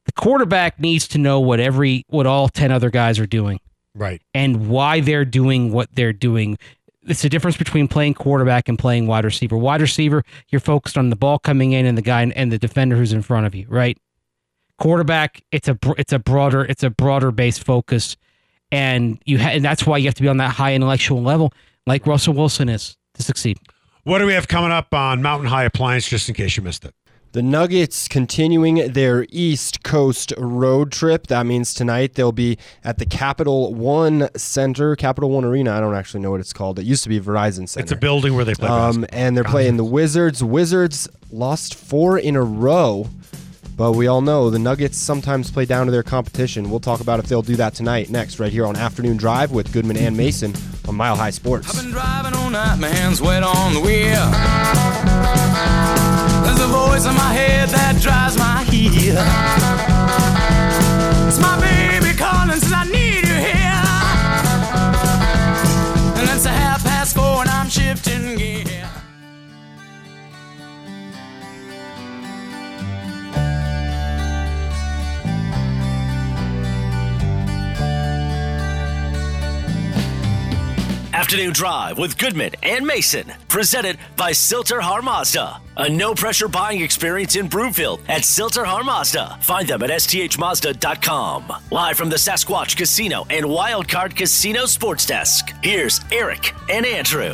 The 0.06 0.12
quarterback 0.14 0.80
needs 0.80 1.08
to 1.10 1.18
know 1.18 1.40
what 1.40 1.60
every 1.60 2.06
what 2.08 2.26
all 2.26 2.48
ten 2.50 2.72
other 2.72 2.90
guys 2.90 3.20
are 3.20 3.26
doing 3.26 3.60
right. 3.96 4.22
and 4.34 4.70
why 4.70 5.00
they're 5.00 5.26
doing 5.26 5.72
what 5.72 5.90
they're 5.94 6.14
doing. 6.14 6.58
It's 7.04 7.22
the 7.22 7.30
difference 7.30 7.58
between 7.58 7.88
playing 7.88 8.16
quarterback 8.16 8.68
and 8.68 8.78
playing 8.78 9.08
wide 9.08 9.26
receiver. 9.26 9.58
Wide 9.58 9.82
receiver, 9.82 10.24
you're 10.50 10.60
focused 10.60 10.98
on 10.98 11.10
the 11.10 11.16
ball 11.16 11.40
coming 11.40 11.72
in 11.72 11.86
and 11.86 11.98
the 11.98 12.02
guy 12.02 12.22
and 12.24 12.52
the 12.52 12.58
defender 12.58 12.96
who's 12.96 13.14
in 13.14 13.22
front 13.22 13.46
of 13.46 13.56
you, 13.56 13.66
right? 13.70 13.98
Quarterback, 14.78 15.42
it's 15.52 15.68
a 15.68 15.78
it's 15.98 16.12
a 16.12 16.20
broader 16.20 16.66
it's 16.66 16.84
a 16.84 16.90
broader 16.90 17.32
based 17.32 17.64
focus, 17.64 18.18
and 18.72 19.22
you 19.26 19.40
ha- 19.40 19.50
and 19.50 19.64
that's 19.64 19.86
why 19.88 19.98
you 19.98 20.06
have 20.06 20.16
to 20.16 20.22
be 20.22 20.28
on 20.28 20.38
that 20.38 20.52
high 20.52 20.74
intellectual 20.74 21.22
level, 21.22 21.54
like 21.88 22.06
Russell 22.06 22.34
Wilson 22.34 22.68
is, 22.68 22.98
to 23.14 23.24
succeed. 23.24 23.58
What 24.04 24.20
do 24.20 24.26
we 24.26 24.34
have 24.34 24.48
coming 24.48 24.72
up 24.72 24.94
on 24.94 25.22
Mountain 25.22 25.48
High 25.48 25.64
Appliance, 25.64 26.08
just 26.08 26.28
in 26.28 26.36
case 26.36 26.58
you 26.58 26.64
missed 26.64 26.84
it? 26.86 26.94
The 27.36 27.44
Nuggets 27.44 28.08
continuing 28.08 28.94
their 28.94 29.28
East 29.30 29.84
Coast 29.84 30.32
road 30.38 30.94
trip. 30.94 31.28
That 31.28 31.46
means 31.46 31.74
tonight 31.74 32.14
they'll 32.14 32.32
be 32.32 32.58
at 32.82 32.98
the 32.98 33.06
Capital 33.06 33.74
One 33.74 34.30
Center, 34.38 34.96
Capital 34.96 35.30
One 35.30 35.44
Arena. 35.44 35.74
I 35.74 35.82
don't 35.82 35.96
actually 35.96 36.22
know 36.22 36.32
what 36.32 36.40
it's 36.40 36.54
called. 36.54 36.80
It 36.80 36.86
used 36.86 37.04
to 37.04 37.10
be 37.10 37.20
Verizon 37.20 37.68
Center. 37.68 37.84
It's 37.84 37.92
a 37.92 37.98
building 37.98 38.36
where 38.36 38.46
they 38.46 38.54
play 38.54 38.70
Um, 38.70 39.06
and 39.10 39.36
they're 39.36 39.44
playing 39.44 39.76
the 39.76 39.84
Wizards. 39.84 40.42
Wizards 40.42 41.10
lost 41.30 41.76
four 41.76 42.18
in 42.18 42.38
a 42.38 42.42
row, 42.42 43.10
but 43.76 43.94
we 43.94 44.08
all 44.08 44.22
know 44.22 44.50
the 44.50 44.60
Nuggets 44.60 44.98
sometimes 44.98 45.52
play 45.52 45.66
down 45.66 45.86
to 45.86 45.92
their 45.92 46.04
competition. 46.04 46.70
We'll 46.70 46.80
talk 46.80 47.02
about 47.02 47.20
if 47.20 47.28
they'll 47.28 47.42
do 47.42 47.56
that 47.58 47.74
tonight 47.74 48.10
next, 48.10 48.40
right 48.40 48.52
here 48.52 48.66
on 48.66 48.76
Afternoon 48.76 49.18
Drive 49.18 49.52
with 49.52 49.72
Goodman 49.74 49.98
and 49.98 50.16
Mason 50.16 50.54
on 50.88 50.96
Mile 50.96 51.16
High 51.16 51.32
Sports. 51.32 51.70
I've 51.70 51.84
been 51.84 51.92
driving 51.92 52.34
all 52.34 52.50
night, 52.50 52.78
my 52.78 52.88
hands 52.88 53.22
wet 53.22 53.44
on 53.44 53.74
the 53.74 53.82
wheel. 53.82 54.26
There's 56.44 56.60
a 56.60 56.68
voice 56.68 57.06
in 57.06 57.16
my 57.16 57.34
head 57.34 57.70
that 57.70 58.00
drives 58.02 58.38
my 58.38 58.64
heel. 58.64 59.16
It's 61.28 61.40
my 61.40 61.60
baby 61.60 61.85
Afternoon 81.16 81.54
Drive 81.54 81.98
with 81.98 82.18
Goodman 82.18 82.52
and 82.62 82.86
Mason, 82.86 83.32
presented 83.48 83.98
by 84.18 84.34
Sill-TerHar 84.34 85.02
Mazda. 85.02 85.62
A 85.78 85.88
no 85.88 86.14
pressure 86.14 86.50
buying 86.50 86.82
experience 86.82 87.38
in 87.38 87.48
Broomfield 87.48 88.02
at 88.10 88.26
Sill-TerHar 88.26 88.84
Mazda. 88.84 89.38
Find 89.42 89.66
them 89.66 89.82
at 89.84 89.92
sthmazda.com. 89.92 91.54
Live 91.72 91.96
from 91.96 92.10
the 92.10 92.18
Sasquatch 92.18 92.76
Casino 92.76 93.26
and 93.30 93.46
Wildcard 93.46 94.18
Casino 94.18 94.66
Sports 94.66 95.06
Desk, 95.06 95.54
here's 95.64 96.02
Eric 96.12 96.54
and 96.70 96.86
Andrew. 96.86 97.34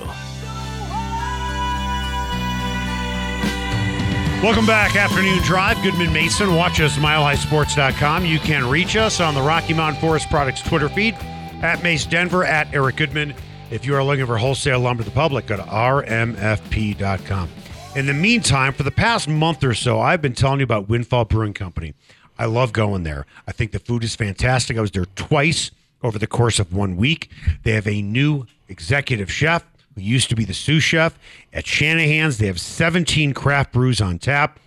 Welcome 4.43 4.67
back, 4.67 4.95
Afternoon 4.95 5.39
Drive. 5.39 5.81
Goodman 5.81 6.13
Mason. 6.13 6.53
Watch 6.53 6.79
us 6.81 6.97
milehighsports.com. 6.97 8.25
You 8.27 8.37
can 8.37 8.69
reach 8.69 8.95
us 8.95 9.19
on 9.19 9.33
the 9.33 9.41
Rocky 9.41 9.73
Mountain 9.73 9.99
Forest 9.99 10.29
Products 10.29 10.61
Twitter 10.61 10.87
feed 10.87 11.15
at 11.63 11.81
Mace 11.81 12.05
Denver 12.05 12.43
at 12.43 12.71
Eric 12.75 12.97
Goodman. 12.97 13.33
If 13.71 13.85
you 13.85 13.95
are 13.95 14.03
looking 14.03 14.25
for 14.25 14.37
wholesale 14.37 14.81
lumber 14.81 15.01
to 15.01 15.09
the 15.09 15.15
public, 15.15 15.45
go 15.45 15.55
to 15.55 15.63
rmfp.com. 15.63 17.49
In 17.95 18.05
the 18.05 18.13
meantime, 18.13 18.73
for 18.73 18.83
the 18.83 18.91
past 18.91 19.29
month 19.29 19.63
or 19.63 19.73
so, 19.73 20.01
I've 20.01 20.21
been 20.21 20.33
telling 20.33 20.59
you 20.59 20.65
about 20.65 20.89
Windfall 20.89 21.23
Brewing 21.23 21.53
Company. 21.53 21.93
I 22.37 22.45
love 22.45 22.73
going 22.73 23.03
there. 23.03 23.25
I 23.47 23.53
think 23.53 23.71
the 23.71 23.79
food 23.79 24.03
is 24.03 24.13
fantastic. 24.13 24.77
I 24.77 24.81
was 24.81 24.91
there 24.91 25.05
twice 25.15 25.71
over 26.03 26.19
the 26.19 26.27
course 26.27 26.59
of 26.59 26.73
one 26.73 26.97
week. 26.97 27.31
They 27.63 27.71
have 27.71 27.87
a 27.87 28.01
new 28.01 28.45
executive 28.67 29.31
chef 29.31 29.63
who 29.95 30.01
used 30.01 30.27
to 30.29 30.35
be 30.35 30.43
the 30.43 30.53
sous 30.53 30.83
chef 30.83 31.17
at 31.53 31.65
Shanahan's. 31.65 32.39
They 32.39 32.47
have 32.47 32.59
17 32.59 33.33
craft 33.33 33.71
brews 33.71 34.01
on 34.01 34.19
tap. 34.19 34.59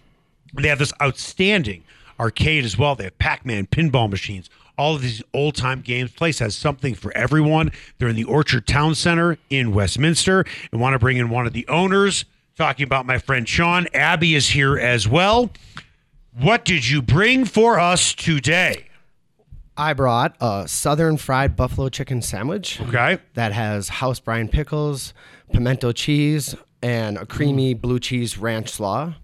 They 0.55 0.69
have 0.69 0.79
this 0.79 0.95
outstanding 1.03 1.85
arcade 2.19 2.65
as 2.65 2.79
well. 2.79 2.95
They 2.95 3.05
have 3.05 3.19
Pac-Man 3.19 3.67
pinball 3.67 4.09
machines. 4.09 4.49
All 4.77 4.97
of 4.97 5.03
these 5.03 5.23
old-time 5.33 5.81
games. 5.83 6.11
Place 6.13 6.41
has 6.41 6.57
something 6.57 6.95
for 6.95 7.17
everyone. 7.17 7.71
They're 7.99 8.09
in 8.09 8.17
the 8.17 8.25
Orchard 8.25 8.67
Town 8.67 8.95
Center 8.95 9.39
in 9.51 9.73
Westminster 9.73 10.45
and 10.73 10.81
want 10.81 10.95
to 10.95 10.99
bring 10.99 11.17
in 11.17 11.31
one 11.31 11.47
of 11.47 11.53
the 11.53 11.67
owners. 11.69 12.25
Talking 12.57 12.85
about 12.85 13.07
my 13.07 13.19
friend 13.19 13.49
Sean. 13.49 13.87
Abby 13.95 14.35
is 14.35 14.49
here 14.51 14.77
as 14.79 15.09
well. 15.09 15.51
What 16.39 16.65
did 16.65 16.89
you 16.89 17.03
bring 17.03 17.45
for 17.45 17.79
us 17.79 18.15
today? 18.15 18.87
I 19.77 19.93
brought 19.93 20.37
a 20.41 20.69
southern 20.69 21.17
fried 21.17 21.57
buffalo 21.57 21.89
chicken 21.89 22.23
sandwich 22.23 22.81
Okay. 22.81 23.19
that 23.35 23.53
has 23.53 23.89
house 23.89 24.21
brine 24.21 24.47
pickles, 24.49 25.15
pimento 25.53 25.91
cheese, 25.91 26.55
and 26.81 27.19
a 27.19 27.27
creamy 27.27 27.75
blue 27.75 27.99
cheese 27.99 28.39
ranch 28.39 28.71
slaw. 28.71 29.15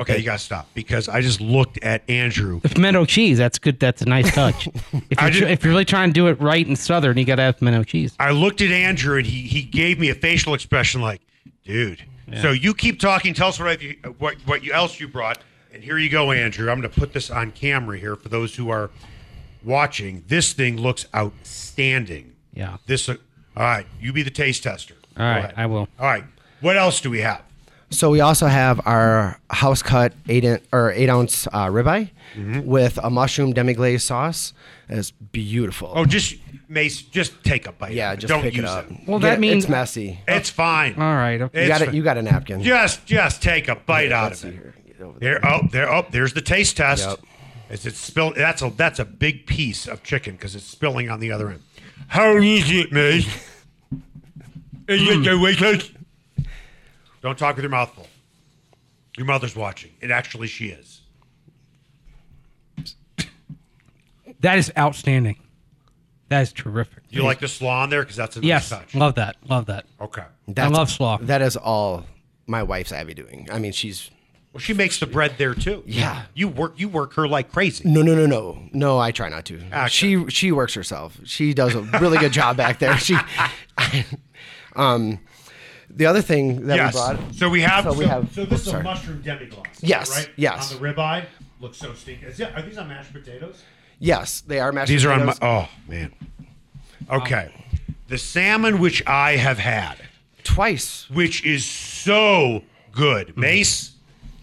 Okay, 0.00 0.18
you 0.18 0.24
got 0.24 0.38
to 0.38 0.44
stop 0.44 0.66
because 0.74 1.08
I 1.08 1.20
just 1.20 1.40
looked 1.40 1.78
at 1.84 2.02
Andrew. 2.10 2.60
The 2.60 2.68
pimento 2.68 3.04
cheese, 3.04 3.38
that's 3.38 3.58
good. 3.60 3.78
That's 3.78 4.02
a 4.02 4.06
nice 4.06 4.34
touch. 4.34 4.66
if, 5.10 5.20
you're, 5.20 5.30
did- 5.30 5.50
if 5.50 5.62
you're 5.62 5.72
really 5.72 5.84
trying 5.84 6.08
to 6.10 6.12
do 6.12 6.26
it 6.26 6.40
right 6.40 6.66
and 6.66 6.76
southern, 6.78 7.16
you 7.16 7.24
got 7.24 7.36
to 7.36 7.42
have 7.42 7.58
pimento 7.58 7.84
cheese. 7.84 8.14
I 8.18 8.30
looked 8.32 8.60
at 8.60 8.70
Andrew 8.70 9.18
and 9.18 9.26
he 9.26 9.42
he 9.42 9.62
gave 9.62 10.00
me 10.00 10.08
a 10.10 10.14
facial 10.14 10.52
expression 10.54 11.00
like, 11.00 11.20
"Dude." 11.64 12.02
So 12.40 12.50
you 12.52 12.74
keep 12.74 12.98
talking. 12.98 13.34
Tell 13.34 13.48
us 13.48 13.60
what 13.60 13.80
you, 13.82 13.96
what 14.18 14.34
what 14.46 14.64
you 14.64 14.72
else 14.72 14.98
you 14.98 15.06
brought. 15.06 15.38
And 15.72 15.82
here 15.84 15.98
you 15.98 16.08
go, 16.08 16.32
Andrew. 16.32 16.70
I'm 16.70 16.80
going 16.80 16.90
to 16.92 17.00
put 17.00 17.12
this 17.12 17.30
on 17.30 17.50
camera 17.52 17.98
here 17.98 18.16
for 18.16 18.28
those 18.28 18.54
who 18.56 18.70
are 18.70 18.90
watching. 19.62 20.24
This 20.28 20.52
thing 20.52 20.76
looks 20.80 21.06
outstanding. 21.14 22.32
Yeah. 22.52 22.78
This. 22.86 23.08
uh, 23.08 23.16
All 23.56 23.62
right, 23.64 23.86
you 24.00 24.12
be 24.12 24.22
the 24.22 24.30
taste 24.30 24.62
tester. 24.62 24.94
All 25.16 25.24
right, 25.24 25.52
I 25.56 25.66
will. 25.66 25.88
All 25.98 26.06
right. 26.06 26.24
What 26.60 26.76
else 26.76 27.00
do 27.00 27.10
we 27.10 27.20
have? 27.20 27.42
So 27.90 28.10
we 28.10 28.20
also 28.20 28.46
have 28.46 28.80
our 28.86 29.38
house 29.50 29.82
cut 29.82 30.12
eight 30.28 30.44
in, 30.44 30.60
or 30.72 30.90
eight 30.92 31.08
ounce 31.08 31.46
uh, 31.48 31.66
ribeye 31.68 32.10
Mm-hmm. 32.34 32.66
with 32.66 32.98
a 33.00 33.10
mushroom 33.10 33.52
demi 33.52 33.74
glaze 33.74 34.02
sauce. 34.02 34.52
It's 34.88 35.12
beautiful. 35.12 35.92
Oh, 35.94 36.04
just 36.04 36.34
Mace, 36.68 37.00
just 37.02 37.44
take 37.44 37.68
a 37.68 37.72
bite. 37.72 37.92
yeah, 37.92 38.10
of 38.10 38.18
it. 38.18 38.22
just 38.22 38.28
don't 38.28 38.42
pick 38.42 38.54
use 38.56 38.64
it 38.64 38.68
up. 38.68 38.86
Well, 39.06 39.20
Get 39.20 39.26
that 39.28 39.34
it- 39.34 39.40
means- 39.40 39.64
it's 39.64 39.70
messy. 39.70 40.18
It's 40.26 40.50
fine. 40.50 40.94
All 40.94 41.14
right. 41.14 41.40
Okay. 41.40 41.58
You 41.66 41.70
It's 41.70 41.78
got 41.78 41.82
it. 41.82 41.90
fi- 41.90 41.96
You 41.96 42.02
got 42.02 42.18
a 42.18 42.22
napkin. 42.22 42.60
Just 42.60 43.06
just 43.06 43.40
take 43.40 43.68
a 43.68 43.76
bite 43.76 44.10
out 44.10 44.30
Let's 44.32 44.42
of 44.42 44.50
see 44.50 44.56
it. 44.56 44.60
here. 44.62 44.74
Get 44.88 45.00
over 45.00 45.18
there. 45.20 45.38
There, 45.40 45.48
oh, 45.52 45.68
there, 45.70 45.92
oh, 45.92 46.06
there's 46.10 46.32
the 46.32 46.40
taste 46.42 46.76
test. 46.76 47.06
Yep. 47.08 47.20
Is 47.70 47.86
it 47.86 47.94
spilled? 47.94 48.34
That's 48.34 48.62
a 48.62 48.70
that's 48.70 48.98
a 48.98 49.04
big 49.04 49.46
piece 49.46 49.86
of 49.86 50.02
chicken 50.02 50.32
because 50.34 50.56
it's 50.56 50.64
spilling 50.66 51.08
on 51.10 51.20
the 51.20 51.30
other 51.30 51.50
end. 51.50 51.62
How 52.08 52.36
is 52.36 52.68
it, 52.68 52.90
mate? 52.90 53.26
Is 54.88 55.08
it 55.08 55.22
delicious? 55.22 55.90
Don't 57.24 57.38
talk 57.38 57.56
with 57.56 57.62
your 57.62 57.70
mouth 57.70 57.90
full. 57.94 58.06
Your 59.16 59.24
mother's 59.26 59.56
watching, 59.56 59.92
and 60.02 60.12
actually, 60.12 60.46
she 60.46 60.66
is. 60.66 61.00
That 64.40 64.58
is 64.58 64.70
outstanding. 64.76 65.38
That 66.28 66.42
is 66.42 66.52
terrific. 66.52 67.04
You 67.08 67.22
like 67.22 67.40
the 67.40 67.48
slaw 67.48 67.82
on 67.82 67.88
there 67.88 68.02
because 68.02 68.16
that's 68.16 68.36
a 68.36 68.40
nice 68.40 68.46
Yes, 68.46 68.68
touch. 68.68 68.94
love 68.94 69.14
that. 69.14 69.36
Love 69.48 69.66
that. 69.66 69.86
Okay. 70.00 70.24
I 70.56 70.66
love 70.66 70.90
slaw. 70.90 71.16
That 71.18 71.40
is 71.40 71.56
all 71.56 72.04
my 72.46 72.62
wife's 72.62 72.92
Abby 72.92 73.14
doing. 73.14 73.48
I 73.50 73.58
mean, 73.58 73.72
she's 73.72 74.10
Well, 74.52 74.60
she 74.60 74.74
makes 74.74 74.98
the 75.00 75.06
bread 75.06 75.36
there 75.38 75.54
too. 75.54 75.82
Yeah. 75.86 76.24
You 76.34 76.48
work. 76.48 76.74
You 76.76 76.90
work 76.90 77.14
her 77.14 77.26
like 77.26 77.50
crazy. 77.52 77.88
no, 77.88 78.02
no, 78.02 78.14
no, 78.14 78.26
no, 78.26 78.68
no. 78.74 78.98
I 78.98 79.12
try 79.12 79.30
not 79.30 79.46
to. 79.46 79.62
She 79.88 80.28
she 80.28 80.52
works 80.52 80.74
herself. 80.74 81.18
She 81.24 81.54
does 81.54 81.74
a 81.74 81.80
really 82.00 82.18
good 82.18 82.32
job 82.32 82.58
back 82.58 82.80
there. 82.80 82.98
She, 82.98 83.16
um, 84.76 85.20
the 85.94 86.06
other 86.06 86.22
thing 86.22 86.66
that 86.66 86.76
yes. 86.76 86.94
we 86.94 86.98
brought. 87.00 87.34
so 87.34 87.48
we 87.48 87.60
have. 87.62 87.84
So 87.84 87.92
So, 87.92 87.98
we 87.98 88.06
have- 88.06 88.32
so 88.32 88.44
this 88.44 88.60
is 88.60 88.66
sorry. 88.66 88.80
a 88.80 88.84
mushroom 88.84 89.22
demi-glace. 89.22 89.66
Yes, 89.80 90.10
Right. 90.10 90.30
yes. 90.36 90.72
On 90.74 90.80
the 90.82 90.88
ribeye. 90.88 91.24
Looks 91.60 91.78
so 91.78 91.94
stinky. 91.94 92.26
Is 92.26 92.40
it, 92.40 92.52
are 92.54 92.62
these 92.62 92.76
on 92.78 92.88
mashed 92.88 93.12
potatoes? 93.12 93.62
Yes, 94.00 94.40
they 94.42 94.58
are 94.60 94.72
mashed 94.72 94.88
These 94.90 95.04
are 95.04 95.12
on 95.12 95.26
my. 95.26 95.34
Oh 95.40 95.68
man. 95.88 96.12
Okay. 97.10 97.52
The 98.08 98.18
salmon 98.18 98.80
which 98.80 99.02
I 99.06 99.36
have 99.36 99.58
had, 99.58 99.96
twice. 100.42 101.08
which 101.10 101.44
is 101.44 101.64
so 101.64 102.62
good, 102.92 103.28
Mm-hmm. 103.28 103.40
Mace. 103.40 103.92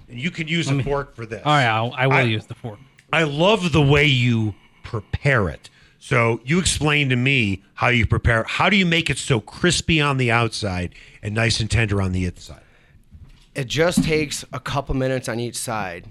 And 0.09 0.19
you 0.19 0.31
can 0.31 0.47
use 0.47 0.69
a 0.69 0.81
fork 0.83 1.15
for 1.15 1.25
this. 1.25 1.41
All 1.45 1.53
right, 1.53 1.65
I'll, 1.65 1.93
I 1.95 2.07
will 2.07 2.15
I- 2.15 2.21
use 2.21 2.45
the 2.47 2.55
fork. 2.55 2.79
I 3.13 3.23
love 3.23 3.71
the 3.73 3.81
way 3.81 4.05
you 4.05 4.55
prepare 4.83 5.49
it. 5.49 5.69
So 6.03 6.41
you 6.43 6.57
explain 6.57 7.09
to 7.09 7.15
me 7.15 7.61
how 7.75 7.89
you 7.89 8.07
prepare. 8.07 8.43
How 8.43 8.71
do 8.71 8.75
you 8.75 8.87
make 8.87 9.11
it 9.11 9.19
so 9.19 9.39
crispy 9.39 10.01
on 10.01 10.17
the 10.17 10.31
outside 10.31 10.95
and 11.21 11.35
nice 11.35 11.59
and 11.59 11.69
tender 11.69 12.01
on 12.01 12.11
the 12.11 12.25
inside? 12.25 12.63
It 13.53 13.67
just 13.67 14.03
takes 14.03 14.43
a 14.51 14.59
couple 14.59 14.95
minutes 14.95 15.29
on 15.29 15.39
each 15.39 15.55
side 15.55 16.07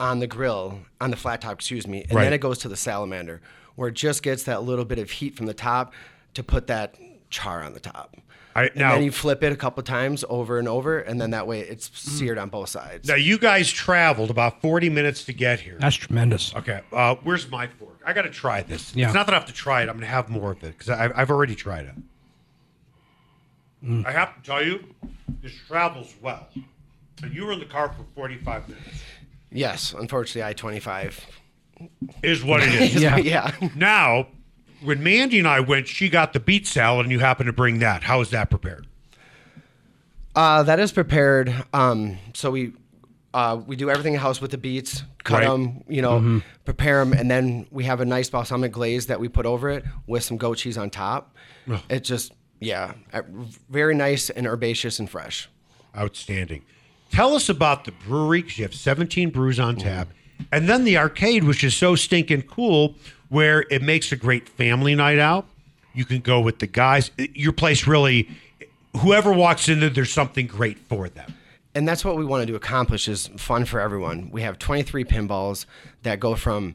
on 0.00 0.20
the 0.20 0.26
grill, 0.26 0.80
on 0.98 1.10
the 1.10 1.16
flat 1.18 1.42
top, 1.42 1.52
excuse 1.52 1.86
me, 1.86 2.04
and 2.04 2.14
Right. 2.14 2.24
then 2.24 2.32
it 2.32 2.40
goes 2.40 2.56
to 2.60 2.68
the 2.68 2.76
salamander 2.76 3.42
where 3.74 3.90
it 3.90 3.94
just 3.94 4.22
gets 4.22 4.44
that 4.44 4.62
little 4.62 4.86
bit 4.86 4.98
of 4.98 5.10
heat 5.10 5.36
from 5.36 5.44
the 5.44 5.54
top 5.54 5.92
to 6.32 6.42
put 6.42 6.66
that 6.68 6.94
char 7.28 7.62
on 7.62 7.74
the 7.74 7.80
top. 7.80 8.16
I, 8.54 8.64
And 8.66 8.76
now, 8.76 8.92
then 8.94 9.02
you 9.02 9.12
flip 9.12 9.42
it 9.42 9.52
a 9.52 9.56
couple 9.56 9.82
times 9.82 10.24
over 10.28 10.58
and 10.58 10.68
over, 10.68 10.98
and 10.98 11.20
then 11.20 11.30
that 11.30 11.46
way 11.46 11.60
it's 11.60 11.90
seared 11.98 12.38
on 12.38 12.48
both 12.48 12.68
sides. 12.68 13.08
now 13.08 13.14
you 13.14 13.38
guys 13.38 13.70
traveled 13.70 14.30
about 14.30 14.60
forty 14.60 14.88
minutes 14.88 15.24
to 15.24 15.32
get 15.32 15.60
here. 15.60 15.76
That's 15.80 15.96
tremendous. 15.96 16.54
Okay, 16.54 16.80
uh, 16.92 17.16
where's 17.22 17.50
my 17.50 17.66
fork? 17.66 18.00
I 18.04 18.12
got 18.12 18.22
to 18.22 18.30
try 18.30 18.62
this. 18.62 18.94
Yeah. 18.94 19.06
It's 19.06 19.14
not 19.14 19.26
that 19.26 19.34
I 19.34 19.38
have 19.38 19.46
to 19.46 19.52
try 19.52 19.82
it. 19.82 19.88
I'm 19.88 19.94
going 19.94 20.00
to 20.00 20.06
have 20.06 20.28
more 20.28 20.52
of 20.52 20.62
it 20.64 20.76
because 20.76 20.90
I've, 20.90 21.12
I've 21.14 21.30
already 21.30 21.54
tried 21.54 21.86
it. 21.86 21.94
Mm. 23.84 24.06
I 24.06 24.12
have 24.12 24.36
to 24.36 24.42
tell 24.42 24.64
you, 24.64 24.84
this 25.40 25.52
travels 25.66 26.14
well. 26.20 26.48
And 27.22 27.34
you 27.34 27.46
were 27.46 27.52
in 27.52 27.58
the 27.58 27.64
car 27.64 27.88
for 27.88 28.04
45 28.14 28.68
minutes. 28.68 29.02
Yes, 29.50 29.94
unfortunately, 29.96 30.48
I 30.48 30.52
25. 30.52 31.26
Is 32.22 32.44
what 32.44 32.62
it 32.62 32.74
is. 32.74 32.94
yeah. 33.02 33.16
yeah. 33.16 33.52
Now, 33.74 34.28
when 34.84 35.02
Mandy 35.02 35.38
and 35.38 35.48
I 35.48 35.60
went, 35.60 35.88
she 35.88 36.08
got 36.08 36.32
the 36.32 36.40
beet 36.40 36.66
salad, 36.66 37.06
and 37.06 37.12
you 37.12 37.18
happened 37.20 37.46
to 37.48 37.52
bring 37.52 37.78
that. 37.80 38.02
How 38.04 38.20
is 38.20 38.30
that 38.30 38.50
prepared? 38.50 38.86
Uh, 40.34 40.62
that 40.62 40.80
is 40.80 40.92
prepared. 40.92 41.54
Um, 41.72 42.18
so 42.34 42.50
we 42.50 42.72
uh, 43.34 43.60
we 43.66 43.76
do 43.76 43.90
everything 43.90 44.14
in 44.14 44.20
house 44.20 44.40
with 44.40 44.50
the 44.50 44.58
beets, 44.58 45.04
cut 45.24 45.40
Right. 45.40 45.48
them, 45.48 45.84
you 45.88 46.02
know, 46.02 46.42
prepare 46.64 47.02
them, 47.04 47.12
and 47.14 47.30
then 47.30 47.66
we 47.70 47.84
have 47.84 48.00
a 48.00 48.04
nice 48.04 48.28
balsamic 48.28 48.72
glaze 48.72 49.06
that 49.06 49.20
we 49.20 49.28
put 49.28 49.46
over 49.46 49.70
it 49.70 49.84
with 50.06 50.22
some 50.22 50.36
goat 50.36 50.58
cheese 50.58 50.76
on 50.76 50.90
top. 50.90 51.34
It 51.88 52.04
just 52.04 52.32
yeah, 52.60 52.92
uh, 53.12 53.22
very 53.70 53.94
nice 53.94 54.30
and 54.30 54.46
herbaceous 54.46 54.98
and 54.98 55.08
fresh. 55.08 55.48
Outstanding. 55.96 56.64
Tell 57.10 57.34
us 57.34 57.48
about 57.48 57.84
the 57.84 57.92
brewery 58.06 58.40
because 58.42 58.58
you 58.58 58.64
have 58.64 58.74
17 58.74 59.30
brews 59.30 59.58
on 59.60 59.76
tap, 59.76 60.08
and 60.50 60.68
then 60.68 60.84
the 60.84 60.96
arcade, 60.96 61.44
which 61.44 61.62
is 61.64 61.74
so 61.76 61.94
stinking 61.94 62.42
cool, 62.42 62.94
where 63.32 63.64
it 63.70 63.80
makes 63.80 64.12
a 64.12 64.16
great 64.16 64.46
family 64.46 64.94
night 64.94 65.18
out. 65.18 65.46
You 65.94 66.04
can 66.04 66.20
go 66.20 66.38
with 66.40 66.58
the 66.58 66.66
guys. 66.66 67.10
Your 67.16 67.52
place 67.52 67.86
really, 67.86 68.28
whoever 68.98 69.32
walks 69.32 69.70
in 69.70 69.80
there, 69.80 69.88
there's 69.88 70.12
something 70.12 70.46
great 70.46 70.78
for 70.78 71.08
them. 71.08 71.32
and 71.74 71.88
that's 71.88 72.04
what 72.04 72.16
we 72.16 72.24
wanted 72.26 72.46
to 72.48 72.54
accomplish 72.54 73.08
is 73.08 73.28
fun 73.38 73.64
for 73.64 73.80
everyone. 73.80 74.28
We 74.30 74.42
have 74.42 74.58
23 74.58 75.04
pinballs 75.04 75.64
that 76.02 76.20
go 76.20 76.34
from 76.34 76.74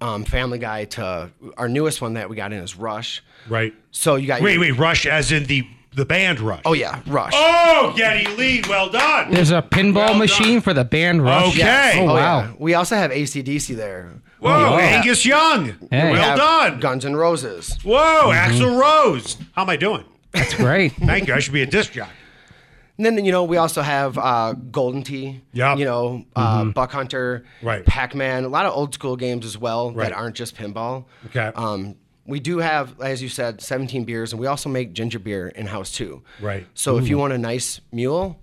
um, 0.00 0.24
Family 0.24 0.58
Guy 0.60 0.84
to 0.84 1.30
our 1.56 1.68
newest 1.68 2.00
one 2.00 2.14
that 2.14 2.30
we 2.30 2.36
got 2.36 2.52
in 2.52 2.60
is 2.62 2.76
Rush. 2.76 3.24
Right. 3.48 3.74
So 3.90 4.14
you 4.14 4.28
got 4.28 4.40
Wait, 4.42 4.52
your- 4.52 4.60
wait, 4.60 4.78
Rush, 4.78 5.06
as 5.06 5.32
in 5.32 5.44
the 5.46 5.66
the 5.94 6.04
band 6.04 6.40
Rush. 6.40 6.62
Oh 6.64 6.72
yeah, 6.74 7.00
Rush. 7.06 7.32
Oh, 7.34 7.94
Geddy 7.96 8.26
Lee, 8.36 8.62
well 8.68 8.90
done. 8.90 9.30
There's 9.30 9.50
a 9.50 9.62
pinball 9.62 9.94
Well 10.10 10.14
machine 10.18 10.54
done. 10.54 10.60
for 10.62 10.74
the 10.74 10.84
band 10.84 11.22
rush. 11.22 11.48
Okay. 11.48 11.58
Yes. 11.58 11.96
Oh, 11.98 12.04
wow. 12.06 12.14
yeah. 12.40 12.52
We 12.58 12.74
also 12.74 12.96
have 12.96 13.10
ACDC 13.10 13.74
there. 13.76 14.12
Whoa, 14.40 14.50
wow. 14.50 14.78
Angus 14.78 15.24
Young. 15.24 15.66
Hey. 15.90 16.12
We 16.12 16.18
Well 16.18 16.22
have 16.22 16.38
done. 16.38 16.80
Guns 16.80 17.06
N' 17.06 17.16
Roses. 17.16 17.76
Whoa, 17.82 18.30
Axl 18.32 18.78
Rose. 18.78 19.38
How 19.52 19.62
am 19.62 19.70
I 19.70 19.76
doing? 19.76 20.04
That's 20.32 20.52
great. 20.54 20.92
Thank 20.96 21.28
you. 21.28 21.34
I 21.34 21.38
should 21.38 21.54
be 21.54 21.62
a 21.62 21.66
disc 21.66 21.92
jockey. 21.92 22.12
And 22.98 23.04
then 23.04 23.22
you 23.24 23.32
know 23.32 23.44
we 23.44 23.56
also 23.58 23.82
have 23.82 24.16
uh, 24.18 24.52
Golden 24.52 25.02
Tee. 25.02 25.42
Yep. 25.54 25.78
You 25.78 25.84
know 25.86 26.24
uh, 26.34 26.64
Buck 26.66 26.92
Hunter. 26.92 27.44
Right. 27.62 27.84
Pac 27.84 28.14
Man. 28.14 28.44
A 28.44 28.48
lot 28.48 28.66
of 28.66 28.74
old 28.74 28.92
school 28.94 29.16
games 29.16 29.44
as 29.46 29.56
well 29.58 29.92
Right. 29.92 30.08
that 30.10 30.16
aren't 30.16 30.34
just 30.36 30.56
pinball. 30.56 31.04
Okay. 31.26 31.50
Um, 31.54 31.96
we 32.26 32.40
do 32.40 32.58
have, 32.58 33.00
as 33.00 33.22
you 33.22 33.28
said, 33.28 33.60
17 33.60 34.04
beers, 34.04 34.32
and 34.32 34.40
we 34.40 34.46
also 34.46 34.68
make 34.68 34.92
ginger 34.92 35.18
beer 35.18 35.48
in 35.48 35.66
house 35.66 35.92
too. 35.92 36.22
Right. 36.40 36.66
So 36.74 36.98
if 36.98 37.08
you 37.08 37.18
want 37.18 37.32
a 37.32 37.38
nice 37.38 37.80
mule, 37.92 38.38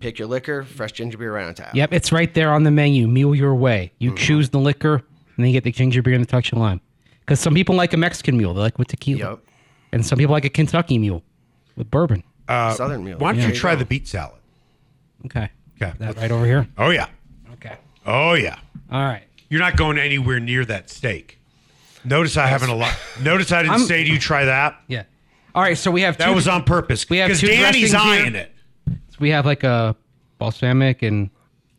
pick 0.00 0.18
your 0.18 0.28
liquor, 0.28 0.64
fresh 0.64 0.92
ginger 0.92 1.18
beer 1.18 1.32
right 1.34 1.46
on 1.46 1.54
tap. 1.54 1.74
Yep, 1.74 1.92
it's 1.92 2.12
right 2.12 2.32
there 2.34 2.52
on 2.52 2.62
the 2.64 2.70
menu. 2.70 3.06
Mule 3.08 3.34
your 3.34 3.54
way. 3.54 3.92
You 3.98 4.10
mm-hmm. 4.10 4.16
choose 4.16 4.50
the 4.50 4.58
liquor, 4.58 4.94
and 4.94 5.04
then 5.38 5.46
you 5.46 5.52
get 5.52 5.64
the 5.64 5.72
ginger 5.72 6.02
beer 6.02 6.14
and 6.14 6.22
the 6.24 6.28
touch 6.28 6.52
of 6.52 6.58
lime. 6.58 6.80
Because 7.20 7.40
some 7.40 7.54
people 7.54 7.74
like 7.74 7.92
a 7.92 7.96
Mexican 7.96 8.36
mule, 8.36 8.54
they 8.54 8.60
like 8.60 8.78
with 8.78 8.88
tequila, 8.88 9.30
Yep. 9.30 9.38
and 9.92 10.04
some 10.06 10.18
people 10.18 10.32
like 10.32 10.44
a 10.44 10.50
Kentucky 10.50 10.98
mule 10.98 11.22
with 11.76 11.90
bourbon. 11.90 12.22
Uh, 12.46 12.74
Southern 12.74 13.02
mule. 13.04 13.18
Why 13.18 13.32
don't 13.32 13.40
There 13.40 13.48
you 13.48 13.54
try 13.54 13.74
the 13.74 13.86
beet 13.86 14.06
salad? 14.06 14.38
Okay, 15.24 15.48
Okay. 15.80 15.92
that 15.98 16.16
right 16.16 16.30
over 16.30 16.44
here. 16.44 16.68
Oh, 16.76 16.90
yeah. 16.90 17.08
Okay, 17.54 17.76
Oh, 18.06 18.34
yeah. 18.34 18.58
all 18.92 19.02
right. 19.02 19.22
You're 19.48 19.60
not 19.60 19.76
going 19.76 19.98
anywhere 19.98 20.38
near 20.40 20.64
that 20.66 20.90
steak. 20.90 21.38
Notice 22.04 22.36
I 22.36 22.46
haven't 22.46 22.70
a 22.70 22.74
lot. 22.74 22.94
Notice 23.22 23.50
I 23.52 23.62
didn't 23.62 23.72
I'm- 23.72 23.86
say 23.86 24.04
to 24.04 24.10
you 24.10 24.18
try 24.18 24.44
that. 24.44 24.80
Yeah. 24.88 25.04
All 25.54 25.62
right, 25.62 25.78
so 25.78 25.90
we 25.90 26.02
have 26.02 26.16
That 26.18 26.28
two, 26.28 26.34
was 26.34 26.48
on 26.48 26.64
purpose. 26.64 27.08
We 27.08 27.18
have 27.18 27.28
because 27.28 27.40
two 27.40 27.46
Danny's 27.46 27.90
dressings 27.90 27.92
here. 27.92 28.24
eyeing 28.24 28.34
it. 28.34 28.52
we 29.20 29.30
have 29.30 29.46
like 29.46 29.62
a 29.62 29.94
balsamic 30.38 31.02
and 31.02 31.30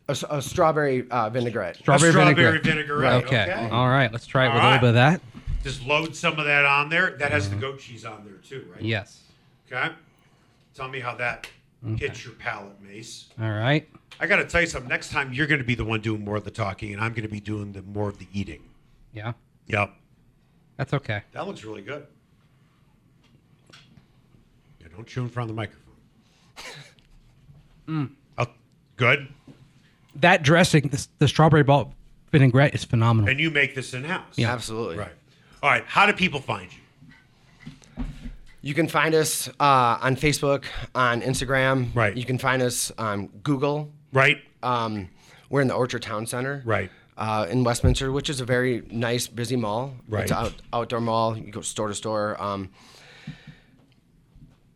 A, 0.08 0.12
s- 0.12 0.24
a 0.30 0.40
strawberry 0.40 1.08
uh, 1.10 1.28
vinaigrette. 1.30 1.76
strawberry, 1.76 2.08
A 2.08 2.12
strawberry 2.12 2.34
vinaigrette. 2.34 2.64
vinaigrette. 2.64 3.24
Okay. 3.24 3.42
Okay. 3.42 3.68
All 3.70 3.88
right, 3.88 4.10
let's 4.10 4.26
try 4.26 4.46
it 4.46 4.54
with 4.54 4.62
All 4.62 4.68
a 4.68 4.72
little 4.72 4.80
bit 4.80 4.88
of 4.88 4.94
that. 4.94 5.20
Just 5.62 5.84
load 5.84 6.16
some 6.16 6.38
of 6.38 6.46
that 6.46 6.64
on 6.64 6.88
there. 6.88 7.16
That 7.18 7.32
has 7.32 7.50
the 7.50 7.56
goat 7.56 7.80
cheese 7.80 8.04
on 8.04 8.24
there 8.24 8.34
too, 8.36 8.66
right? 8.72 8.80
Yes. 8.82 9.20
Okay. 9.70 9.92
Tell 10.74 10.88
me 10.88 11.00
how 11.00 11.14
that 11.16 11.48
hits 11.98 12.24
your 12.24 12.34
palate, 12.34 12.80
Mace. 12.82 13.26
All 13.40 13.50
right. 13.50 13.86
I 14.20 14.26
got 14.26 14.36
to 14.36 14.44
tell 14.46 14.60
you 14.62 14.66
something. 14.66 14.88
Next 14.88 15.10
time, 15.10 15.32
you're 15.32 15.46
going 15.46 15.60
to 15.60 15.66
be 15.66 15.74
the 15.74 15.84
one 15.84 16.00
doing 16.00 16.24
more 16.24 16.36
of 16.36 16.44
the 16.44 16.50
talking, 16.50 16.92
and 16.94 17.02
I'm 17.02 17.12
going 17.12 17.22
to 17.24 17.28
be 17.28 17.40
doing 17.40 17.72
the 17.72 17.82
more 17.82 18.08
of 18.08 18.18
the 18.18 18.26
eating. 18.32 18.62
Yeah, 19.12 19.32
Yep. 19.66 19.90
That's 20.76 20.92
okay. 20.94 21.22
That 21.32 21.46
looks 21.46 21.64
really 21.64 21.82
good. 21.82 22.06
Yeah, 24.80 24.88
don't 24.94 25.06
chew 25.06 25.22
in 25.22 25.28
front 25.28 25.50
of 25.50 25.56
the 25.56 25.60
microphone. 25.60 25.82
Oh, 28.36 28.46
good. 28.96 29.28
That 30.16 30.42
dressing, 30.42 30.88
the, 30.88 31.06
the 31.20 31.28
strawberry 31.28 31.62
ball 31.62 31.94
vinaigrette 32.32 32.74
is 32.74 32.84
phenomenal. 32.84 33.30
And 33.30 33.38
you 33.38 33.50
make 33.50 33.74
this 33.76 33.94
in 33.94 34.02
house. 34.04 34.34
Yeah, 34.36 34.52
absolutely. 34.52 34.96
Right. 34.96 35.12
All 35.62 35.70
right. 35.70 35.84
How 35.86 36.04
do 36.06 36.12
people 36.12 36.40
find 36.40 36.68
you? 36.72 38.04
You 38.62 38.74
can 38.74 38.88
find 38.88 39.14
us 39.14 39.48
uh, 39.60 39.98
on 40.00 40.16
Facebook, 40.16 40.64
on 40.94 41.22
Instagram. 41.22 41.94
Right. 41.94 42.16
You 42.16 42.24
can 42.24 42.38
find 42.38 42.60
us 42.60 42.90
on 42.98 43.28
Google. 43.44 43.92
Right. 44.12 44.38
Um, 44.62 45.08
we're 45.48 45.60
in 45.60 45.68
the 45.68 45.74
Orchard 45.74 46.02
Town 46.02 46.26
Center. 46.26 46.62
Right. 46.64 46.90
Uh, 47.16 47.46
in 47.48 47.64
Westminster, 47.64 48.12
which 48.12 48.28
is 48.28 48.42
a 48.42 48.44
very 48.44 48.82
nice, 48.90 49.26
busy 49.26 49.56
mall. 49.56 49.94
Right. 50.06 50.24
It's 50.24 50.32
out, 50.32 50.52
outdoor 50.72 51.00
mall. 51.00 51.36
You 51.36 51.50
go 51.50 51.62
store 51.62 51.88
to 51.88 51.94
store. 51.94 52.36
Um, 52.42 52.68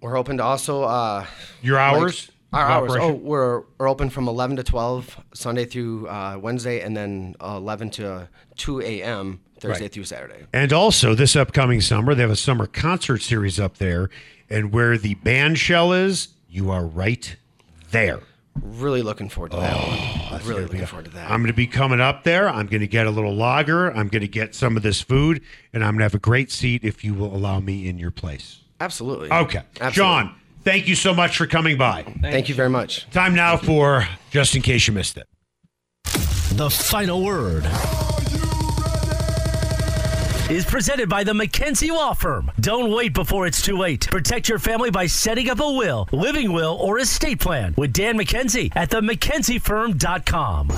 we're 0.00 0.16
open 0.16 0.38
to 0.38 0.42
also. 0.44 0.84
Uh, 0.84 1.26
Your 1.62 1.76
like- 1.76 1.94
hours? 1.96 2.30
our 2.52 2.64
of 2.64 2.70
hours. 2.90 2.96
Oh, 3.00 3.12
we're, 3.12 3.62
we're 3.78 3.88
open 3.88 4.10
from 4.10 4.26
11 4.26 4.56
to 4.56 4.64
12 4.64 5.20
Sunday 5.34 5.66
through 5.66 6.08
uh, 6.08 6.36
Wednesday, 6.40 6.80
and 6.80 6.96
then 6.96 7.36
uh, 7.40 7.54
11 7.58 7.90
to 7.90 8.28
2 8.56 8.80
a.m. 8.80 9.40
Thursday 9.60 9.84
Right. 9.84 9.92
through 9.92 10.04
Saturday. 10.04 10.46
And 10.52 10.72
also, 10.72 11.14
this 11.14 11.36
upcoming 11.36 11.80
summer, 11.80 12.14
they 12.14 12.22
have 12.22 12.30
a 12.30 12.36
summer 12.36 12.66
concert 12.66 13.18
series 13.18 13.60
up 13.60 13.76
there. 13.76 14.08
And 14.48 14.72
where 14.72 14.98
the 14.98 15.14
band 15.14 15.58
shell 15.58 15.92
is, 15.92 16.28
you 16.48 16.70
are 16.70 16.84
right 16.84 17.36
there. 17.90 18.20
Really 18.62 19.02
looking 19.02 19.28
forward 19.28 19.52
to 19.52 19.58
that 19.58 19.76
oh, 19.76 20.30
one. 20.30 20.42
Really 20.46 20.62
looking 20.62 20.86
forward 20.86 21.06
to 21.06 21.10
that. 21.12 21.30
I'm 21.30 21.40
going 21.40 21.52
to 21.52 21.56
be 21.56 21.66
coming 21.66 22.00
up 22.00 22.24
there. 22.24 22.48
I'm 22.48 22.66
going 22.66 22.80
to 22.80 22.88
get 22.88 23.06
a 23.06 23.10
little 23.10 23.34
lager. 23.34 23.90
I'm 23.90 24.08
going 24.08 24.22
to 24.22 24.28
get 24.28 24.54
some 24.54 24.76
of 24.76 24.82
this 24.82 25.00
food. 25.00 25.42
And 25.72 25.84
I'm 25.84 25.92
going 25.92 26.00
to 26.00 26.04
have 26.04 26.14
a 26.14 26.18
great 26.18 26.50
seat 26.50 26.84
if 26.84 27.04
you 27.04 27.14
will 27.14 27.34
allow 27.34 27.60
me 27.60 27.88
in 27.88 27.98
your 27.98 28.10
place. 28.10 28.60
Absolutely. 28.80 29.30
Okay. 29.30 29.62
Absolutely. 29.80 29.92
John, 29.92 30.34
Thank 30.62 30.88
you 30.88 30.94
so 30.94 31.14
much 31.14 31.36
for 31.38 31.46
coming 31.46 31.78
by. 31.78 32.02
Thank 32.20 32.48
you 32.48 32.54
very 32.54 32.68
much. 32.68 33.08
Time 33.10 33.34
now 33.34 33.56
for 33.56 34.06
just 34.30 34.54
in 34.54 34.62
case 34.62 34.86
you 34.86 34.92
missed 34.92 35.16
it. 35.16 35.26
The 36.52 36.68
final 36.70 37.24
word 37.24 37.64
is 40.50 40.64
presented 40.64 41.08
by 41.08 41.22
the 41.22 41.32
McKenzie 41.32 41.90
Law 41.90 42.12
Firm. 42.12 42.50
Don't 42.58 42.92
wait 42.92 43.14
before 43.14 43.46
it's 43.46 43.62
too 43.62 43.76
late. 43.76 44.08
Protect 44.10 44.48
your 44.48 44.58
family 44.58 44.90
by 44.90 45.06
setting 45.06 45.48
up 45.48 45.60
a 45.60 45.72
will, 45.72 46.08
living 46.10 46.52
will, 46.52 46.76
or 46.80 46.98
estate 46.98 47.38
plan 47.38 47.72
with 47.76 47.92
Dan 47.92 48.18
McKenzie 48.18 48.72
at 48.74 48.90
the 48.90 49.00
McKenzieFirm.com. 49.00 50.68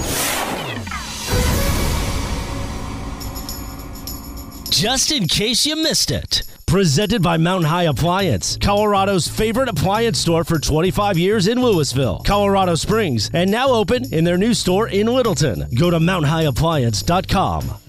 Just 4.70 5.10
in 5.12 5.26
case 5.26 5.64
you 5.64 5.76
missed 5.76 6.10
it. 6.10 6.42
Presented 6.66 7.22
by 7.22 7.36
Mountain 7.36 7.68
High 7.68 7.84
Appliance, 7.84 8.56
Colorado's 8.56 9.28
favorite 9.28 9.68
appliance 9.68 10.18
store 10.18 10.44
for 10.44 10.58
25 10.58 11.18
years 11.18 11.46
in 11.46 11.60
Louisville, 11.60 12.22
Colorado 12.26 12.74
Springs, 12.74 13.30
and 13.34 13.50
now 13.50 13.68
open 13.68 14.10
in 14.12 14.24
their 14.24 14.38
new 14.38 14.54
store 14.54 14.88
in 14.88 15.06
Littleton. 15.06 15.68
Go 15.78 15.90
to 15.90 15.98
mountainhighappliance.com. 15.98 17.81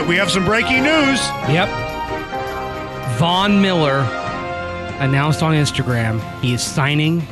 right, 0.00 0.08
we 0.08 0.16
have 0.16 0.30
some 0.30 0.44
breaking 0.44 0.82
news. 0.82 1.20
Yep. 1.48 1.68
Von 3.18 3.60
Miller 3.60 4.00
announced 4.98 5.42
on 5.42 5.54
Instagram 5.54 6.20
he 6.40 6.54
is 6.54 6.62
signing 6.62 7.26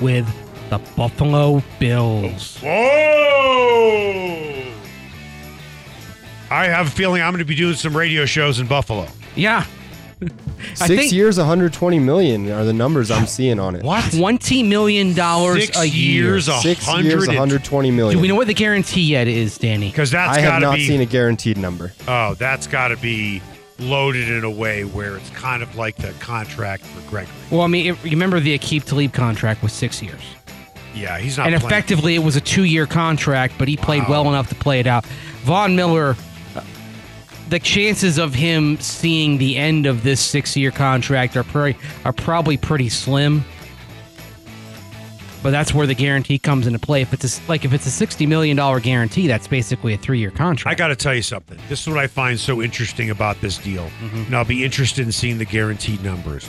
with 0.00 0.26
the 0.70 0.78
Buffalo 0.96 1.62
Bills. 1.78 2.58
Whoa! 2.58 2.68
I 6.50 6.66
have 6.66 6.88
a 6.88 6.90
feeling 6.90 7.22
I'm 7.22 7.30
going 7.32 7.38
to 7.38 7.44
be 7.44 7.54
doing 7.54 7.74
some 7.74 7.96
radio 7.96 8.26
shows 8.26 8.58
in 8.58 8.66
Buffalo. 8.66 9.06
Yeah. 9.36 9.64
I 10.22 10.74
Six 10.74 10.88
think- 10.88 11.12
years, 11.12 11.38
120 11.38 11.98
million 11.98 12.50
are 12.50 12.64
the 12.64 12.72
numbers 12.72 13.10
I'm 13.10 13.26
seeing 13.26 13.58
on 13.58 13.74
it. 13.74 13.82
What? 13.82 14.04
Twenty 14.12 14.62
million 14.62 15.14
dollars 15.14 15.70
a 15.76 15.86
year. 15.86 16.24
years, 16.24 16.48
a 16.48 16.58
Six 16.60 16.84
hundred 16.84 17.06
years, 17.06 17.22
and- 17.24 17.28
120 17.36 17.90
million. 17.90 18.16
Do 18.18 18.22
we 18.22 18.28
know 18.28 18.34
what 18.34 18.46
the 18.46 18.54
guarantee 18.54 19.02
yet 19.02 19.28
is, 19.28 19.56
Danny? 19.56 19.88
Because 19.90 20.10
that's 20.10 20.36
I 20.36 20.40
have 20.40 20.60
not 20.60 20.76
be. 20.76 20.86
seen 20.86 21.00
a 21.00 21.06
guaranteed 21.06 21.56
number. 21.56 21.92
Oh, 22.06 22.34
that's 22.34 22.66
got 22.66 22.88
to 22.88 22.96
be 22.98 23.40
loaded 23.78 24.28
in 24.28 24.44
a 24.44 24.50
way 24.50 24.84
where 24.84 25.16
it's 25.16 25.30
kind 25.30 25.62
of 25.62 25.74
like 25.76 25.96
the 25.96 26.12
contract 26.20 26.84
for 26.84 27.00
Gregory. 27.08 27.32
Well, 27.50 27.62
I 27.62 27.66
mean, 27.66 27.86
it, 27.94 28.02
remember 28.04 28.38
the 28.40 28.58
Aqib 28.58 28.84
Talib 28.84 29.14
contract 29.14 29.62
was 29.62 29.72
six 29.72 30.02
years, 30.02 30.20
Yeah, 30.94 31.16
he's 31.18 31.38
not. 31.38 31.46
and 31.46 31.56
playing. 31.58 31.66
effectively 31.72 32.14
it 32.14 32.22
was 32.22 32.36
a 32.36 32.42
two-year 32.42 32.86
contract, 32.86 33.54
but 33.56 33.68
he 33.68 33.78
played 33.78 34.02
Wow. 34.02 34.10
well 34.10 34.28
enough 34.28 34.50
to 34.50 34.54
play 34.54 34.80
it 34.80 34.86
out. 34.86 35.06
Von 35.44 35.74
Miller, 35.76 36.14
the 37.50 37.58
chances 37.58 38.18
of 38.18 38.32
him 38.34 38.78
seeing 38.80 39.38
the 39.38 39.56
end 39.56 39.86
of 39.86 40.02
this 40.02 40.20
six-year 40.20 40.70
contract 40.70 41.36
are 41.36 41.44
pretty, 41.44 41.78
are 42.04 42.12
probably 42.12 42.56
pretty 42.56 42.88
slim. 42.88 43.44
But 45.42 45.50
that's 45.50 45.72
where 45.72 45.86
the 45.86 45.94
guarantee 45.94 46.38
comes 46.38 46.66
into 46.66 46.78
play. 46.78 47.00
If 47.00 47.14
it's 47.14 47.38
a, 47.38 47.48
like 47.48 47.64
if 47.64 47.72
it's 47.72 47.86
a 47.86 47.90
sixty 47.90 48.26
million 48.26 48.58
dollar 48.58 48.78
guarantee, 48.78 49.26
that's 49.26 49.48
basically 49.48 49.94
a 49.94 49.96
three-year 49.96 50.30
contract. 50.30 50.66
I 50.74 50.76
got 50.78 50.88
to 50.88 50.96
tell 50.96 51.14
you 51.14 51.22
something. 51.22 51.58
This 51.68 51.80
is 51.80 51.88
what 51.88 51.96
I 51.98 52.06
find 52.08 52.38
so 52.38 52.60
interesting 52.60 53.08
about 53.08 53.40
this 53.40 53.56
deal, 53.56 53.84
Mm-hmm. 54.02 54.16
and 54.26 54.36
I'll 54.36 54.44
be 54.44 54.62
interested 54.64 55.06
in 55.06 55.12
seeing 55.12 55.38
the 55.38 55.46
guaranteed 55.46 56.04
numbers. 56.04 56.46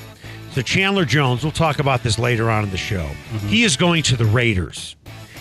So 0.51 0.61
Chandler 0.61 1.05
Jones, 1.05 1.41
we'll 1.43 1.53
talk 1.53 1.79
about 1.79 2.03
this 2.03 2.19
later 2.19 2.51
on 2.51 2.65
in 2.65 2.69
the 2.71 2.77
show. 2.77 3.05
Mm-hmm. 3.05 3.47
He 3.47 3.63
is 3.63 3.77
going 3.77 4.03
to 4.03 4.17
the 4.17 4.25
Raiders. 4.25 4.97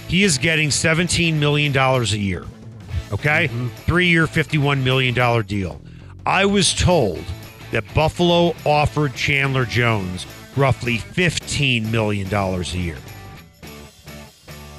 He 0.06 0.22
is 0.22 0.38
getting 0.38 0.70
seventeen 0.70 1.40
million 1.40 1.72
dollars 1.72 2.12
a 2.12 2.18
year. 2.18 2.44
Okay, 3.12 3.48
Mm-hmm. 3.48 3.68
three-year, 3.86 4.26
fifty-one 4.26 4.84
million 4.84 5.14
dollar 5.14 5.42
deal. 5.42 5.80
I 6.26 6.44
was 6.46 6.74
told 6.74 7.22
that 7.72 7.82
Buffalo 7.94 8.54
offered 8.64 9.14
Chandler 9.14 9.64
Jones 9.64 10.26
roughly 10.56 10.98
fifteen 10.98 11.90
million 11.90 12.28
dollars 12.28 12.74
a 12.74 12.78
year. 12.78 12.96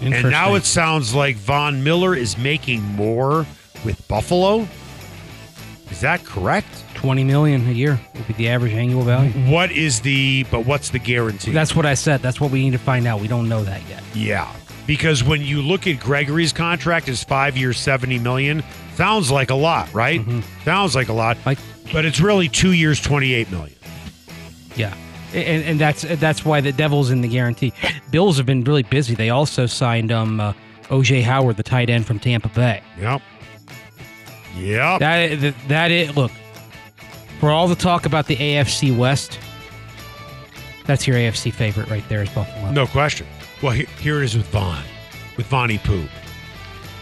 And 0.01 0.31
now 0.31 0.55
it 0.55 0.65
sounds 0.65 1.13
like 1.13 1.35
Von 1.35 1.83
Miller 1.83 2.15
is 2.15 2.35
making 2.37 2.81
more 2.81 3.45
with 3.85 4.07
Buffalo. 4.07 4.67
Is 5.91 6.01
that 6.01 6.23
correct? 6.25 6.67
twenty 6.95 7.23
million 7.23 7.67
a 7.67 7.71
year 7.71 7.99
would 8.15 8.27
be 8.27 8.33
the 8.33 8.47
average 8.49 8.73
annual 8.73 9.01
value. 9.03 9.31
What 9.51 9.71
is 9.71 9.99
the 10.01 10.45
but 10.51 10.65
what's 10.65 10.89
the 10.91 10.99
guarantee? 10.99 11.51
That's 11.51 11.75
what 11.75 11.85
I 11.85 11.95
said. 11.95 12.21
That's 12.21 12.39
what 12.39 12.51
we 12.51 12.63
need 12.63 12.71
to 12.71 12.77
find 12.79 13.05
out. 13.07 13.19
We 13.19 13.27
don't 13.27 13.49
know 13.49 13.63
that 13.63 13.81
yet. 13.89 14.03
yeah. 14.13 14.51
Because 14.87 15.23
when 15.23 15.41
you 15.41 15.61
look 15.61 15.87
at 15.87 15.99
Gregory's 15.99 16.51
contract 16.53 17.07
is 17.07 17.23
5 17.23 17.55
years 17.55 17.77
70 17.79 18.19
million, 18.19 18.63
sounds 18.95 19.31
like 19.31 19.49
a 19.51 19.55
lot, 19.55 19.93
right? 19.93 20.21
Sounds 20.65 20.95
like 20.95 21.09
a 21.09 21.13
lot. 21.13 21.37
Like- 21.45 21.59
but 21.93 22.05
it's 22.05 22.19
really 22.19 22.47
2 22.47 22.71
years 22.71 22.99
28 23.01 23.51
million. 23.51 23.75
Yeah, 24.75 24.93
and, 25.33 25.63
and 25.65 25.79
that's 25.79 26.03
that's 26.03 26.45
why 26.45 26.61
the 26.61 26.71
Devils 26.71 27.11
in 27.11 27.19
the 27.21 27.27
guarantee. 27.27 27.73
Bills 28.09 28.37
have 28.37 28.45
been 28.45 28.63
really 28.63 28.83
busy. 28.83 29.15
They 29.15 29.29
also 29.29 29.65
signed 29.65 30.11
um 30.13 30.39
uh, 30.39 30.53
OJ 30.87 31.23
Howard, 31.23 31.57
the 31.57 31.63
tight 31.63 31.89
end 31.89 32.05
from 32.07 32.19
Tampa 32.19 32.47
Bay. 32.49 32.81
Yep. 32.97 33.21
Yep. 34.55 34.99
That 34.99 35.41
that, 35.41 35.55
that 35.67 35.91
it. 35.91 36.15
Look, 36.15 36.31
for 37.41 37.49
all 37.51 37.67
the 37.67 37.75
talk 37.75 38.05
about 38.05 38.27
the 38.27 38.37
AFC 38.37 38.95
West, 38.97 39.39
that's 40.85 41.05
your 41.05 41.17
AFC 41.17 41.51
favorite 41.53 41.89
right 41.89 42.07
there 42.07 42.23
is 42.23 42.29
Buffalo. 42.29 42.71
No 42.71 42.87
question. 42.87 43.27
Well, 43.61 43.73
here, 43.73 43.87
here 43.99 44.21
it 44.21 44.25
is 44.25 44.35
with 44.35 44.47
Von, 44.47 44.83
with 45.37 45.45
Vonnie 45.47 45.77
Pooh. 45.77 46.07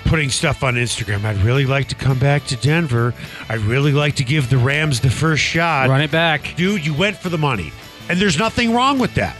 Putting 0.06 0.30
stuff 0.30 0.64
on 0.64 0.76
Instagram. 0.76 1.24
I'd 1.24 1.38
really 1.38 1.66
like 1.66 1.88
to 1.90 1.96
come 1.96 2.18
back 2.18 2.46
to 2.46 2.56
Denver. 2.58 3.14
I'd 3.48 3.60
really 3.60 3.92
like 3.92 4.16
to 4.16 4.24
give 4.24 4.50
the 4.50 4.58
Rams 4.58 5.00
the 5.00 5.10
first 5.10 5.44
shot. 5.44 5.88
Run 5.88 6.02
it 6.02 6.12
back. 6.12 6.56
Dude, 6.56 6.86
you 6.86 6.94
went 6.94 7.16
for 7.16 7.30
the 7.30 7.38
money. 7.38 7.72
And 8.10 8.20
there's 8.20 8.40
nothing 8.40 8.74
wrong 8.74 8.98
with 8.98 9.14
that. 9.16 9.38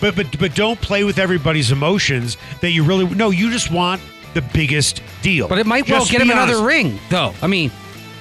But 0.00 0.16
but 0.16 0.38
but 0.38 0.54
don't 0.56 0.80
play 0.80 1.04
with 1.04 1.18
everybody's 1.18 1.70
emotions 1.70 2.36
that 2.60 2.72
you 2.72 2.82
really 2.82 3.06
no, 3.14 3.30
you 3.30 3.50
just 3.50 3.70
want 3.70 4.02
the 4.34 4.42
biggest 4.42 5.00
deal. 5.22 5.48
But 5.48 5.58
it 5.58 5.66
might 5.66 5.88
well 5.88 6.00
Just 6.00 6.10
get 6.10 6.20
him 6.20 6.26
be 6.26 6.32
another 6.32 6.62
ring, 6.64 6.98
though. 7.08 7.32
I 7.40 7.46
mean, 7.46 7.70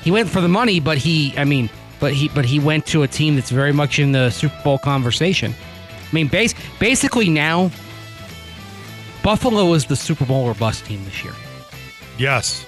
he 0.04 0.12
went 0.12 0.30
for 0.30 0.40
the 0.40 0.48
money, 0.48 0.80
but 0.80 0.98
he, 0.98 1.34
I 1.38 1.44
mean, 1.44 1.70
but 2.00 2.14
he, 2.14 2.30
but 2.30 2.46
he 2.46 2.60
went 2.60 2.86
to 2.88 3.04
a 3.04 3.08
team 3.08 3.36
that's 3.36 3.50
very 3.50 3.74
much 3.74 4.00
in 4.00 4.12
the 4.12 4.30
Super 4.30 4.60
Bowl 4.64 4.78
conversation. 4.78 5.54
I 5.90 6.16
mean, 6.16 6.28
base, 6.28 6.54
basically 6.80 7.30
now, 7.30 7.72
Buffalo 9.24 9.74
is 9.74 9.86
the 9.86 9.96
Super 9.96 10.26
Bowl 10.26 10.44
or 10.44 10.54
bust 10.54 10.86
team 10.86 11.04
this 11.06 11.24
year. 11.24 11.34
Yes. 12.18 12.66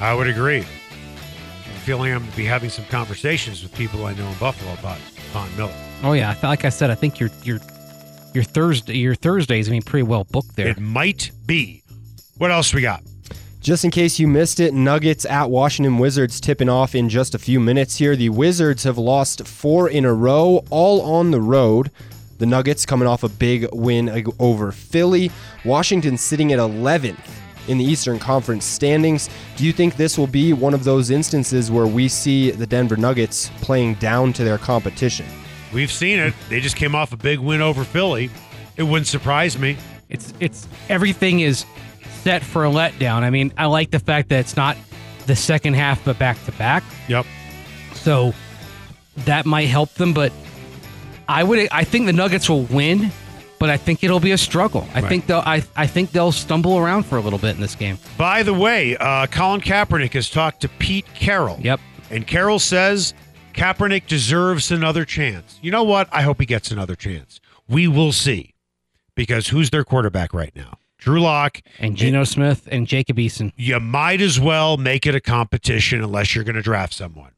I 0.00 0.14
would 0.14 0.26
agree. 0.26 0.60
I'm 0.60 1.80
feeling 1.84 2.10
I'm 2.10 2.20
gonna 2.20 2.36
be 2.36 2.46
having 2.46 2.70
some 2.70 2.86
conversations 2.86 3.62
with 3.62 3.74
people 3.74 4.06
I 4.06 4.14
know 4.14 4.26
in 4.26 4.34
Buffalo 4.38 4.72
about 4.72 4.98
Von 5.32 5.54
Miller. 5.58 5.74
Oh 6.02 6.14
yeah, 6.14 6.34
like 6.42 6.64
I 6.64 6.70
said, 6.70 6.90
I 6.90 6.94
think 6.94 7.20
your 7.20 7.28
your 7.42 7.60
your 8.32 8.44
Thursday 8.44 8.96
your 8.96 9.14
Thursdays. 9.14 9.68
I 9.68 9.72
mean, 9.72 9.82
pretty 9.82 10.04
well 10.04 10.24
booked 10.24 10.56
there. 10.56 10.68
It 10.68 10.80
might 10.80 11.30
be. 11.44 11.82
What 12.38 12.50
else 12.50 12.72
we 12.72 12.80
got? 12.80 13.02
Just 13.60 13.84
in 13.84 13.90
case 13.90 14.18
you 14.18 14.26
missed 14.26 14.60
it, 14.60 14.72
Nuggets 14.72 15.26
at 15.26 15.50
Washington 15.50 15.98
Wizards 15.98 16.40
tipping 16.40 16.68
off 16.70 16.94
in 16.94 17.10
just 17.10 17.34
a 17.34 17.38
few 17.38 17.60
minutes 17.60 17.96
here. 17.98 18.16
The 18.16 18.30
Wizards 18.30 18.84
have 18.84 18.98
lost 18.98 19.46
four 19.46 19.88
in 19.88 20.04
a 20.06 20.14
row, 20.14 20.64
all 20.70 21.02
on 21.02 21.30
the 21.30 21.40
road. 21.40 21.90
The 22.38 22.46
Nuggets 22.46 22.84
coming 22.84 23.06
off 23.06 23.22
a 23.22 23.28
big 23.28 23.68
win 23.72 24.24
over 24.38 24.72
Philly. 24.72 25.30
Washington 25.64 26.18
sitting 26.18 26.52
at 26.52 26.58
11th 26.58 27.18
in 27.68 27.78
the 27.78 27.84
Eastern 27.84 28.18
Conference 28.18 28.64
standings. 28.64 29.30
Do 29.56 29.64
you 29.64 29.72
think 29.72 29.96
this 29.96 30.18
will 30.18 30.26
be 30.26 30.52
one 30.52 30.74
of 30.74 30.84
those 30.84 31.10
instances 31.10 31.70
where 31.70 31.86
we 31.86 32.08
see 32.08 32.50
the 32.50 32.66
Denver 32.66 32.96
Nuggets 32.96 33.50
playing 33.60 33.94
down 33.94 34.32
to 34.34 34.44
their 34.44 34.58
competition? 34.58 35.26
We've 35.72 35.90
seen 35.90 36.18
it. 36.18 36.34
They 36.48 36.60
just 36.60 36.76
came 36.76 36.94
off 36.94 37.12
a 37.12 37.16
big 37.16 37.38
win 37.38 37.60
over 37.60 37.84
Philly. 37.84 38.30
It 38.76 38.82
wouldn't 38.82 39.06
surprise 39.06 39.58
me. 39.58 39.76
It's 40.08 40.34
it's 40.38 40.68
everything 40.88 41.40
is 41.40 41.64
set 42.22 42.42
for 42.42 42.64
a 42.64 42.68
letdown. 42.68 43.22
I 43.22 43.30
mean, 43.30 43.52
I 43.56 43.66
like 43.66 43.90
the 43.90 43.98
fact 43.98 44.28
that 44.28 44.40
it's 44.40 44.56
not 44.56 44.76
the 45.26 45.36
second 45.36 45.74
half, 45.74 46.04
but 46.04 46.18
back 46.18 46.42
to 46.44 46.52
back. 46.52 46.84
Yep. 47.08 47.26
So 47.94 48.34
that 49.18 49.46
might 49.46 49.66
help 49.66 49.94
them, 49.94 50.12
but 50.12 50.32
I 51.28 51.42
would 51.44 51.68
I 51.72 51.84
think 51.84 52.06
the 52.06 52.12
Nuggets 52.12 52.48
will 52.48 52.64
win, 52.64 53.10
but 53.58 53.70
I 53.70 53.76
think 53.76 54.04
it'll 54.04 54.20
be 54.20 54.32
a 54.32 54.38
struggle. 54.38 54.86
I 54.94 55.00
Right. 55.00 55.08
think 55.08 55.26
they'll 55.26 55.42
I, 55.44 55.62
I 55.76 55.86
think 55.86 56.12
they'll 56.12 56.32
stumble 56.32 56.76
around 56.78 57.04
for 57.06 57.16
a 57.16 57.20
little 57.20 57.38
bit 57.38 57.54
in 57.54 57.60
this 57.60 57.74
game. 57.74 57.98
By 58.18 58.42
the 58.42 58.54
way, 58.54 58.96
uh, 58.96 59.26
Colin 59.28 59.60
Kaepernick 59.60 60.12
has 60.14 60.28
talked 60.30 60.60
to 60.62 60.68
Pete 60.68 61.06
Carroll. 61.14 61.58
Yep. 61.60 61.80
And 62.10 62.26
Carroll 62.26 62.58
says 62.58 63.14
Kaepernick 63.54 64.06
deserves 64.06 64.70
another 64.70 65.04
chance. 65.04 65.58
You 65.62 65.70
know 65.70 65.84
what? 65.84 66.08
I 66.12 66.22
hope 66.22 66.40
he 66.40 66.46
gets 66.46 66.70
another 66.70 66.94
chance. 66.94 67.40
We 67.68 67.88
will 67.88 68.12
see. 68.12 68.50
Because 69.16 69.48
who's 69.48 69.70
their 69.70 69.84
quarterback 69.84 70.34
right 70.34 70.54
now? 70.56 70.78
Drew 70.98 71.20
Lock. 71.20 71.60
And 71.78 71.96
Geno 71.96 72.24
Smith 72.24 72.66
and 72.72 72.86
Jacob 72.88 73.16
Eason. 73.18 73.52
You 73.56 73.78
might 73.78 74.20
as 74.20 74.40
well 74.40 74.76
make 74.76 75.06
it 75.06 75.14
a 75.14 75.20
competition 75.20 76.02
unless 76.02 76.34
you're 76.34 76.42
going 76.44 76.56
to 76.56 76.62
draft 76.62 76.92
someone. 76.94 77.30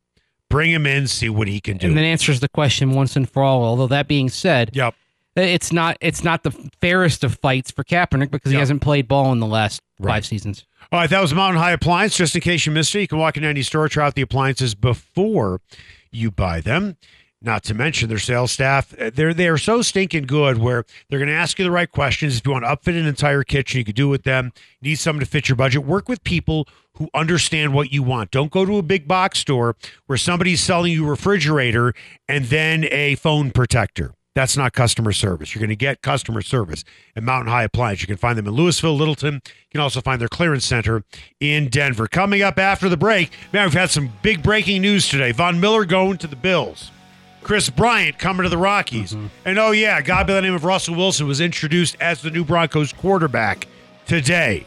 Bring 0.48 0.70
him 0.70 0.86
in, 0.86 1.06
see 1.08 1.28
what 1.28 1.48
he 1.48 1.60
can 1.60 1.76
do. 1.76 1.88
And 1.88 1.96
that 1.96 2.04
answers 2.04 2.40
the 2.40 2.48
question 2.48 2.92
once 2.92 3.16
and 3.16 3.28
for 3.28 3.42
all. 3.42 3.64
Although 3.64 3.88
that 3.88 4.06
being 4.06 4.28
said, 4.28 4.70
yep. 4.74 4.94
it's 5.34 5.72
not 5.72 5.96
it's 6.00 6.22
not 6.22 6.44
the 6.44 6.52
fairest 6.80 7.24
of 7.24 7.34
fights 7.38 7.70
for 7.70 7.82
Kaepernick 7.84 8.30
because 8.30 8.52
he 8.52 8.58
hasn't 8.58 8.80
played 8.80 9.08
ball 9.08 9.32
in 9.32 9.40
the 9.40 9.46
last 9.46 9.80
Right. 9.98 10.12
five 10.16 10.26
seasons. 10.26 10.66
All 10.92 11.00
right, 11.00 11.08
that 11.10 11.20
was 11.22 11.32
Mountain 11.34 11.60
High 11.60 11.72
Appliance. 11.72 12.16
Just 12.18 12.34
in 12.34 12.42
case 12.42 12.66
you 12.66 12.70
missed 12.72 12.94
it, 12.94 13.00
you 13.00 13.08
can 13.08 13.18
walk 13.18 13.36
into 13.38 13.48
any 13.48 13.62
store, 13.62 13.88
try 13.88 14.06
out 14.06 14.14
the 14.14 14.20
appliances 14.22 14.74
before 14.74 15.62
you 16.12 16.30
buy 16.30 16.60
them. 16.60 16.96
Not 17.42 17.64
to 17.64 17.74
mention 17.74 18.08
their 18.08 18.18
sales 18.18 18.52
staff. 18.52 18.94
uh, 19.00 19.10
They're 19.12 19.32
they're 19.34 19.58
so 19.58 19.80
stinking 19.82 20.24
good 20.24 20.58
where 20.58 20.84
they're 21.08 21.18
going 21.18 21.28
to 21.28 21.34
ask 21.34 21.58
you 21.58 21.64
the 21.64 21.70
right 21.70 21.90
questions. 21.90 22.36
If 22.38 22.46
you 22.46 22.52
want 22.52 22.64
to 22.64 22.68
upfit 22.76 22.98
an 22.98 23.06
entire 23.06 23.42
kitchen, 23.42 23.78
you 23.78 23.84
can 23.84 23.94
do 23.94 24.08
it 24.08 24.10
with 24.10 24.22
them. 24.24 24.52
You 24.80 24.90
need 24.90 24.96
someone 24.96 25.20
to 25.24 25.30
fit 25.30 25.48
your 25.48 25.56
budget. 25.56 25.84
Work 25.84 26.08
with 26.08 26.22
people 26.24 26.66
who 26.96 27.08
understand 27.14 27.74
what 27.74 27.92
you 27.92 28.02
want. 28.02 28.30
Don't 28.30 28.50
go 28.50 28.64
to 28.64 28.78
a 28.78 28.82
big 28.82 29.06
box 29.06 29.38
store 29.38 29.76
where 30.06 30.18
somebody's 30.18 30.60
selling 30.60 30.92
you 30.92 31.06
a 31.06 31.10
refrigerator 31.10 31.94
and 32.28 32.46
then 32.46 32.86
a 32.90 33.14
phone 33.16 33.50
protector. 33.50 34.12
That's 34.34 34.54
not 34.54 34.74
customer 34.74 35.12
service. 35.12 35.54
You're 35.54 35.60
going 35.60 35.70
to 35.70 35.76
get 35.76 36.02
customer 36.02 36.42
service 36.42 36.84
at 37.16 37.22
Mountain 37.22 37.50
High 37.50 37.62
Appliance. 37.62 38.02
You 38.02 38.06
can 38.06 38.18
find 38.18 38.36
them 38.36 38.46
in 38.46 38.52
Louisville, 38.52 38.94
Littleton. 38.94 39.34
You 39.34 39.70
can 39.72 39.80
also 39.80 40.02
find 40.02 40.20
their 40.20 40.28
clearance 40.28 40.66
center 40.66 41.04
in 41.40 41.70
Denver. 41.70 42.06
Coming 42.06 42.42
up 42.42 42.58
after 42.58 42.90
the 42.90 42.98
break, 42.98 43.30
man, 43.54 43.64
we've 43.64 43.72
had 43.72 43.88
some 43.88 44.12
big 44.20 44.42
breaking 44.42 44.82
news 44.82 45.08
today. 45.08 45.32
Von 45.32 45.58
Miller 45.58 45.86
going 45.86 46.18
to 46.18 46.26
the 46.26 46.36
Bills. 46.36 46.90
Kris 47.42 47.70
Bryant 47.70 48.18
coming 48.18 48.42
to 48.42 48.50
the 48.50 48.58
Rockies. 48.58 49.14
Mm-hmm. 49.14 49.26
And 49.46 49.58
oh, 49.58 49.70
yeah, 49.70 50.02
guy 50.02 50.22
by 50.22 50.34
the 50.34 50.42
name 50.42 50.52
of 50.52 50.64
Russell 50.64 50.96
Wilson 50.96 51.26
was 51.26 51.40
introduced 51.40 51.96
as 52.00 52.20
the 52.20 52.30
new 52.30 52.44
Broncos 52.44 52.92
quarterback 52.92 53.66
today. 54.06 54.66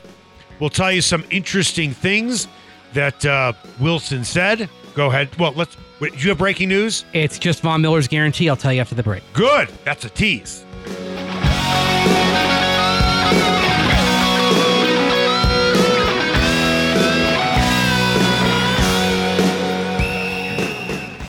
We'll 0.59 0.69
tell 0.69 0.91
you 0.91 1.01
some 1.01 1.23
interesting 1.29 1.91
things 1.91 2.47
that 2.93 3.25
uh, 3.25 3.53
Wilson 3.79 4.23
said. 4.23 4.69
Go 4.93 5.07
ahead. 5.07 5.35
Well, 5.37 5.53
let's. 5.55 5.77
Wait, 5.99 6.13
do 6.13 6.19
you 6.19 6.29
have 6.29 6.37
breaking 6.37 6.69
news? 6.69 7.03
It's 7.13 7.37
just 7.37 7.61
Von 7.61 7.81
Miller's 7.81 8.07
guarantee. 8.07 8.49
I'll 8.49 8.55
tell 8.55 8.71
you 8.73 8.81
after 8.81 8.95
the 8.95 9.03
break. 9.03 9.23
Good. 9.33 9.69
That's 9.83 10.05
a 10.05 10.09
tease. 10.09 10.65